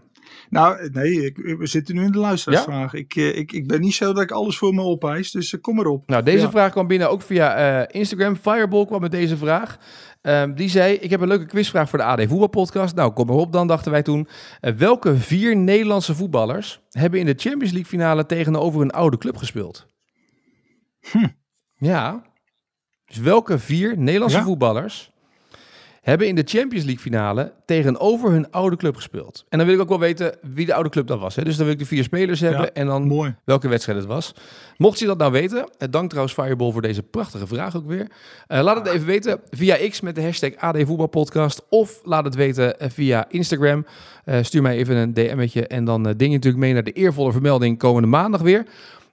Nou, 0.50 0.90
nee, 0.92 1.24
ik, 1.26 1.36
we 1.58 1.66
zitten 1.66 1.94
nu 1.94 2.04
in 2.04 2.12
de 2.12 2.18
luisteraarsvraag. 2.18 2.94
Ik, 2.94 3.16
eh, 3.16 3.36
ik, 3.38 3.52
ik 3.52 3.66
ben 3.66 3.80
niet 3.80 3.94
zo 3.94 4.12
dat 4.12 4.22
ik 4.22 4.30
alles 4.30 4.58
voor 4.58 4.74
me 4.74 4.82
opeis, 4.82 5.30
dus 5.30 5.52
eh, 5.54 5.60
kom 5.60 5.74
maar 5.76 5.86
op. 5.86 6.08
Nou, 6.08 6.22
deze 6.22 6.44
Ja. 6.44 6.50
vraag 6.50 6.70
kwam 6.70 6.86
binnen 6.86 7.10
ook 7.10 7.22
via 7.22 7.54
eh, 7.54 8.00
Instagram. 8.00 8.36
Fireball 8.36 8.86
kwam 8.86 9.00
met 9.00 9.10
deze 9.10 9.36
vraag. 9.36 9.76
Ehm, 10.20 10.54
die 10.54 10.68
zei, 10.68 10.94
ik 10.94 11.10
heb 11.10 11.20
een 11.20 11.28
leuke 11.28 11.46
quizvraag 11.46 11.88
voor 11.88 11.98
de 11.98 12.04
AD 12.04 12.20
Voetbalpodcast. 12.28 12.94
Nou, 12.94 13.12
kom 13.12 13.26
maar 13.26 13.36
op 13.36 13.52
dan, 13.52 13.66
dachten 13.66 13.92
wij 13.92 14.02
toen. 14.02 14.28
Welke 14.76 15.16
vier 15.16 15.56
Nederlandse 15.56 16.14
voetballers 16.14 16.80
hebben 16.90 17.20
in 17.20 17.26
de 17.26 17.34
Champions 17.36 17.72
League 17.72 17.90
finale 17.90 18.26
tegenover 18.26 18.80
een 18.80 18.90
oude 18.90 19.18
club 19.18 19.36
gespeeld? 19.36 19.86
Ja. 21.76 22.22
Dus 23.04 23.18
welke 23.18 23.58
vier 23.58 23.98
Nederlandse 23.98 24.36
Ja. 24.38 24.44
voetballers 24.44 25.09
hebben 26.00 26.26
in 26.26 26.34
de 26.34 26.42
Champions 26.46 26.84
League 26.84 27.02
finale 27.02 27.52
tegenover 27.64 28.30
hun 28.30 28.50
oude 28.50 28.76
club 28.76 28.96
gespeeld? 28.96 29.44
En 29.48 29.58
dan 29.58 29.66
wil 29.66 29.76
ik 29.76 29.82
ook 29.82 29.88
wel 29.88 29.98
weten 29.98 30.34
wie 30.54 30.66
de 30.66 30.74
oude 30.74 30.88
club 30.88 31.06
dat 31.06 31.20
was. 31.20 31.36
Hè? 31.36 31.44
Dus 31.44 31.56
dan 31.56 31.64
wil 31.64 31.74
ik 31.74 31.80
de 31.80 31.86
vier 31.86 32.02
spelers 32.02 32.40
hebben 32.40 32.60
Ja, 32.60 32.72
en 32.72 32.86
dan 32.86 33.06
Mooi. 33.06 33.34
welke 33.44 33.68
wedstrijd 33.68 33.98
het 33.98 34.06
was. 34.06 34.34
Mocht 34.76 34.98
je 34.98 35.06
dat 35.06 35.18
nou 35.18 35.32
weten, 35.32 35.68
eh, 35.78 35.88
dank 35.90 36.08
trouwens 36.08 36.34
Fireball 36.34 36.72
voor 36.72 36.82
deze 36.82 37.02
prachtige 37.02 37.46
vraag 37.46 37.76
ook 37.76 37.86
weer. 37.86 38.06
Eh, 38.46 38.62
laat 38.62 38.76
het 38.76 38.86
even 38.86 39.06
weten 39.06 39.40
via 39.50 39.88
X 39.88 40.00
met 40.00 40.14
de 40.14 40.22
hashtag 40.22 40.54
AD 40.56 40.76
Voetbalpodcast 40.86 41.62
of 41.68 42.00
laat 42.02 42.24
het 42.24 42.34
weten 42.34 42.80
eh, 42.80 42.90
via 42.90 43.26
Instagram. 43.28 43.86
Stuur 44.42 44.62
mij 44.62 44.76
even 44.76 44.96
een 44.96 45.14
DM'tje 45.14 45.66
en 45.66 45.84
dan 45.84 46.06
eh, 46.08 46.12
ding 46.16 46.30
je 46.30 46.36
natuurlijk 46.36 46.62
mee 46.62 46.72
naar 46.72 46.84
de 46.84 46.92
eervolle 46.92 47.32
vermelding 47.32 47.78
komende 47.78 48.08
maandag 48.08 48.40
weer. 48.40 48.66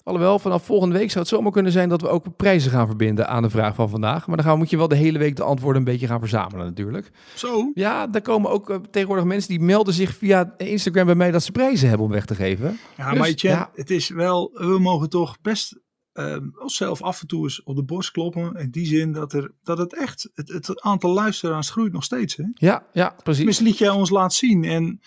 Alhoewel, 0.08 0.40
vanaf 0.40 0.66
volgende 0.66 0.98
week 0.98 1.12
zou 1.12 1.20
het 1.20 1.34
zomaar 1.34 1.52
kunnen 1.52 1.72
zijn 1.72 1.90
dat 1.90 2.02
we 2.02 2.08
ook 2.08 2.36
prijzen 2.36 2.72
gaan 2.72 2.88
verbinden 2.88 3.28
aan 3.28 3.42
de 3.42 3.50
vraag 3.50 3.76
van 3.76 3.90
vandaag. 3.90 4.28
Maar 4.28 4.36
dan 4.36 4.46
gaan, 4.46 4.58
moet 4.58 4.70
je 4.70 4.78
wel 4.78 4.88
de 4.88 4.96
hele 4.96 5.18
week 5.18 5.36
de 5.36 5.44
antwoorden 5.44 5.78
een 5.82 5.92
beetje 5.92 6.08
gaan 6.08 6.20
verzamelen 6.20 6.66
natuurlijk. 6.66 7.12
Zo. 7.36 7.72
Ja, 7.74 8.08
daar 8.08 8.22
komen 8.22 8.52
ook 8.52 8.70
eh, 8.70 8.78
tegenwoordig 8.92 9.26
mensen 9.26 9.50
die 9.50 9.60
melden 9.60 9.94
zich 9.94 10.16
via 10.16 10.54
Instagram 10.58 11.06
bij 11.06 11.16
mij 11.16 11.32
dat 11.32 11.44
ze 11.44 11.52
prijzen 11.52 11.88
hebben 11.88 12.06
om 12.06 12.12
weg 12.12 12.26
te 12.26 12.36
geven. 12.36 12.80
Ja, 12.98 13.10
Dus, 13.10 13.20
maar 13.20 13.32
ja. 13.36 13.72
het 13.74 13.90
is 13.90 14.10
wel, 14.10 14.52
we 14.54 14.80
mogen 14.80 15.10
toch 15.10 15.42
best 15.42 15.80
ehm, 16.14 16.50
onszelf 16.60 17.02
af 17.02 17.22
en 17.22 17.28
toe 17.28 17.44
eens 17.44 17.64
op 17.64 17.76
de 17.76 17.84
borst 17.84 18.12
kloppen. 18.12 18.56
In 18.56 18.72
die 18.72 18.86
zin 18.86 19.12
dat, 19.12 19.34
er, 19.34 19.52
dat 19.64 19.78
het 19.78 19.96
echt, 19.96 20.30
het, 20.34 20.50
het 20.50 20.82
aantal 20.82 21.14
luisteraars 21.14 21.70
groeit 21.70 21.94
nog 21.94 22.04
steeds. 22.04 22.36
Hè? 22.36 22.44
Ja, 22.54 22.88
ja, 22.94 23.10
precies. 23.10 23.38
Tenminste, 23.38 23.64
liet 23.64 23.78
jij 23.78 23.90
ons 23.90 24.10
laat 24.10 24.34
zien. 24.34 24.64
En, 24.64 25.00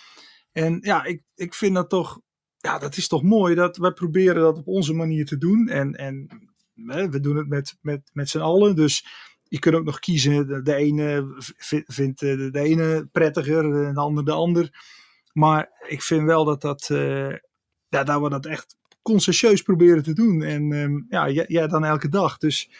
en 0.52 0.78
ja, 0.82 1.04
ik, 1.04 1.22
ik 1.34 1.54
vind 1.54 1.74
dat 1.74 1.88
toch, 1.88 2.20
ja, 2.60 2.78
dat 2.78 2.96
is 2.96 3.08
toch 3.08 3.22
mooi 3.22 3.54
dat 3.54 3.76
wij 3.76 3.92
proberen 3.92 4.42
dat 4.42 4.58
op 4.58 4.66
onze 4.66 4.94
manier 4.94 5.26
te 5.26 5.38
doen. 5.38 5.68
En, 5.68 5.94
en 5.94 6.28
we 7.10 7.20
doen 7.20 7.36
het 7.36 7.48
met, 7.48 7.76
met, 7.80 8.10
met 8.12 8.28
z'n 8.28 8.38
allen. 8.38 8.76
Dus 8.76 9.06
je 9.42 9.58
kunt 9.58 9.74
ook 9.74 9.84
nog 9.84 9.98
kiezen. 9.98 10.64
De, 10.64 10.74
ene 10.74 11.34
vindt 11.86 12.22
eh, 12.22 12.36
de, 12.36 12.60
ene 12.60 13.08
prettiger, 13.12 13.62
de 13.94 14.00
ander 14.00 14.24
de 14.24 14.32
ander. 14.32 14.70
Maar 15.32 15.70
ik 15.88 16.02
vind 16.02 16.24
wel 16.24 16.44
dat, 16.44 16.60
dat, 16.60 16.90
eh, 16.90 17.34
ja, 17.88 18.04
dat 18.04 18.20
we 18.20 18.28
dat 18.28 18.46
echt 18.46 18.76
consciëntieus 19.02 19.62
proberen 19.62 20.02
te 20.02 20.12
doen. 20.12 20.42
En 20.42 20.72
ehm, 20.72 21.00
ja, 21.08 21.44
jij 21.46 21.66
dan 21.66 21.84
elke 21.84 22.08
dag. 22.08 22.38
Dus 22.38 22.70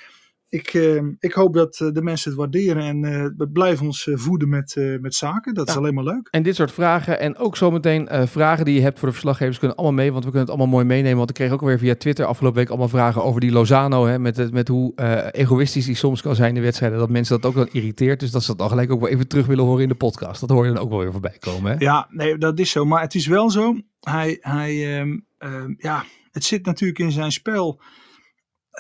ik, 0.51 0.75
ehm, 0.75 1.13
ik 1.19 1.33
hoop 1.33 1.55
dat 1.55 1.81
eh, 1.81 1.93
de 1.93 2.03
mensen 2.03 2.31
het 2.31 2.39
waarderen. 2.39 2.83
En 2.83 3.05
eh, 3.05 3.27
we 3.37 3.49
blijven 3.49 3.87
ons 3.87 4.07
eh, 4.07 4.17
voeden 4.17 4.49
met, 4.49 4.99
met 5.01 5.15
zaken. 5.15 5.55
Dat 5.55 5.69
is 5.69 5.77
alleen 5.77 5.95
maar 5.95 6.05
leuk. 6.05 6.29
En 6.31 6.43
dit 6.43 6.55
soort 6.55 6.73
vragen 6.73 7.21
en 7.21 7.37
ook 7.37 7.57
zometeen 7.57 8.09
vragen 8.11 8.65
die 8.65 8.75
je 8.75 8.81
hebt 8.81 8.99
voor 8.99 9.09
de 9.09 9.15
verslaggevers 9.15 9.59
kunnen 9.59 9.77
allemaal 9.77 9.97
mee, 9.97 10.13
want 10.13 10.25
we 10.25 10.31
kunnen 10.31 10.49
het 10.49 10.59
allemaal 10.59 10.75
mooi 10.75 10.85
meenemen. 10.85 11.17
Want 11.17 11.29
ik 11.29 11.35
kreeg 11.35 11.53
ook 11.53 11.61
weer 11.61 11.79
via 11.79 11.95
Twitter 11.95 12.25
afgelopen 12.25 12.59
week 12.59 12.69
allemaal 12.69 12.89
vragen 12.89 13.25
over 13.25 13.41
die 13.41 13.53
Lozano, 13.53 14.07
hè, 14.07 14.19
met, 14.19 14.53
met 14.53 14.69
hoe 14.69 14.95
egoïstisch 15.33 15.85
die 15.85 15.95
soms 15.95 16.23
kan 16.23 16.35
zijn 16.35 16.49
in 16.49 16.55
de 16.55 16.61
wedstrijden, 16.61 16.99
dat 16.99 17.11
mensen 17.11 17.41
dat 17.41 17.51
ook 17.51 17.57
dan 17.57 17.69
irriteert. 17.73 18.21
Dus 18.21 18.31
dat 18.31 18.43
ze 18.43 18.49
dat 18.49 18.59
dan 18.59 18.69
gelijk 18.69 18.93
ook 18.93 19.01
wel 19.01 19.09
even 19.09 19.29
terug 19.29 19.47
willen 19.47 19.65
horen 19.65 19.83
in 19.83 19.89
de 19.89 19.95
podcast. 19.95 20.41
Dat 20.41 20.51
hoor 20.51 20.67
je 20.67 20.73
dan 20.73 20.83
ook 20.83 20.91
wel 20.91 20.99
weer 20.99 21.13
voorbij 21.13 21.37
komen. 21.41 21.73
Hè? 21.73 21.85
Ja, 21.85 22.09
nee, 22.11 22.39
dat 22.39 22.59
is 22.59 22.71
zo. 22.71 22.85
Maar 22.85 23.03
het 23.03 23.15
is 23.15 23.27
wel 23.27 23.51
zo. 23.51 23.77
Hij, 24.01 24.39
hij 24.41 24.99
ehm, 24.99 25.19
ehm, 25.39 25.75
ja, 25.77 26.05
het 26.33 26.45
zit 26.45 26.67
natuurlijk 26.67 26.99
in 26.99 27.13
zijn 27.13 27.33
spel. 27.33 27.81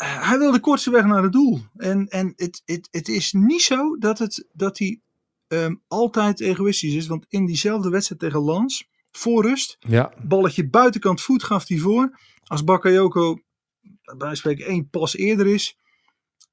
Hij 0.01 0.39
wil 0.39 0.53
de 0.53 0.61
kortste 0.61 0.91
weg 0.91 1.05
naar 1.05 1.23
het 1.23 1.33
doel. 1.33 1.61
En, 1.77 2.09
en 2.09 2.33
het, 2.37 2.63
het, 2.65 2.89
het 2.91 3.09
is 3.09 3.33
niet 3.33 3.63
zo 3.63 3.97
dat, 3.99 4.19
het, 4.19 4.49
dat 4.53 4.79
hij 4.79 5.01
ehm, 5.47 5.75
altijd 5.89 6.41
egoïstisch 6.41 6.95
is. 6.95 7.07
Want 7.07 7.27
in 7.29 7.47
diezelfde 7.47 7.91
wedstrijd 7.91 8.21
tegen 8.21 8.41
Lans 8.41 8.89
voor 9.11 9.43
rust. 9.43 9.77
Ja, 9.81 10.13
Balletje 10.23 10.69
buitenkant 10.69 11.21
voet 11.21 11.43
gaf 11.45 11.69
hij 11.69 11.79
voor. 11.79 12.19
Als 12.45 12.65
Bakayoko 12.65 13.41
bij 14.17 14.35
spreken 14.35 14.67
één 14.67 14.89
pas 14.91 15.17
eerder 15.17 15.47
is, 15.47 15.79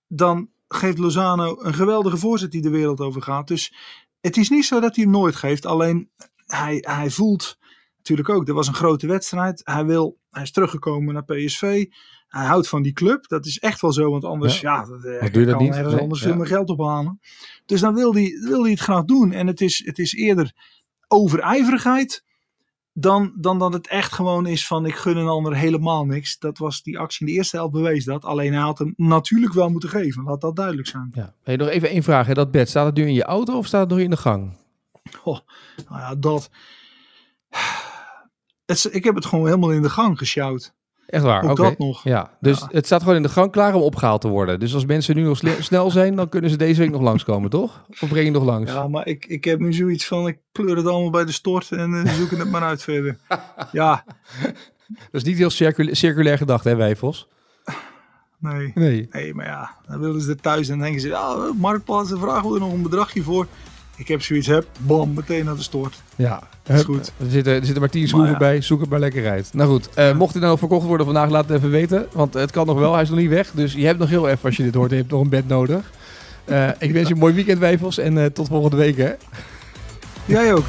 dan 0.08 0.50
geeft 0.68 0.98
Lozano 0.98 1.58
een 1.60 1.74
geweldige 1.74 2.18
voorzet 2.18 2.52
die 2.52 2.62
de 2.62 2.70
wereld 2.70 3.00
over 3.00 3.22
gaat. 3.22 3.48
Dus 3.48 3.74
het 4.22 4.38
is 4.38 4.50
niet 4.50 4.66
zo 4.66 4.80
dat 4.80 4.96
hij 4.96 5.04
hem 5.04 5.14
nooit 5.14 5.36
geeft. 5.36 5.66
Alleen 5.66 6.10
hij, 6.46 6.78
hij 6.88 7.10
voelt 7.10 7.58
natuurlijk 7.98 8.30
ook, 8.30 8.48
er 8.48 8.54
was 8.54 8.68
een 8.68 8.74
grote 8.74 9.08
wedstrijd. 9.08 9.62
Hij, 9.64 9.86
wil, 9.86 10.18
hij 10.30 10.44
is 10.44 10.52
teruggekomen 10.52 11.14
naar 11.14 11.26
PSV. 11.26 11.86
Hij 12.28 12.46
houdt 12.46 12.68
van 12.70 12.82
die 12.82 12.94
club. 12.94 13.28
Dat 13.28 13.46
is 13.46 13.60
echt 13.60 13.82
wel 13.82 13.92
zo, 13.92 14.12
want 14.12 14.24
anders 14.26 14.60
ja, 14.60 14.86
dat, 14.86 15.04
eh, 15.04 15.32
doe 15.34 15.46
je 15.46 15.52
kan 15.52 15.62
niet? 15.64 15.74
ergens 15.74 15.94
Nee, 15.94 16.02
anders 16.02 16.22
ja. 16.22 16.28
veel 16.28 16.36
meer 16.38 16.48
geld 16.48 16.70
ophalen. 16.70 17.20
Dus 17.66 17.82
dan 17.82 17.94
wil 17.94 18.14
hij, 18.14 18.38
wil 18.42 18.62
hij 18.62 18.72
het 18.72 18.80
graag 18.80 19.04
doen. 19.04 19.32
En 19.32 19.48
het 19.48 19.62
is, 19.62 19.82
het 19.86 20.00
is 20.00 20.14
eerder 20.14 20.54
overijverigheid 21.08 22.26
dan, 22.94 23.34
dan 23.36 23.60
dat 23.60 23.74
het 23.74 23.88
echt 23.88 24.12
gewoon 24.14 24.46
is 24.46 24.68
van 24.68 24.86
ik 24.86 24.96
gun 24.96 25.18
een 25.18 25.28
ander 25.28 25.56
helemaal 25.56 26.06
niks. 26.06 26.40
Dat 26.40 26.58
was 26.58 26.82
die 26.84 27.00
actie 27.00 27.26
in 27.28 27.32
de 27.34 27.38
eerste 27.38 27.56
helft 27.56 27.72
bewees 27.74 28.06
dat. 28.06 28.26
Alleen 28.26 28.54
hij 28.54 28.62
had 28.62 28.78
hem 28.80 28.94
natuurlijk 28.98 29.54
wel 29.54 29.70
moeten 29.70 29.90
geven. 29.90 30.24
Laat 30.24 30.42
dat 30.42 30.56
duidelijk 30.56 30.88
zijn. 30.88 31.12
ja. 31.14 31.34
Hey, 31.44 31.56
nog 31.56 31.68
even 31.68 31.90
één 31.90 32.04
vraag. 32.04 32.28
Hè. 32.28 32.34
Dat 32.34 32.52
bed, 32.52 32.70
staat 32.70 32.86
het 32.86 32.96
nu 32.96 33.08
in 33.08 33.14
je 33.14 33.24
auto 33.24 33.58
of 33.58 33.66
staat 33.66 33.82
het 33.82 33.90
nog 33.90 34.00
in 34.00 34.10
de 34.10 34.18
gang? 34.18 34.58
Oh, 35.24 35.40
nou 35.90 36.00
ja, 36.02 36.16
dat. 36.16 36.50
Het, 38.66 38.78
is- 38.78 38.86
ik 38.86 39.04
heb 39.04 39.16
het 39.16 39.26
gewoon 39.26 39.46
helemaal 39.46 39.72
in 39.72 39.82
de 39.82 39.90
gang 39.90 40.18
gesjouwd. 40.18 40.74
Echt 41.08 41.24
waar? 41.24 41.44
Ook 41.44 41.50
Oké. 41.52 41.62
dat 41.62 41.78
nog. 41.78 42.04
Ja, 42.04 42.32
dus 42.40 42.60
Ja. 42.60 42.68
het 42.72 42.86
staat 42.86 43.02
gewoon 43.02 43.16
in 43.16 43.22
de 43.22 43.30
gang 43.30 43.52
klaar 43.52 43.74
om 43.76 43.82
opgehaald 43.82 44.22
te 44.22 44.28
worden. 44.28 44.60
Dus 44.60 44.74
als 44.74 44.86
mensen 44.86 45.16
nu 45.16 45.22
nog 45.22 45.38
snel 45.60 45.92
zijn, 45.92 46.16
dan 46.16 46.30
kunnen 46.30 46.50
ze 46.50 46.58
deze 46.58 46.80
week 46.82 46.92
nog 46.92 47.02
langskomen, 47.02 47.50
toch? 47.50 47.86
Of 48.00 48.10
breng 48.10 48.26
je 48.26 48.32
nog 48.32 48.44
langs? 48.44 48.72
Ja, 48.72 48.88
maar 48.88 49.08
ik, 49.08 49.26
ik 49.26 49.44
heb 49.44 49.60
nu 49.60 49.74
zoiets 49.74 50.08
van 50.08 50.28
ik 50.28 50.38
pleur 50.52 50.76
het 50.78 50.88
allemaal 50.88 51.10
bij 51.12 51.26
de 51.26 51.32
stort 51.32 51.72
en 51.72 51.94
eh, 52.06 52.14
zoeken 52.14 52.40
het 52.40 52.50
maar 52.52 52.62
uit 52.64 52.84
verder. 52.84 53.18
Ja, 53.72 54.04
Dat 54.88 55.08
is 55.12 55.24
niet 55.24 55.38
heel 55.38 55.50
circul- 55.50 55.96
circulair 55.96 56.38
gedacht, 56.38 56.64
hè, 56.64 56.76
Wijfels? 56.76 57.28
nee. 58.40 58.72
Nee. 58.76 59.08
Nee, 59.12 59.34
maar 59.34 59.46
ja, 59.46 59.72
dan 59.88 60.00
willen 60.00 60.22
ze 60.22 60.30
er 60.32 60.42
thuis 60.42 60.70
en 60.70 60.80
denken 60.80 61.02
ze, 61.02 61.08
ja, 61.08 61.52
Marktplaats, 61.58 62.10
dan 62.10 62.20
vragen 62.20 62.50
we 62.50 62.54
er 62.56 62.60
nog 62.62 62.74
een 62.74 62.82
bedragje 62.82 63.24
voor. 63.24 63.48
Ik 63.98 64.08
heb 64.08 64.22
zoiets, 64.22 64.48
heb, 64.48 64.66
bam, 64.78 65.14
meteen 65.14 65.46
naar 65.46 65.56
de 65.56 65.62
stort. 65.62 66.02
Ja, 66.16 66.44
is 66.66 66.76
hup, 66.76 66.86
goed. 66.86 67.12
Er 67.18 67.30
zitten, 67.30 67.54
er 67.54 67.64
zitten 67.64 67.80
maar 67.80 67.90
tien 67.90 68.08
schroeven 68.08 68.32
ja. 68.32 68.38
bij, 68.38 68.62
zoek 68.62 68.80
het 68.80 68.90
maar 68.90 69.00
lekker 69.00 69.30
uit. 69.30 69.50
Nou 69.54 69.70
goed, 69.70 69.90
eh, 69.94 70.16
mocht 70.16 70.34
hij 70.34 70.42
nou 70.42 70.58
verkocht 70.58 70.86
worden 70.86 71.06
vandaag, 71.06 71.30
laat 71.30 71.48
het 71.48 71.58
even 71.58 71.70
weten. 71.70 72.08
Want 72.12 72.34
het 72.34 72.52
kan 72.52 72.66
nog 72.66 72.80
wel, 72.80 72.94
hij 72.94 73.02
is 73.02 73.10
nog 73.10 73.18
niet 73.18 73.30
weg. 73.30 73.52
Dus 73.52 73.74
je 73.74 73.86
hebt 73.86 74.00
nog 74.00 74.10
heel 74.10 74.28
even, 74.28 74.46
als 74.46 74.58
je 74.58 74.64
dit 74.64 74.74
hoort, 74.74 74.90
je 74.90 74.96
hebt 74.96 75.12
nog 75.12 75.22
een 75.22 75.30
bed 75.30 75.48
nodig. 75.48 75.92
Eh, 76.46 76.70
ik 76.80 76.92
wens 76.92 77.08
je 77.08 77.14
een 77.14 77.20
mooi 77.20 77.34
weekend, 77.34 77.60
Wijfels. 77.60 77.98
En 77.98 78.18
eh, 78.18 78.26
tot 78.26 78.48
volgende 78.48 78.78
week, 78.78 78.98
hè. 78.98 79.12
Jij 80.26 80.54
ook. 80.54 80.66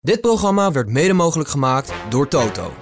Dit 0.00 0.20
programma 0.20 0.72
werd 0.72 0.88
mede 0.88 1.12
mogelijk 1.12 1.48
gemaakt 1.48 1.92
door 2.08 2.28
Toto. 2.28 2.72